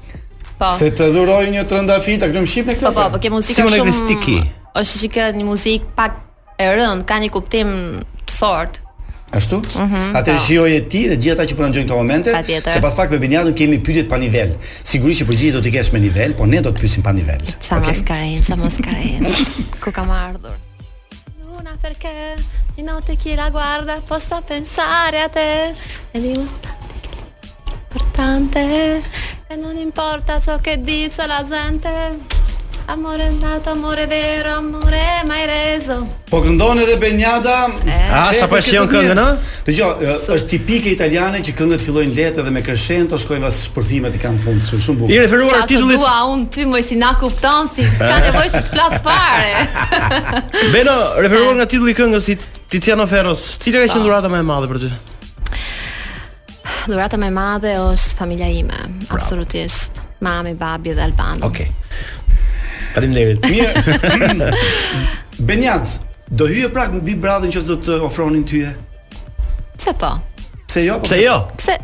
Po. 0.59 0.73
Se 0.75 0.91
të 0.91 1.07
dhuroj 1.15 1.45
një 1.55 1.63
trëndafil, 1.71 2.19
ta 2.25 2.33
kem 2.35 2.49
shipën 2.51 2.81
këtë. 2.81 2.91
Po, 2.91 2.97
po, 2.99 3.09
po, 3.15 3.23
ke 3.23 3.31
muzikë 3.31 3.63
shumë. 3.63 3.95
Si 3.95 4.41
është 4.81 4.99
që 5.03 5.09
këtë 5.17 5.39
një 5.41 5.47
muzik 5.49 5.85
pak 5.97 6.19
e 6.61 6.69
rënd, 6.79 7.05
ka 7.09 7.19
një 7.23 7.31
kuptim 7.33 7.71
të 8.29 8.37
fort. 8.37 8.81
Ashtu? 9.37 9.59
Mhm. 9.75 10.03
Atë 10.17 10.37
po. 10.37 10.43
shijoj 10.45 10.75
e 10.79 10.83
ti 10.93 11.01
dhe 11.11 11.17
gjithata 11.23 11.45
që 11.51 11.57
po 11.59 11.65
na 11.67 11.71
ndjejnë 11.73 11.89
këto 11.89 11.97
momente, 11.99 12.35
se 12.47 12.77
pas 12.85 12.95
pak 12.95 13.11
me 13.11 13.19
Binjadën 13.25 13.57
kemi 13.59 13.81
pyetje 13.83 14.05
pa 14.13 14.21
nivel. 14.23 14.53
Sigurisht 14.85 15.23
që 15.25 15.27
po 15.27 15.35
gjithë 15.35 15.57
do 15.59 15.65
të 15.67 15.73
kesh 15.77 15.91
me 15.97 16.01
nivel, 16.05 16.37
po 16.39 16.47
ne 16.47 16.61
do 16.65 16.71
të 16.71 16.85
pyesim 16.85 17.03
pa 17.05 17.13
nivel. 17.17 17.43
Sa 17.61 17.81
okay? 17.81 18.37
mos 18.37 18.53
sa 18.53 18.57
mos 18.61 18.79
karen. 18.87 19.27
Ku 19.83 19.89
kam 19.99 20.11
ardhur? 20.15 20.55
Una 21.59 21.75
perché 21.83 22.13
di 22.77 22.83
notte 22.87 23.17
chi 23.17 23.35
la 23.35 23.51
guarda 23.51 23.99
posso 24.09 24.41
pensare 24.47 25.19
a 25.21 25.29
te. 25.29 25.51
E 26.15 26.21
dimo 26.23 26.47
importante 27.97 29.03
e 29.49 29.55
non 29.57 29.77
importa 29.77 30.39
ciò 30.41 30.57
che 30.65 30.81
dice 30.83 31.27
la 31.27 31.43
gente. 31.47 32.45
Amore 32.89 33.31
nato, 33.31 33.71
amore 33.71 34.07
vero, 34.07 34.53
amore 34.57 35.03
mai 35.27 35.43
reso. 35.45 36.07
Po 36.31 36.39
këndon 36.41 36.79
edhe 36.79 36.95
Benjada. 37.03 37.65
A, 37.67 37.97
Ah, 38.29 38.33
sa 38.33 38.47
pa 38.47 38.61
shion 38.63 38.87
këngën, 38.87 39.19
ha? 39.19 39.33
Dgjoj, 39.67 40.05
është 40.37 40.47
tipike 40.53 40.93
italiane 40.95 41.41
që 41.43 41.55
këngët 41.59 41.83
fillojnë 41.83 42.15
lehtë 42.15 42.45
dhe 42.47 42.53
me 42.55 42.63
crescendo 42.63 43.19
shkojnë 43.19 43.43
pas 43.43 43.59
shpërthimet 43.65 44.15
i 44.15 44.23
kanë 44.23 44.39
fund 44.39 44.63
shumë 44.69 44.85
shumë 44.87 45.01
bukur. 45.03 45.17
I 45.17 45.19
referuar 45.25 45.67
titullit. 45.67 45.99
Dua 45.99 46.15
un 46.31 46.47
ty 46.49 46.63
moj 46.65 46.85
si 46.87 46.95
na 46.97 47.11
kupton 47.19 47.69
si 47.75 47.89
ka 47.99 48.21
nevojë 48.29 48.53
të 48.55 48.63
flas 48.71 49.03
fare. 49.03 49.67
Beno, 50.75 50.95
referuar 51.27 51.59
nga 51.59 51.67
titulli 51.67 51.91
i 51.91 51.99
këngës 51.99 52.31
Tiziano 52.71 53.07
Ferros, 53.11 53.57
cila 53.65 53.83
ka 53.83 53.89
po. 53.89 53.95
qenë 53.97 54.07
dhurata 54.07 54.31
më 54.31 54.39
e 54.45 54.47
madhe 54.53 54.71
për 54.71 54.79
ty? 54.87 54.93
Dhurata 56.87 57.19
më 57.19 57.35
e 57.35 57.35
madhe 57.35 57.75
është 57.91 58.15
familja 58.23 58.47
ime, 58.63 58.79
absolutisht. 59.11 60.05
Mami, 60.21 60.55
babi 60.55 60.95
dhe 60.97 61.03
Albano. 61.05 61.45
Okej. 61.51 61.67
Okay. 61.67 62.15
Faleminderit. 62.97 63.43
Mirë. 63.45 63.87
Mm. 64.97 65.47
Benjat, 65.47 65.91
do 66.33 66.47
hyje 66.49 66.69
prak 66.73 66.95
në 66.95 67.03
Big 67.05 67.19
Brother 67.21 67.51
nëse 67.51 67.67
do 67.69 67.75
të 67.85 67.97
ofronin 68.07 68.41
tyje? 68.49 68.71
Pse 69.77 69.93
po? 70.01 70.13
Pse 70.65 70.85
jo? 70.87 70.95
Pse 71.05 71.19
jo? 71.21 71.35
Pse 71.61 71.75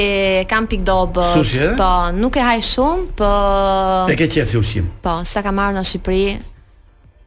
Kam 0.48 0.70
pik 0.70 0.86
dob. 0.86 1.18
Sushi, 1.34 1.64
eh? 1.66 1.74
Po, 1.76 1.90
nuk 2.14 2.38
e 2.38 2.46
haj 2.46 2.62
shumë, 2.68 3.08
po 3.18 3.32
E 4.14 4.18
ke 4.22 4.30
qefë 4.30 4.46
si 4.54 4.62
ushim? 4.62 4.86
Po, 5.02 5.18
sa 5.26 5.42
ka 5.42 5.50
marrë 5.52 5.80
në 5.80 5.84
Shqipëri 5.90 6.24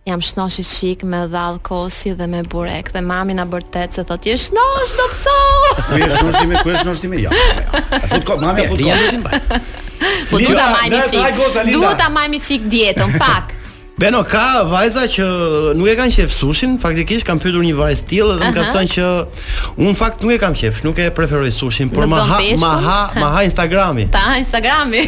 jam 0.06 0.22
shnosh 0.22 0.60
i 0.62 0.64
qik 0.70 1.04
me 1.10 1.20
dhalë 1.34 1.64
kosi 1.66 2.12
dhe 2.20 2.28
me 2.30 2.44
burek 2.54 2.92
dhe 2.94 3.02
mami 3.02 3.34
nga 3.40 3.46
bërtet 3.54 3.98
se 3.98 4.04
thot, 4.06 4.28
je 4.30 4.36
shnosh 4.44 4.92
do 5.00 5.08
pso 5.16 5.34
ku 5.88 5.98
jesh 6.04 6.20
shnosh 6.20 6.36
ti 6.42 6.46
me, 6.52 6.60
ku 6.62 6.70
je 6.76 6.82
shnosh 6.84 7.02
ti 7.02 7.10
me, 7.10 7.24
ja, 7.26 7.34
mami 8.38 8.68
a 8.68 8.70
po 10.30 10.38
du 10.38 10.54
ta 10.54 10.68
majmi 10.78 11.04
qik 11.10 11.70
du 11.74 11.84
ta 12.04 12.10
majmi 12.22 12.40
qik 12.50 12.70
dietën, 12.70 13.18
pak 13.18 13.56
Beno, 13.96 14.26
ka 14.28 14.66
vajza 14.68 15.06
që 15.08 15.26
nuk 15.80 15.88
e 15.88 15.94
kanë 15.96 16.12
qef 16.18 16.32
sushin, 16.36 16.74
faktikisht 16.84 17.24
kam 17.28 17.40
pyetur 17.40 17.64
një 17.64 17.78
vajzë 17.80 18.04
tjilë 18.12 18.34
dhe 18.42 18.50
më 18.50 18.56
ka 18.58 18.66
thënë 18.76 18.92
që 18.92 19.06
unë 19.86 19.94
fakt 19.96 20.26
nuk 20.26 20.34
e 20.36 20.40
kam 20.42 20.52
qef, 20.58 20.82
nuk 20.84 21.00
e 21.00 21.06
preferoj 21.16 21.52
sushin, 21.56 21.88
por 21.94 22.04
ma 22.12 22.26
ha, 22.28 22.42
ma, 22.60 22.74
ha, 22.84 22.98
ma 23.16 23.30
ha 23.38 23.46
Instagrami. 23.48 24.10
Ta 24.12 24.26
ha 24.28 24.34
Instagrami. 24.42 25.06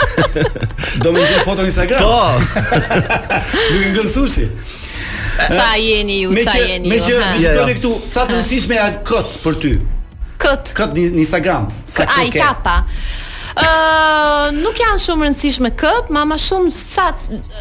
Do 1.04 1.12
me 1.12 1.20
nëzim 1.26 1.44
foto 1.44 1.66
Instagram? 1.68 2.00
Po. 2.00 3.40
Do 3.68 3.78
në 3.84 3.92
gënë 4.00 4.08
sushi. 4.16 4.48
Sa 5.52 5.68
jeni 5.76 6.22
ju, 6.24 6.32
sa 6.40 6.56
jeni 6.56 6.88
ju. 6.88 6.96
Me 6.96 7.02
që, 7.04 7.20
me 7.36 7.48
që, 7.50 7.64
me 7.68 7.76
këtu, 7.82 7.92
sa 8.16 8.24
të 8.24 8.40
nësishme 8.40 8.80
e 8.80 8.88
këtë 9.12 9.44
për 9.44 9.60
ty? 9.66 9.76
Këtë. 10.40 10.78
Këtë 10.80 11.02
në 11.18 11.26
Instagram. 11.26 11.68
Sa 11.84 12.08
këtë 12.08 12.32
ke? 12.32 12.40
Ai, 12.40 12.48
kapa 12.48 12.78
nuk 14.64 14.76
janë 14.80 15.00
shumë 15.04 15.26
rëndësishme 15.28 15.70
këp, 15.78 16.10
ma 16.14 16.24
ma 16.28 16.36
shumë 16.40 16.72
sa, 16.74 17.10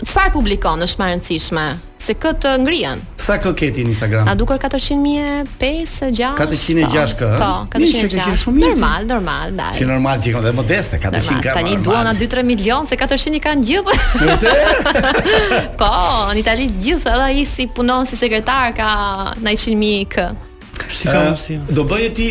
çfarë 0.03 0.33
publikon 0.35 0.81
është 0.85 1.01
ma 1.01 1.07
rëndësishme? 1.13 1.65
Se 1.99 2.13
këtë 2.15 2.53
ngrien. 2.63 3.01
Sa 3.19 3.35
kë 3.43 3.51
keti 3.59 3.83
në 3.83 3.91
Instagram? 3.91 4.29
A 4.31 4.33
dukur 4.39 4.55
400.000 4.55 5.49
5 5.59 5.89
6. 6.15 6.19
406 6.39 7.15
k. 7.19 7.31
Po, 7.41 7.49
406. 7.73 8.37
shumë 8.39 8.55
mirë. 8.55 8.69
Normal, 8.77 9.07
normal, 9.09 9.57
dai. 9.59 9.73
Si 9.75 9.87
normal 9.89 10.21
që 10.23 10.31
kanë 10.37 10.53
modeste, 10.55 10.99
400 11.03 11.41
k. 11.43 11.55
Tani 11.59 11.75
duan 11.83 12.07
na 12.07 12.13
2-3 12.15 12.45
milion 12.47 12.87
se 12.87 12.95
400 12.95 13.35
i 13.35 13.41
kanë 13.43 13.67
gjithë. 13.69 14.45
po, 15.81 15.91
në 16.31 16.39
Itali 16.39 16.69
gjithë 16.79 17.13
edhe 17.17 17.25
ai 17.27 17.43
si 17.49 17.67
punon 17.67 18.07
si 18.07 18.15
sekretar 18.19 18.71
ka 18.79 18.89
900.000 19.41 20.07
k. 20.15 20.29
Si 20.95 21.03
ka 21.11 21.33
uh, 21.33 21.75
Do 21.75 21.83
bëje 21.83 22.09
ti 22.15 22.29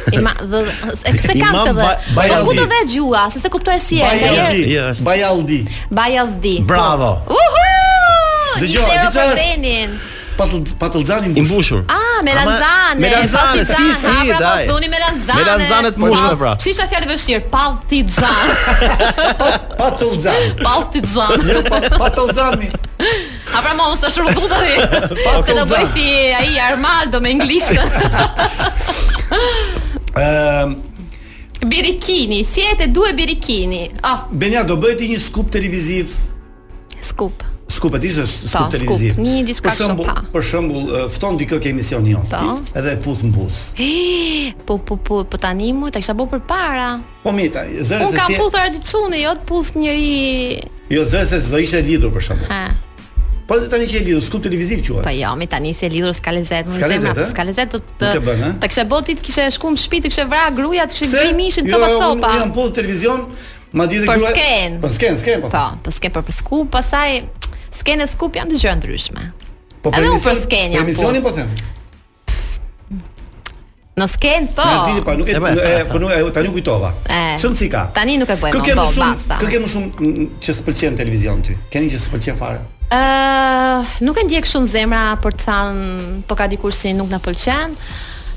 Ima 0.16 0.30
dhe, 0.37 0.62
se 0.99 1.37
kam 1.39 1.55
imam 1.55 1.68
të 1.68 1.72
dhe 1.76 1.85
ba, 1.85 1.93
po 2.16 2.39
ku 2.49 2.55
të 2.59 2.64
dhe 2.72 2.78
gjua, 2.91 3.28
se 3.30 3.39
se 3.39 3.49
kuptu 3.55 3.70
e 3.70 3.76
si 3.78 4.01
e 4.03 4.80
Bajaldi 5.07 5.61
Bajaldi 5.95 6.57
Bravo 6.66 7.14
Uhu 7.30 7.68
Dëgjoj, 8.61 8.84
dëgjoj 9.07 9.22
pa 9.22 9.34
Lenin. 9.36 9.90
Pa 10.36 10.46
pa 10.78 10.88
i 11.26 11.28
mbushur. 11.44 11.80
Ah, 11.92 12.18
Melanzane. 12.24 12.98
Melanzane, 13.00 13.64
si 13.68 13.84
si, 14.00 14.30
dai. 14.40 14.62
Melanzane 15.36 15.90
të 15.92 15.98
po, 15.98 16.03
mbushur 16.07 16.34
pra. 16.40 16.53
Si 16.61 16.70
çfarë 16.72 16.88
fjalë 16.92 17.09
vështirë? 17.11 17.42
pa 17.55 17.64
ti 17.88 17.98
xhan. 18.09 18.48
Jo, 19.18 19.26
pa 21.98 22.07
Tallzan. 22.16 22.61
A 23.53 23.55
pra 23.61 23.72
mos 23.76 24.00
ta 24.00 24.09
shurdhut 24.12 24.53
ai. 24.57 24.76
Pa 25.20 25.32
do 25.53 25.62
bëj 25.68 25.84
si 25.92 26.07
ai 26.38 26.53
Armando 26.70 27.16
me 27.20 27.28
anglisht. 27.36 27.78
Ehm 30.12 30.72
Birikini, 31.72 32.44
si 32.44 32.61
e 32.66 32.74
të 32.76 32.86
duhe 32.92 33.12
birikini 33.16 33.86
oh. 34.05 34.28
Benja, 34.28 34.61
do 34.66 34.76
bëjti 34.76 35.09
një 35.09 35.16
skup 35.24 35.48
televiziv 35.55 36.07
Skup 37.00 37.40
skupe 37.73 37.99
dish 38.03 38.20
është 38.23 38.51
skup 38.53 38.70
televiziv. 38.75 39.18
Një 39.23 39.41
diskutë 39.49 39.70
ka 39.70 39.77
shumë. 39.79 40.14
Për 40.35 40.45
shembull, 40.49 40.95
fton 41.14 41.39
dikë 41.41 41.59
ke 41.64 41.73
emisioni 41.73 42.14
jot. 42.14 42.35
Edhe 42.77 42.95
puth 43.05 43.25
mbuz. 43.31 43.62
Po 44.68 44.79
po 44.79 44.99
po 44.99 45.20
po 45.33 45.41
tani 45.47 45.73
mu 45.77 45.91
ta 45.93 45.99
kisha 46.03 46.14
bëu 46.16 46.29
përpara. 46.37 46.91
Po 47.25 47.33
mi 47.37 47.49
tani, 47.55 47.81
zërë 47.81 48.11
se. 48.11 48.12
si. 48.12 48.12
Un 48.12 48.20
kam 48.20 48.39
puthur 48.39 48.66
atë 48.68 48.83
çunë 48.91 49.23
jot 49.25 49.43
puth 49.49 49.73
njëri. 49.79 50.09
Jo 50.93 51.07
zërë 51.09 51.31
se 51.35 51.39
do 51.51 51.62
ishte 51.64 51.83
lidhur 51.89 52.12
për 52.14 52.23
shembull. 52.29 52.51
Ha. 52.53 52.62
Po 53.49 53.59
do 53.59 53.66
tani 53.73 53.89
që 53.91 54.01
e 54.01 54.05
lidhur 54.11 54.25
skup 54.27 54.45
televiziv 54.47 54.85
qoha. 54.87 55.07
Po 55.09 55.14
jo, 55.16 55.33
mi 55.41 55.47
tani 55.51 55.73
se 55.77 55.89
lidhur 55.93 56.14
ska 56.16 56.31
lezet, 56.37 56.66
mos 56.68 56.79
e 56.79 57.01
mas, 57.07 57.25
ska 57.33 57.43
lezet 57.49 57.73
do 57.75 57.81
të. 58.01 58.12
Eh? 58.20 58.45
Ta 58.61 58.66
kisha 58.70 58.85
botit, 58.89 59.18
kishe 59.25 59.47
kisha 59.49 59.57
shkuar 59.59 59.75
në 59.75 59.83
shtëpi, 59.83 60.03
ti 60.07 60.11
kisha 60.12 60.27
vrarë 60.29 60.55
kishe 60.61 60.87
ti 60.93 61.03
kisha 61.03 61.18
bërë 61.23 61.35
mishin 61.41 61.68
copa 61.73 61.89
jo, 61.91 61.99
jo, 61.99 62.07
copa. 62.07 62.31
Jo, 62.31 62.39
unë 62.39 62.43
jam 62.47 62.55
puz 62.57 62.73
televizion. 62.79 63.27
Ma 63.73 63.87
di 63.89 63.97
të 64.03 64.05
gjua. 64.05 64.31
Po 64.83 64.89
sken, 64.93 65.14
sken 65.16 65.41
po. 65.41 65.49
Po, 65.49 65.61
po 65.83 65.91
sken 65.97 66.12
për 66.12 66.35
skup, 66.37 66.66
pasaj, 66.75 67.23
skenë 67.79 68.07
skup 68.12 68.37
janë 68.39 68.55
të 68.55 68.62
gjëra 68.62 68.79
ndryshme. 68.81 69.29
Po 69.83 69.93
për 69.93 70.05
skenë, 70.05 70.18
për 70.29 70.41
skenë. 70.43 70.77
Për 70.79 70.89
misionin 70.91 71.25
po 71.25 71.33
them. 71.37 71.55
Në 73.99 74.07
skenë 74.09 74.53
po. 74.57 74.64
Në 74.66 74.93
ditë 74.93 75.07
pa, 75.07 75.14
nuk 75.18 75.31
e 75.31 75.33
e 75.33 75.73
po 75.89 75.99
nuk 76.03 76.12
e 76.16 76.20
tani 76.37 76.53
kujtova. 76.55 76.93
Çon 77.43 77.57
ka? 77.73 77.87
Tani 77.97 78.14
nuk 78.23 78.31
e 78.33 78.39
bëjmë. 78.45 78.55
Kë 78.55 78.62
ke 78.70 78.77
më 78.79 78.87
shumë, 78.95 79.41
kë 79.43 79.51
ke 79.57 79.61
më 79.64 79.73
shumë 79.75 79.91
mm, 79.91 80.31
që 80.45 80.55
të 80.59 80.64
pëlqen 80.68 80.97
televizion 81.03 81.45
ty? 81.45 81.59
Keni 81.75 81.91
që 81.93 82.01
të 82.07 82.14
pëlqen 82.14 82.39
fare? 82.39 82.62
Ëh, 82.93 83.93
nuk 84.07 84.20
e 84.23 84.27
ndjek 84.31 84.49
shumë 84.49 84.73
zemra 84.73 85.03
për 85.25 85.37
të 85.41 85.45
thënë, 85.45 85.85
po 86.31 86.39
ka 86.41 86.49
dikush 86.55 86.81
që 86.87 86.95
nuk 86.97 87.12
na 87.12 87.20
pëlqen. 87.25 87.77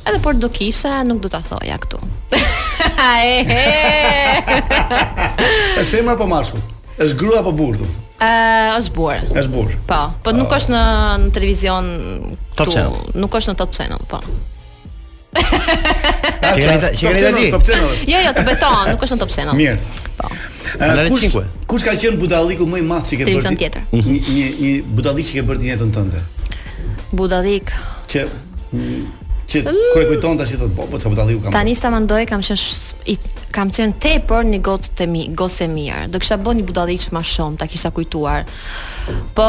Edhe 0.06 0.20
por 0.22 0.36
do 0.38 0.52
kisha, 0.54 0.98
nuk 1.08 1.24
do 1.24 1.32
ta 1.34 1.40
thoja 1.46 1.80
këtu. 1.86 1.98
Është 5.80 6.06
më 6.06 6.14
apo 6.18 6.28
mashkull? 6.30 6.66
është 7.04 7.18
grua 7.20 7.42
apo 7.44 7.52
burrë? 7.56 7.88
Ë, 8.24 8.30
është 8.80 8.94
burr. 8.96 9.26
Është 9.36 9.52
burr. 9.54 9.74
Po, 9.90 9.98
po 10.24 10.34
nuk 10.36 10.52
ah. 10.56 10.60
është 10.62 10.72
në 10.74 10.82
në 11.26 11.32
televizion 11.36 11.88
Top 12.56 12.72
Channel. 12.72 13.16
Nuk 13.20 13.36
është 13.40 13.52
në 13.54 13.58
Top 13.60 13.74
Channel, 13.76 14.06
po. 14.10 14.22
Top 16.46 16.54
Channel 16.56 16.88
është? 16.92 18.10
Jo, 18.10 18.22
jo, 18.28 18.36
të 18.38 18.46
beton, 18.48 18.94
nuk 18.94 19.04
është 19.08 19.18
në 19.18 19.22
Top 19.26 19.36
Channel. 19.36 19.58
Mirë. 19.60 20.08
Po. 20.16 20.32
Kush, 21.12 21.26
kush 21.72 21.86
ka 21.88 21.94
qenë 22.00 22.20
budalliku 22.22 22.68
më 22.68 22.82
i 22.82 22.88
madh 22.88 23.12
që 23.12 23.20
ke 23.22 23.28
bërë? 23.34 23.84
Një 23.96 24.18
një 24.24 24.48
një 24.62 24.74
budallik 24.98 25.28
që 25.30 25.40
ke 25.42 25.46
bërë 25.52 25.64
në 25.66 25.70
jetën 25.74 25.92
tënde. 26.00 26.24
Budallik. 27.16 27.76
Që 28.12 28.24
që 29.52 29.62
kur 29.66 30.02
e 30.02 30.06
kujton 30.10 30.38
tash 30.40 30.56
i 30.56 30.60
thot 30.60 30.74
po 30.76 30.88
po 30.90 30.98
çfarë 31.00 31.14
po 31.14 31.20
dalliu 31.20 31.42
kam 31.44 31.54
tani 31.56 31.76
sta 31.78 31.92
mandoj 31.94 32.24
kam 32.30 32.42
qen 32.46 33.22
kam 33.56 33.70
qen 33.78 33.94
tepër 34.04 34.48
një 34.50 34.58
gotë 34.66 34.94
të 35.00 35.06
mi 35.12 35.26
gos 35.40 35.60
e 35.64 35.68
mirë 35.72 36.08
do 36.14 36.20
kisha 36.22 36.38
bën 36.42 36.60
një 36.60 36.66
budalliq 36.72 37.06
më 37.16 37.22
shumë 37.32 37.60
ta 37.62 37.68
kisha 37.72 37.92
kujtuar 37.96 38.48
po 39.38 39.46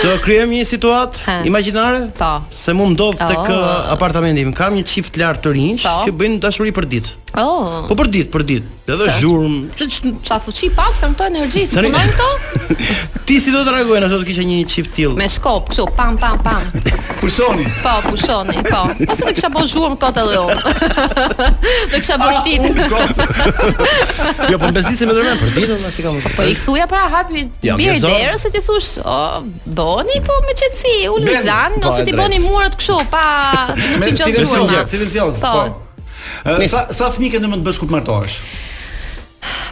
Të 0.00 0.10
krijojmë 0.24 0.54
një 0.60 0.64
situatë 0.70 1.34
imagjinare? 1.50 2.06
Po. 2.16 2.28
Se 2.56 2.72
mua 2.76 2.88
ndodh 2.94 3.18
tek 3.20 3.42
oh. 3.42 3.50
uh, 3.50 3.90
apartamenti 3.92 4.40
im, 4.46 4.52
kam 4.56 4.78
një 4.78 4.84
çift 4.88 5.18
lart 5.20 5.42
të 5.44 5.50
rinj, 5.58 5.82
që 5.84 6.14
bëjnë 6.16 6.39
në 6.40 6.46
dashuri 6.46 6.72
për 6.76 6.86
ditë. 6.90 7.16
Oh. 7.38 7.86
Po 7.86 7.94
për 8.00 8.08
ditë, 8.10 8.28
për 8.32 8.42
ditë. 8.48 8.76
Edhe 8.90 9.12
zhurmë. 9.20 9.58
Ç 9.78 9.86
ç 10.26 10.36
fuçi 10.42 10.68
pas 10.74 10.96
kam 10.98 11.12
këto 11.14 11.26
energji, 11.30 11.60
si 11.68 11.76
punojnë 11.76 12.14
këto? 12.16 12.78
Ti 13.28 13.36
si 13.44 13.52
do 13.54 13.60
të 13.62 13.74
reagojnë 13.76 14.02
nëse 14.02 14.14
do 14.16 14.18
të 14.22 14.26
kisha 14.32 14.46
një 14.48 14.56
çift 14.72 14.90
till? 14.96 15.12
Me 15.20 15.28
shkop, 15.30 15.68
kështu, 15.70 15.84
pam 15.98 16.16
pam 16.18 16.40
pam. 16.42 16.64
pushoni. 17.20 17.66
Po, 17.84 17.92
pushoni, 18.08 18.56
po. 18.66 18.80
Po 18.96 19.16
se 19.20 19.28
do 19.28 19.34
kisha 19.36 19.50
bën 19.54 19.68
zhurmë 19.74 19.98
kot 20.02 20.18
edhe 20.22 20.40
unë. 20.40 20.56
do 21.92 22.00
kisha 22.00 22.16
bën 22.22 22.40
ditë. 22.46 22.88
Ah, 22.88 24.40
jo, 24.50 24.58
po 24.64 24.70
bezdisë 24.80 25.06
me 25.06 25.14
dërmën 25.20 25.38
për 25.44 25.52
ditën, 25.60 25.84
as 25.92 26.00
kam. 26.08 26.18
Po 26.38 26.48
i 26.50 26.56
kthuja 26.58 26.88
pra 26.90 27.04
hapi 27.14 27.44
ja, 27.68 27.76
bir 27.78 28.00
derë 28.02 28.40
se 28.42 28.50
ti 28.54 28.64
thosh, 28.66 28.96
o, 29.06 29.20
boni 29.70 30.18
po 30.26 30.40
me 30.48 30.56
qetësi, 30.64 30.96
ulizan, 31.14 31.78
po, 31.78 31.94
ose 31.94 32.08
ti 32.08 32.16
boni 32.18 32.42
murat 32.42 32.74
kështu 32.80 32.98
pa, 33.14 33.26
nuk 33.78 34.02
ti 34.08 34.18
gjallë. 34.18 34.48
Silencioz, 34.50 34.94
silencioz. 34.96 35.40
Po. 35.44 35.54
po. 35.70 35.78
Sa 36.70 36.86
sa 36.92 37.04
fëmijë 37.12 37.36
ke 37.36 37.40
në 37.42 37.58
të 37.60 37.64
bësh 37.66 37.80
kur 37.82 37.90
martohesh? 37.92 38.38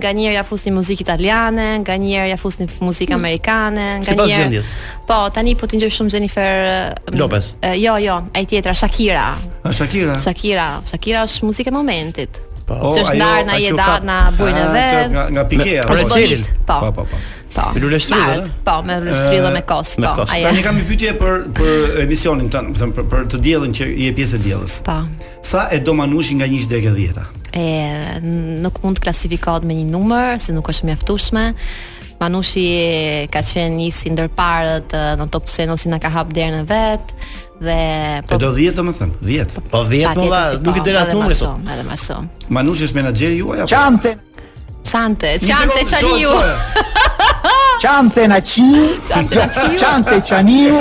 nga 0.00 0.10
ja 0.24 0.46
fusni 0.48 0.72
muzikë 0.72 1.04
italiane, 1.04 1.68
nga 1.84 1.98
ja 1.98 2.38
fusni 2.40 2.68
muzikë 2.80 3.12
hmm. 3.12 3.20
amerikane, 3.20 3.86
nga 4.00 4.16
njëra. 4.16 4.28
gjendjes. 4.32 4.72
Po, 5.06 5.20
tani 5.34 5.54
po 5.60 5.68
të 5.68 5.76
ngjoj 5.76 5.92
shumë 5.98 6.14
Jennifer 6.16 6.94
mm, 7.12 7.18
Lopez. 7.20 7.52
jo, 7.84 7.96
jo, 8.00 8.18
ai 8.34 8.46
tjetra 8.48 8.72
Shakira. 8.74 9.28
Shakira? 9.70 10.16
Shakira, 10.18 10.68
Shakira 10.88 11.26
është 11.28 11.44
muzikë 11.50 11.68
e 11.74 11.80
momentit. 11.82 12.40
Po, 12.66 12.74
ajo 12.80 13.04
është 13.04 13.20
ndarë 13.20 13.44
na 13.46 13.60
jetë 13.62 14.02
na 14.08 14.18
bujnë 14.40 14.64
vetë. 14.72 15.08
Nga, 15.12 15.26
nga 15.36 16.62
Po, 16.64 16.78
po, 16.80 16.94
po. 17.02 17.10
po. 17.12 17.26
Po. 17.56 17.72
Me 17.74 17.80
lule 17.80 18.00
shtrydhe. 18.00 18.44
Po, 18.68 18.76
me 18.84 18.98
lule 19.00 19.14
shtrydhe 19.16 19.50
me 19.54 19.62
kost, 19.64 19.96
po. 19.96 20.12
Kos. 20.20 20.32
Tani 20.36 20.60
kam 20.64 20.76
një 20.78 20.86
pyetje 20.90 21.12
për 21.18 21.42
për 21.56 21.98
emisionin 22.04 22.50
tonë, 22.52 22.74
po 22.76 22.82
them 22.82 22.92
për, 22.98 23.06
për 23.12 23.26
të 23.32 23.40
diellin 23.44 23.72
që 23.78 23.88
i 23.94 24.10
e 24.10 24.14
pjesë 24.16 24.36
e 24.36 24.42
diellës. 24.44 24.76
Po. 24.86 24.98
Sa 25.46 25.66
e 25.72 25.78
do 25.80 25.94
Manushi 25.96 26.36
nga 26.40 26.48
1 26.50 26.68
deri 26.70 26.92
10? 26.92 27.20
E 27.56 28.20
nuk 28.62 28.82
mund 28.84 28.98
të 29.00 29.06
klasifikohet 29.06 29.64
me 29.64 29.78
një 29.80 29.86
numër, 29.94 30.40
se 30.44 30.52
nuk 30.56 30.68
është 30.68 30.90
mjaftueshme. 30.90 31.46
Manushi 32.20 32.66
ka 33.32 33.42
qenë 33.44 33.74
një 33.80 33.88
si 33.92 34.12
ndërparët 34.12 34.94
në 35.20 35.26
top 35.32 35.48
channel 35.52 35.80
si 35.80 35.90
na 35.92 35.98
ka 36.00 36.12
hap 36.14 36.30
derën 36.32 36.62
në 36.62 36.62
vet 36.70 37.10
dhe 37.56 37.76
po 38.28 38.36
e 38.36 38.40
do 38.40 38.48
10 38.56 38.74
domethën 38.76 39.12
10 39.24 39.54
po 39.72 39.80
10 39.88 40.12
po 40.18 40.24
nuk 40.64 40.76
i 40.76 40.80
po, 40.80 40.84
dera 40.84 41.04
as 41.06 41.12
numrin 41.16 41.40
po 41.40 41.50
edhe 41.76 41.84
më 41.88 41.96
shumë 42.02 42.50
Manushi 42.56 42.88
është 42.88 42.98
menaxheri 43.00 43.38
juaj 43.40 43.62
apo 43.64 43.72
Çante 43.72 44.14
Çante 44.92 45.30
Çante 45.44 45.86
çani 45.88 46.20
ju 46.20 46.36
Çante 47.80 48.26
na 48.28 48.40
çi, 48.44 48.62
Çante 49.80 50.22
Çaniu. 50.26 50.74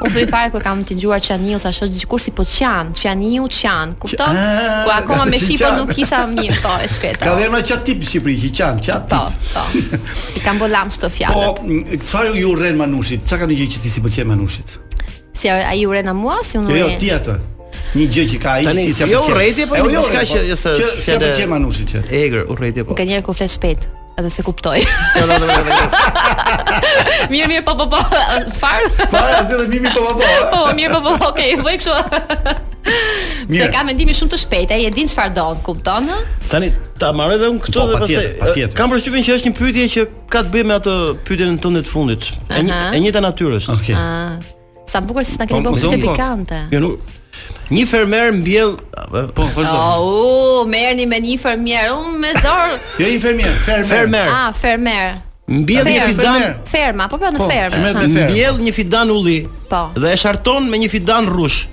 U 0.05 0.09
thoi 0.13 0.27
fare 0.31 0.49
ku 0.53 0.59
kam 0.67 0.83
të 0.85 0.91
dëgjuar 0.99 1.19
Çaniu 1.25 1.57
sa 1.59 1.73
është 1.73 1.89
dikush 1.97 2.23
si 2.29 2.35
po 2.37 2.43
çan, 2.45 2.93
Çaniu 2.93 3.49
çan. 3.49 3.95
Kupton? 3.99 4.37
Ku 4.85 4.91
akoma 4.93 5.25
me 5.25 5.37
shipë 5.41 5.71
nuk 5.77 5.91
kisha 5.97 6.19
mirë, 6.35 6.61
po 6.63 6.73
e 6.83 6.87
shkëta. 6.93 7.23
Ka 7.25 7.31
dhënë 7.39 7.61
çat 7.69 7.83
tip 7.89 7.97
në 8.03 8.07
Shqipëri, 8.09 8.53
çan, 8.57 8.77
çat 8.85 9.09
tip. 9.11 9.51
Po, 9.51 9.59
po. 9.59 10.39
Kam 10.45 10.59
bolam 10.63 10.91
sto 10.95 11.09
fjalë 11.13 11.38
po, 11.39 11.55
qa 12.03 12.27
ju 12.39 12.55
rrenë 12.57 12.77
manushit? 12.79 13.21
Qa 13.29 13.37
ka 13.41 13.45
një 13.49 13.55
gjë 13.61 13.67
që 13.75 13.79
ti 13.83 13.89
si 13.91 13.99
pëlqen 14.03 14.27
manushit? 14.31 14.69
Si, 15.39 15.47
a 15.49 15.73
ju 15.77 15.89
na 16.03 16.11
a 16.11 16.13
mua? 16.15 16.37
Si 16.43 16.57
unë 16.59 16.69
jo, 16.73 16.79
jo 16.83 16.89
ti 16.99 17.09
atë. 17.15 17.35
Një 17.95 18.03
gjë 18.15 18.23
që 18.33 18.37
ka 18.43 18.49
ai 18.57 18.63
që 18.67 18.71
ti 18.79 18.83
si 18.93 18.99
jo, 19.05 19.09
pëlqen. 19.09 19.09
Po 19.09 19.09
jo, 19.13 19.19
urrejtje, 19.33 19.63
po, 19.67 19.73
jo, 19.79 19.85
që 19.93 19.97
ka 20.15 20.21
që... 20.31 20.39
si 20.97 21.11
pëlqen 21.23 21.49
manushit 21.53 21.87
që? 21.93 21.99
Eger, 22.21 22.41
urrejtje, 22.53 22.81
po. 22.85 22.89
Nga 22.99 23.05
njerë 23.13 23.25
ku 23.27 23.31
flet 23.39 23.51
shpejt 23.55 23.81
edhe 24.19 24.31
se 24.35 24.41
kuptoj. 24.43 24.79
Jo, 24.79 24.83
mirë, 27.31 27.47
mirë, 27.47 27.63
po, 27.63 27.73
po, 27.79 27.85
po, 27.93 27.99
çfarë? 28.51 28.85
Po, 29.13 29.19
edhe 29.37 29.45
mirë, 29.63 29.73
mirë, 29.87 29.95
po, 29.95 30.01
po. 30.09 30.13
Po, 30.17 30.21
po 30.57 30.61
mirë, 30.75 30.91
po, 30.97 31.01
po, 31.05 31.11
okay, 31.31 31.51
voi 31.63 31.75
kështu. 31.79 31.93
Mirë. 33.51 33.61
Se 33.61 33.69
ka 33.73 33.81
mendimi 33.87 34.13
shumë 34.15 34.33
të 34.33 34.39
shpejtë, 34.43 34.77
ai 34.77 34.87
e 34.89 34.93
din 34.93 35.09
çfarë 35.09 35.33
do, 35.35 35.45
kupton? 35.65 36.09
Tani 36.49 36.69
ta 36.99 37.11
marr 37.15 37.35
edhe 37.37 37.49
unë 37.51 37.61
këtë 37.65 37.75
po, 37.75 37.85
dhe 37.89 38.01
pastaj. 38.03 38.71
Kam 38.77 38.93
përshtypjen 38.93 39.25
që 39.27 39.37
është 39.37 39.51
një 39.51 39.57
pyetje 39.59 39.85
që 39.95 40.05
ka 40.33 40.43
të 40.47 40.53
bëjë 40.55 40.69
me 40.71 40.75
atë 40.79 40.95
pyetjen 41.27 41.59
tënde 41.63 41.85
të 41.87 41.93
fundit. 41.93 42.29
e 42.49 42.59
njëjta 43.01 43.23
natyrë 43.25 43.59
është. 43.61 43.77
Okej. 43.77 43.95
Okay. 43.95 43.95
Ah, 43.95 44.83
sa 44.89 45.01
bukur 45.05 45.25
se 45.25 45.35
s'na 45.37 45.47
keni 45.49 45.63
po, 45.65 45.73
bërë 45.73 45.87
po, 45.87 45.95
këtë 45.95 46.05
pikante. 46.07 46.65
Jo, 46.75 46.81
nuk 46.87 47.15
Një 47.69 47.85
fermer 47.87 48.31
mbjell, 48.35 48.71
po 49.37 49.45
vazhdo. 49.55 49.71
Oo, 49.71 49.99
oh, 49.99 50.21
ah, 50.21 50.29
uh, 50.29 50.69
merrni 50.69 51.05
me 51.07 51.19
një 51.23 51.35
fermer, 51.39 51.91
unë 51.93 52.17
me 52.19 52.31
zor. 52.41 52.73
jo 52.99 53.05
një 53.07 53.19
fermer, 53.21 53.59
fermer. 53.85 54.27
Ah, 54.33 54.49
fermer. 54.53 55.13
Mbjell 55.49 55.87
një 55.87 56.07
fidan 56.13 56.41
ferma, 56.69 57.07
po 57.09 57.17
po 57.21 57.29
në 57.33 57.45
fermë. 57.49 57.93
Mbjell 58.27 58.59
një 58.61 58.73
fidan 58.75 59.13
ulli. 59.13 59.39
Po. 59.69 59.87
Dhe 59.97 60.11
e 60.11 60.19
sharton 60.19 60.67
me 60.69 60.77
një 60.83 60.89
fidan 60.97 61.29
rrush. 61.31 61.63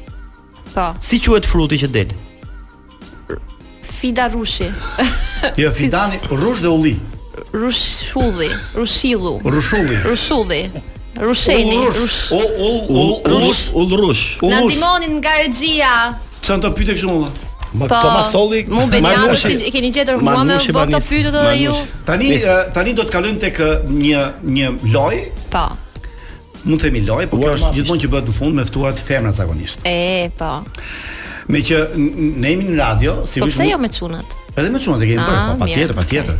Po. 0.77 0.91
Si 1.01 1.17
quhet 1.25 1.47
fruti 1.49 1.79
që 1.81 1.89
del? 1.93 2.11
Fida 3.81 4.27
rushi. 4.33 4.69
Jo, 5.57 5.69
fidani, 5.73 6.17
rush 6.33 6.63
dhe 6.65 6.71
ulli. 6.73 6.95
Rush 7.53 8.13
ulli, 8.17 8.49
rushillu. 8.75 9.33
Rushulli. 9.45 9.97
Rushulli. 10.05 10.63
Rusheni, 11.27 11.77
rush. 11.87 12.31
ul 12.33 12.89
o 12.89 13.03
o 13.21 13.21
rush. 13.25 13.73
O 13.75 13.85
rush. 14.01 14.37
Na 14.49 14.63
dimonin 14.65 15.21
nga 15.21 15.33
regjia. 15.43 15.93
Çan 16.47 16.65
të 16.65 16.71
pyetë 16.77 16.97
kështu 16.97 17.11
mua. 17.13 17.29
Ma 17.77 17.89
po, 17.91 18.01
Tomas 18.05 18.31
Solli, 18.33 18.63
ma 19.01 19.13
Rushi, 19.27 19.53
e 19.69 19.73
keni 19.75 19.91
gjetur 19.93 20.21
mua 20.25 20.45
me 20.47 20.57
botë 20.57 21.01
pyetë 21.09 21.33
edhe 21.33 21.57
ju. 21.63 21.77
Tani 22.09 22.33
eh, 22.37 22.69
tani 22.77 22.95
do 22.97 23.05
të 23.05 23.13
kalojmë 23.17 23.41
tek 23.49 23.61
eh, 23.65 23.89
një 23.91 24.25
një 24.57 24.75
lojë. 24.95 25.25
Po 25.57 25.65
mund 26.67 26.81
të 26.83 26.89
themi 26.91 27.03
loj, 27.07 27.27
por 27.31 27.39
kjo 27.43 27.51
është 27.57 27.71
gjithmonë 27.79 28.01
që 28.05 28.09
bëhet 28.13 28.27
në 28.29 28.33
fund 28.37 28.53
me 28.59 28.63
ftuar 28.67 28.93
të 28.97 29.03
femra 29.07 29.33
zakonisht. 29.35 29.79
E, 29.87 29.99
po. 30.39 30.53
Me 31.47 31.59
që 31.63 31.81
ne 31.97 32.51
jemi 32.53 32.65
në 32.73 32.77
radio, 32.81 33.13
si 33.27 33.37
vish. 33.41 33.55
Po 33.55 33.59
pse 33.61 33.65
jo 33.71 33.79
me 33.83 33.89
çunat? 33.99 34.29
Edhe 34.57 34.71
me 34.73 34.79
çunat 34.83 35.03
e 35.03 35.05
kemi 35.13 35.21
ah, 35.23 35.27
bërë, 35.27 35.49
po, 35.53 35.57
patjetër, 35.65 35.95
patjetër. 36.01 36.37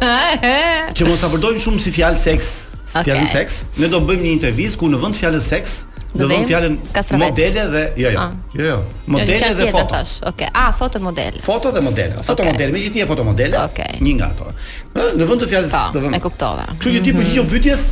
Që 0.98 1.02
mos 1.08 1.20
ta 1.22 1.28
përdorim 1.32 1.60
shumë 1.62 1.78
si 1.84 1.90
fjalë 1.96 2.18
seks, 2.20 2.46
si 2.92 2.98
fjalë 3.06 3.28
seks, 3.30 3.54
ne 3.78 3.86
do 3.92 3.98
bëjmë 4.04 4.22
një 4.26 4.32
intervistë 4.40 4.76
ku 4.82 4.86
në 4.92 4.96
vend 5.04 5.14
të 5.16 5.20
fjalës 5.24 5.46
seks 5.56 5.72
Do 6.12 6.26
vëmë 6.28 6.44
fjalën 6.44 6.74
modele 7.16 7.62
dhe 7.72 7.82
jo 7.96 8.10
jo. 8.12 8.18
Ah. 8.20 8.34
Jo 8.52 8.64
jo. 8.66 8.74
Modele 9.14 9.54
dhe 9.56 9.64
foto. 9.72 9.88
Thash. 9.94 10.14
Okay. 10.34 10.44
Ah, 10.52 10.66
foto 10.76 11.00
modele. 11.00 11.40
Foto 11.40 11.70
dhe 11.72 11.80
modele. 11.80 12.12
Foto 12.20 12.42
okay. 12.44 12.50
modele, 12.52 12.72
megjithë 12.74 12.92
ti 12.92 12.98
je 13.00 13.06
foto 13.08 13.24
modele. 13.24 13.56
Okay. 13.70 13.94
Një 14.04 14.12
nga 14.18 14.26
ato. 14.34 14.44
Në 14.92 15.24
vend 15.30 15.40
të 15.40 15.46
fjalës 15.54 15.72
po, 15.72 15.86
do 15.94 15.98
vëmë. 16.04 16.12
E 16.18 16.20
kuptova. 16.20 16.66
Kështu 16.74 16.88
që 16.90 16.90
ti 16.98 17.02
mm 17.02 17.02
-hmm. 17.06 17.18
përgjigjesh 17.22 17.46
pyetjes, 17.54 17.82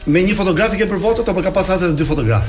me 0.09 0.23
një 0.25 0.37
fotograf 0.39 0.73
ke 0.79 0.89
për 0.89 1.01
votat 1.03 1.29
apo 1.29 1.43
ka 1.45 1.53
pas 1.53 1.69
rastet 1.69 1.93
e 1.93 1.97
dy 1.99 2.07
fotograf? 2.09 2.49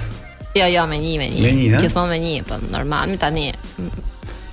Jo, 0.57 0.65
jo, 0.65 0.85
me 0.89 0.97
një, 0.97 1.17
me 1.21 1.27
një. 1.29 1.41
Me 1.43 1.51
një, 1.53 1.65
ha? 1.75 1.77
Eh? 1.77 1.83
Gjithmonë 1.85 2.13
me 2.15 2.19
një, 2.23 2.35
po 2.47 2.57
normal, 2.73 3.09
mi 3.11 3.19
tani. 3.21 3.49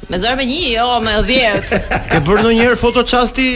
Me 0.06 0.18
zor 0.22 0.36
me 0.38 0.44
një, 0.46 0.58
jo, 0.76 0.84
me 1.02 1.14
10. 1.26 1.86
ke 2.10 2.18
bërë 2.26 2.42
ndonjëherë 2.42 2.78
foto 2.82 3.02
çasti? 3.06 3.46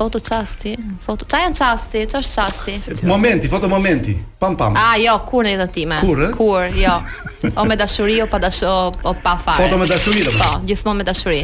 Foto 0.00 0.16
qasti. 0.24 0.70
Foto. 1.04 1.26
Çfarë 1.28 1.42
janë 1.44 1.58
qasti? 1.60 2.00
Ç'është 2.08 2.30
qasti? 2.38 3.04
Momenti, 3.10 3.50
foto 3.52 3.68
momenti. 3.68 4.14
Pam 4.40 4.54
pam. 4.56 4.74
Ah, 4.80 4.94
jo, 4.96 5.14
kur 5.28 5.44
në 5.44 5.50
jetën 5.58 5.92
Kur? 6.00 6.22
Eh? 6.24 6.30
Kur, 6.32 6.62
jo. 6.72 6.94
O 7.60 7.64
me 7.68 7.76
dashuri 7.76 8.16
o 8.22 8.26
pa 8.26 8.38
dashuri 8.38 8.96
o, 9.04 9.12
pa 9.20 9.34
fare. 9.36 9.56
Foto 9.66 9.76
me 9.78 9.84
dashuri 9.90 10.22
domethënë. 10.24 10.52
Po, 10.52 10.60
gjithmonë 10.70 10.96
me 10.96 11.04
dashuri. 11.10 11.42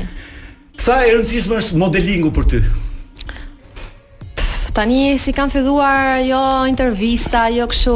Sa 0.81 1.03
e 1.05 1.09
rëndësishme 1.13 1.57
është 1.61 1.77
modelingu 1.83 2.31
për 2.37 2.45
ty? 2.55 2.61
Tani 4.77 5.17
si 5.21 5.33
kam 5.33 5.49
filluar 5.53 6.19
jo 6.21 6.41
intervista, 6.69 7.47
jo 7.49 7.65
kështu 7.69 7.93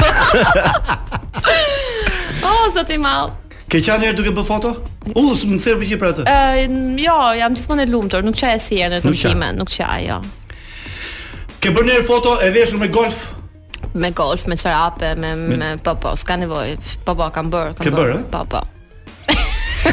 Oh, 2.47 2.71
sa 2.73 2.85
ti 2.87 2.95
mal. 2.97 3.33
Ke 3.67 3.81
qenë 3.83 4.07
herë 4.07 4.21
duke 4.21 4.31
bë 4.31 4.45
foto? 4.47 4.71
U, 5.11 5.27
uh, 5.27 5.35
më 5.51 5.59
thërbi 5.65 5.91
që 5.91 5.99
për 5.99 6.09
atë. 6.13 6.23
Ë, 6.23 6.37
uh, 6.71 6.79
jo, 7.03 7.17
jam 7.41 7.59
gjithmonë 7.59 7.83
e 7.89 7.91
lumtur, 7.91 8.23
nuk 8.23 8.39
çaj 8.39 8.55
si 8.69 8.79
herë 8.79 9.01
në 9.01 9.03
tokime, 9.09 9.51
nuk 9.59 9.67
çaj, 9.75 10.07
jo. 10.07 10.21
Ke 11.59 11.75
bërë 11.75 11.91
njerë 11.91 12.07
foto 12.07 12.37
e 12.47 12.53
veshur 12.55 12.79
me 12.79 12.87
golf? 12.87 13.33
Me 13.99 14.15
golf, 14.15 14.47
me 14.47 14.55
çorape, 14.55 15.11
me, 15.19 15.35
me 15.35 15.59
me 15.59 15.73
po 15.83 15.97
po, 15.99 16.15
s'ka 16.23 16.39
nevojë. 16.39 16.79
Po 17.03 17.19
po, 17.19 17.27
kam 17.35 17.51
bër, 17.51 17.75
kam 17.83 17.99
bër. 17.99 18.15
Eh? 18.21 18.25
Po 18.31 18.47
po. 18.55 18.63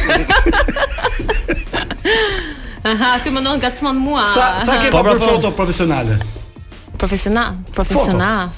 Aha, 2.93 3.17
ti 3.25 3.31
më 3.33 3.41
ndon 3.45 3.59
gatçmon 3.63 3.97
mua. 3.97 4.25
Sa 4.35 4.61
sa 4.67 4.75
ke 4.81 4.87
po, 4.93 4.99
për 5.01 5.05
pra, 5.07 5.15
po. 5.19 5.25
foto 5.27 5.49
profesionale? 5.57 6.15
Profesional, 6.99 7.55
profesional. 7.73 8.51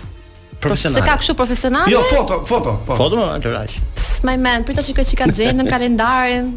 Profesional. 0.62 0.96
Se 0.98 1.02
ka 1.04 1.16
kështu 1.20 1.34
profesionale? 1.38 1.90
Jo, 1.92 2.00
foto, 2.10 2.42
foto, 2.48 2.74
po. 2.86 2.94
Foto 2.98 3.14
më 3.20 3.24
ndërraj. 3.40 3.70
Pst, 3.96 4.20
my 4.26 4.36
man, 4.40 4.60
pritet 4.66 4.84
shikoj 4.88 5.04
çka 5.12 5.26
gjen 5.36 5.54
në 5.60 5.64
kalendarin. 5.74 6.46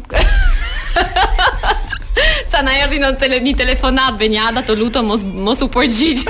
Sa 2.50 2.58
na 2.66 2.72
erdhi 2.82 2.98
në 2.98 3.08
tele, 3.20 3.36
një 3.44 3.52
telefonat 3.60 4.14
Benjada, 4.18 4.60
të 4.66 4.72
lutëm, 4.80 5.04
mos, 5.06 5.22
mos 5.22 5.58
u 5.62 5.66
përgjigjë 5.70 6.26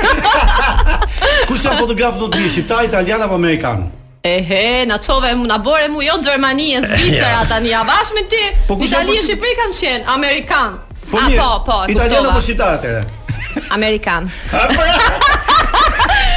Kusë 1.48 1.64
janë 1.66 1.80
fotografë 1.80 2.16
në 2.20 2.24
të 2.26 2.32
bërë, 2.36 2.53
shqiptar, 2.53 2.84
italian 2.90 3.24
apo 3.24 3.38
amerikan? 3.40 3.78
Ehe, 4.24 4.86
na 4.86 4.98
çove 5.00 5.34
mu 5.34 5.46
na 5.48 5.64
bore 5.64 5.88
mu 5.88 6.02
jo 6.04 6.20
Gjermania, 6.22 6.80
Zvicër 6.80 7.32
ata 7.40 7.58
ni 7.64 7.72
avash 7.74 8.12
me 8.14 8.22
ti. 8.28 8.44
Po 8.68 8.76
kush 8.76 8.90
Shqipëri 8.90 9.20
kanë 9.26 9.36
qenë, 9.36 9.54
kam 9.56 9.72
qen, 9.80 10.00
amerikan. 10.12 10.74
Po 11.10 11.16
mirë, 11.20 11.36
po, 11.36 11.62
po. 11.64 11.78
Italiano 11.88 12.32
po 12.36 12.40
shitar 12.40 12.76
atë. 12.78 13.04
Amerikan. 13.76 14.28
Pra. 14.50 14.68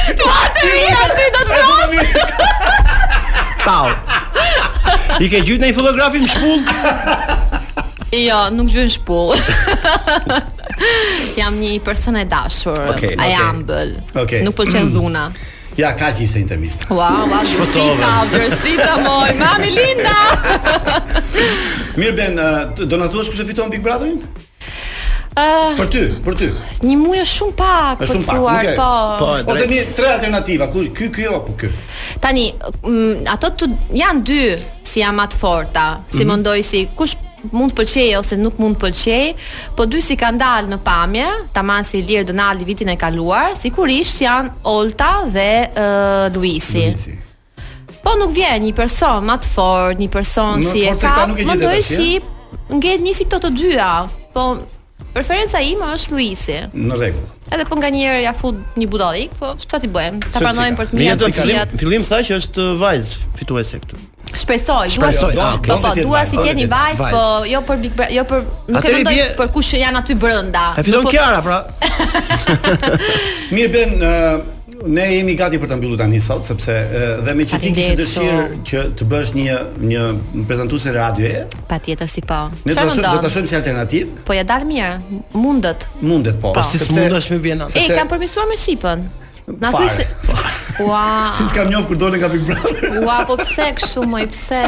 Tu 0.04 0.10
atë 0.12 0.66
mi 0.68 0.80
atë 1.02 1.24
do 1.32 1.40
të 1.48 1.52
bëj. 1.54 1.96
Tau. 3.64 3.88
I 5.16 5.18
ke 5.32 5.38
gjuajtë 5.38 5.62
në 5.62 5.66
fotografi 5.76 6.18
në 6.20 6.28
shpull? 6.28 6.60
Jo, 8.20 8.38
nuk 8.52 8.66
gjuajtë 8.68 8.88
në 8.90 8.96
shpull. 8.98 9.30
Jam 11.40 11.52
një 11.62 11.78
person 11.88 12.14
e 12.20 12.24
dashur, 12.28 12.84
ai 13.16 13.30
ambël. 13.40 13.90
Nuk 14.44 14.52
pëlqen 14.60 14.92
dhuna. 14.96 15.24
Ja, 15.76 15.90
ka 15.98 16.10
që 16.14 16.22
ishte 16.22 16.38
intervista 16.38 16.86
Wow, 16.94 17.26
wow, 17.30 17.42
shpësita, 17.42 18.10
vërësita 18.30 18.92
moj 19.02 19.32
Mami 19.40 19.72
Linda 19.74 20.16
Mirë 21.98 22.14
Ben, 22.14 22.38
eh, 22.38 22.84
do 22.86 22.98
në 23.00 23.08
thuash 23.10 23.32
kështë 23.32 23.42
e 23.42 23.48
fiton 23.50 23.72
Big 23.72 23.82
Brotherin? 23.82 24.20
Uh, 25.34 25.72
për 25.74 25.88
ty, 25.90 26.04
për 26.22 26.36
ty 26.38 26.48
Një 26.86 26.98
është 27.08 27.24
shumë 27.32 27.54
pak 27.58 28.04
për 28.04 28.12
të 28.12 28.18
okay. 28.22 28.76
Po. 28.78 28.90
po. 29.18 29.30
po, 29.48 29.54
Ose 29.56 29.66
një 29.66 29.80
tre 29.98 30.12
alternativa 30.12 30.68
Ky, 30.70 30.84
ky, 30.94 31.08
ky, 31.16 31.26
apo 31.26 31.56
ky 31.58 31.72
Tani, 32.22 32.46
ato 33.34 33.50
të 33.50 33.70
janë 33.98 34.24
dy 34.30 34.40
Si 34.86 35.02
jam 35.02 35.18
forta 35.34 35.88
Si 36.06 36.22
mm 36.22 36.30
-hmm. 36.30 36.46
më 36.54 36.62
si, 36.62 36.86
kush 36.94 37.16
mund 37.52 37.72
të 37.72 37.76
pëlqej 37.80 38.06
ose 38.18 38.36
nuk 38.40 38.56
mund 38.62 38.76
të 38.78 38.82
pëlqej, 38.84 39.30
po 39.76 39.86
dy 39.90 40.00
si 40.04 40.16
kanë 40.20 40.40
dalë 40.40 40.72
në 40.72 40.78
pamje, 40.86 41.26
taman 41.56 41.86
si 41.88 42.00
Ilir 42.02 42.24
Donaldi 42.28 42.66
vitin 42.68 42.92
e 42.92 42.96
kaluar, 43.00 43.52
sigurisht 43.60 44.22
janë 44.24 44.54
Olta 44.70 45.10
dhe 45.34 45.48
uh, 45.70 46.28
Luisi. 46.36 46.86
Luisi. 46.92 47.16
Po 48.04 48.14
nuk 48.20 48.32
vjen 48.36 48.64
një 48.66 48.74
person 48.76 49.24
më 49.28 49.38
të 49.44 49.52
fortë, 49.54 49.98
një 50.04 50.10
person 50.12 50.64
si 50.68 50.84
e 50.86 50.92
ka, 51.00 51.18
më 51.32 51.56
doj 51.60 51.78
si 51.86 52.08
ngjet 52.74 53.02
nisi 53.04 53.24
këto 53.26 53.46
të 53.48 53.52
dyja. 53.58 53.90
Po 54.34 54.48
preferenca 55.14 55.60
ime 55.64 55.88
është 55.96 56.12
Luisi. 56.12 56.58
Në 56.74 57.00
rregull. 57.00 57.28
Edhe 57.54 57.66
po 57.68 57.78
nganjëherë 57.80 58.24
ja 58.26 58.32
fut 58.36 58.76
një 58.80 58.88
budallik, 58.92 59.36
po 59.40 59.54
ti 59.56 59.88
bëjmë? 59.92 60.32
Ta 60.34 60.42
pranojmë 60.44 60.80
për 60.80 60.90
të 60.92 61.00
mirë 61.00 61.18
të 61.22 61.30
cilat. 61.40 61.76
Fillim 61.80 62.04
tha 62.08 62.20
që 62.28 62.40
është 62.42 62.70
vajz 62.82 63.14
fituese 63.40 63.80
këtu. 63.84 64.00
Shpresoj, 64.36 64.88
dua 64.98 65.12
si 65.12 65.24
okay. 65.24 65.58
po, 65.66 65.78
po 65.82 65.94
si 66.30 66.66
vajz, 66.66 66.98
po 66.98 67.22
jo 67.46 67.60
për 67.62 67.78
Big 67.82 67.92
Brother, 67.94 68.14
jo 68.16 68.24
për 68.26 68.42
nuk 68.72 68.84
e 68.88 68.92
mendoj 68.96 69.22
për 69.38 69.52
kush 69.54 69.74
janë 69.78 70.00
aty 70.02 70.16
brenda. 70.18 70.66
E 70.78 70.82
fiton 70.86 71.06
po- 71.06 71.12
Kiara, 71.14 71.40
pra. 71.42 71.62
Mirë 73.54 73.70
ben 73.72 73.94
ne 74.94 75.06
jemi 75.14 75.36
gati 75.38 75.58
për 75.62 75.70
ta 75.70 75.78
mbyllur 75.78 76.00
tani 76.00 76.18
sot 76.20 76.44
sepse 76.48 76.74
dhe 77.24 77.34
me 77.38 77.46
që 77.48 77.60
ti 77.62 77.70
dëshirë 78.00 78.62
që 78.66 78.82
të 78.98 79.06
bësh 79.12 79.32
një 79.38 79.58
një 79.92 80.02
prezantuese 80.50 80.92
radioje. 80.96 81.44
Patjetër 81.70 82.10
si 82.10 82.24
po. 82.26 82.40
Ne 82.66 82.74
do 82.78 82.88
të 82.90 83.04
do 83.06 83.18
të 83.28 83.34
shohim 83.36 83.50
si 83.52 83.60
alternativë. 83.60 84.18
Po 84.26 84.34
ja 84.36 84.42
dal 84.46 84.66
mirë. 84.68 84.94
Mundet. 85.38 85.86
Mundet 86.02 86.40
po. 86.42 86.52
Po 86.58 86.66
si 86.66 86.82
mundesh 86.90 87.30
më 87.32 87.38
bien 87.44 87.62
atë? 87.68 87.86
E 87.86 87.94
kam 88.00 88.10
përmirësuar 88.10 88.50
me 88.50 88.58
shipën. 88.60 89.06
Na 89.46 89.70
thuaj 89.70 89.88
se 89.96 90.06
Ua. 90.82 91.30
Siç 91.38 91.52
kam 91.54 91.68
njohur 91.70 91.84
kur 91.86 91.98
dolën 92.00 92.18
nga 92.18 92.28
Big 92.32 92.40
Brother. 92.48 92.96
Ua, 93.06 93.20
po 93.28 93.36
pse 93.38 93.68
kështu 93.78 94.00
më 94.10 94.22
i 94.24 94.24
pse? 94.32 94.62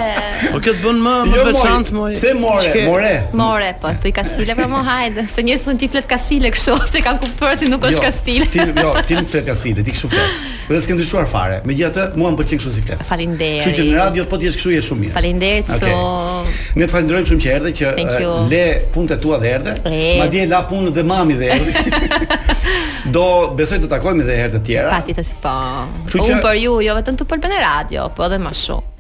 Po 0.53 0.61
këtë 0.63 0.75
të 0.77 0.83
bën 0.85 0.99
më 1.03 1.15
më 1.27 1.33
jo, 1.41 1.47
veçantë 1.49 1.97
moj 1.97 2.11
Pse 2.15 2.35
more? 2.39 2.69
More. 2.87 3.09
More, 3.41 3.71
po 3.83 3.91
thuj 4.05 4.13
kasile, 4.15 4.55
pra 4.55 4.69
mo 4.71 4.85
hajde, 4.87 5.25
se 5.33 5.43
njerëzit 5.49 5.67
thonë 5.67 5.81
ti 5.83 5.89
flet 5.95 6.07
Kastile 6.13 6.53
kështu, 6.55 6.77
se 6.93 7.03
kanë 7.07 7.23
kuptuar 7.25 7.57
se 7.59 7.71
nuk 7.73 7.89
është 7.89 7.97
jo, 7.99 8.05
kasile 8.05 8.49
Ti 8.53 8.63
jo, 8.85 8.93
ti 9.09 9.19
nuk 9.19 9.31
flet 9.33 9.49
Kastile, 9.49 9.83
ti 9.89 9.97
kështu 9.97 10.13
flet. 10.13 10.45
Dhe 10.67 10.79
s'ke 10.83 10.95
ndryshuar 10.99 11.27
fare. 11.31 11.59
Megjithatë, 11.67 12.19
mua 12.21 12.33
më 12.35 12.41
pëlqen 12.41 12.59
kështu 12.61 12.73
si 12.75 12.81
flet. 12.83 13.03
Faleminderit. 13.09 13.63
Kështu 13.67 13.83
që 13.83 13.89
në 13.89 13.99
radio 14.01 14.25
po 14.31 14.39
ti 14.43 14.49
je 14.49 14.55
kështu 14.57 14.73
je 14.75 14.81
shumë 14.83 15.03
mirë. 15.05 15.13
Faleminderit. 15.15 15.69
Okay. 15.77 15.95
So... 15.95 16.57
Ne 16.81 16.89
të 16.89 16.95
falenderojmë 16.97 17.29
shumë 17.31 17.45
që 17.45 17.53
erdhe 17.55 17.71
që 17.79 17.93
uh, 18.17 18.41
le 18.51 18.63
punët 18.97 19.23
tua 19.23 19.39
dhe 19.39 19.53
erdhe. 19.61 19.77
Madje 20.19 20.49
la 20.51 20.65
punën 20.67 20.91
dhe 20.97 21.05
mami 21.07 21.37
dhe 21.39 21.53
erdhi. 21.55 22.16
Do 23.15 23.23
besoj 23.59 23.81
të 23.85 23.91
takojmë 23.97 24.25
edhe 24.27 24.37
herë 24.41 24.57
të 24.57 24.63
tjera. 24.69 24.91
Pati 24.97 25.15
të 25.17 25.25
si 25.27 25.39
po. 25.43 25.55
Kështu 26.07 26.27
që 26.31 26.39
për 26.45 26.61
ju, 26.65 26.77
jo 26.89 26.99
vetëm 26.99 27.19
të 27.21 27.29
pol 27.31 27.43
në 27.47 27.63
radio, 27.63 28.09
po 28.17 28.27
edhe 28.29 28.43
më 28.47 28.55
shumë. 28.65 28.93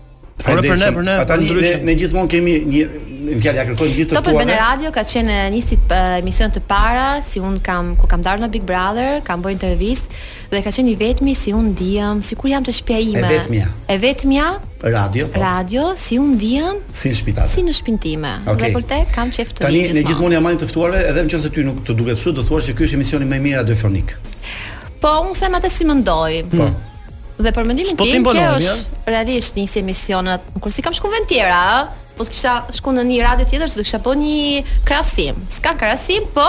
Ora 0.46 0.62
për 0.62 0.76
ne, 0.78 0.88
për 0.98 1.04
ne, 1.06 1.12
ata 1.24 1.36
ne, 1.40 1.54
ne, 1.64 1.70
ne 1.88 1.94
gjithmonë 1.98 2.28
kemi 2.30 2.52
një 2.70 2.82
në 3.26 3.36
fjalë 3.42 3.58
ja 3.58 3.62
kërkojmë 3.70 3.94
gjithë 3.96 4.12
të 4.12 4.20
Të 4.28 4.32
Po 4.36 4.42
në 4.46 4.58
radio 4.60 4.90
ka 4.94 5.02
qenë 5.10 5.38
një 5.56 5.62
sit 5.64 5.94
emision 6.20 6.52
të 6.54 6.60
para, 6.68 7.06
si 7.26 7.40
un 7.42 7.56
kam 7.64 7.94
ku 7.98 8.06
kam 8.06 8.22
dalë 8.22 8.44
në 8.44 8.50
Big 8.54 8.66
Brother, 8.68 9.22
kam 9.26 9.42
bërë 9.42 9.56
intervistë 9.56 10.20
dhe 10.52 10.60
ka 10.62 10.70
qenë 10.76 10.92
i 10.92 10.94
vetmi 11.00 11.34
si 11.34 11.50
un 11.56 11.72
diam, 11.80 12.20
sikur 12.22 12.52
jam 12.52 12.62
të 12.68 12.76
shtëpia 12.78 13.00
ime. 13.06 13.24
E 13.24 13.32
vetmia. 13.32 13.72
E 13.90 13.96
vetmia, 13.98 14.52
Radio. 14.82 15.26
Po. 15.28 15.40
Radio, 15.40 15.94
si 15.96 16.18
u 16.18 16.22
ndiem? 16.26 16.76
Si 16.92 17.08
në 17.12 17.16
spital. 17.16 17.48
Si 17.48 17.62
në 17.64 17.72
shpintime. 17.72 18.32
Okay. 18.44 18.72
Dhe 18.74 18.74
për 18.76 18.84
te 18.88 18.98
kam 19.14 19.30
qejf 19.32 19.54
të 19.56 19.64
Tani 19.64 19.80
ne 19.96 20.02
gjithmonë 20.04 20.36
jam 20.36 20.44
marrë 20.44 20.60
të 20.60 20.68
ftuarve, 20.70 21.00
edhe 21.10 21.22
nëse 21.26 21.50
ty 21.54 21.64
nuk 21.64 21.80
të 21.86 21.96
duket 21.96 22.18
kështu, 22.20 22.34
do 22.36 22.44
thua 22.44 22.60
se 22.64 22.74
ky 22.76 22.84
është 22.84 22.98
emisioni 22.98 23.28
më 23.30 23.38
i 23.40 23.44
mirë 23.46 23.62
radiofonik. 23.62 24.14
Po, 25.00 25.14
unë 25.30 25.38
them 25.40 25.56
atë 25.58 25.70
si 25.72 25.88
mendoj. 25.88 26.42
Po. 26.52 26.66
Hmm. 26.66 27.32
Dhe 27.40 27.52
për 27.56 27.66
mendimin 27.68 27.98
tim, 28.02 28.24
kjo 28.28 28.46
është 28.58 29.08
realisht 29.12 29.56
një 29.60 29.66
si 29.72 29.80
emisionat, 29.82 30.44
kur 30.64 30.72
si 30.72 30.84
kam 30.84 30.94
shku 30.96 31.08
vend 31.12 31.26
tjera, 31.30 31.88
po 32.16 32.24
të 32.28 32.32
kisha 32.36 32.54
shku 32.76 32.92
në 33.00 33.08
një 33.10 33.22
radio 33.30 33.48
tjetër, 33.50 33.72
se 33.74 33.80
të 33.82 33.88
kisha 33.88 34.00
po 34.06 34.12
një 34.16 34.84
krasim. 34.88 35.36
Ska 35.56 35.72
krasim, 35.80 36.24
po 36.36 36.46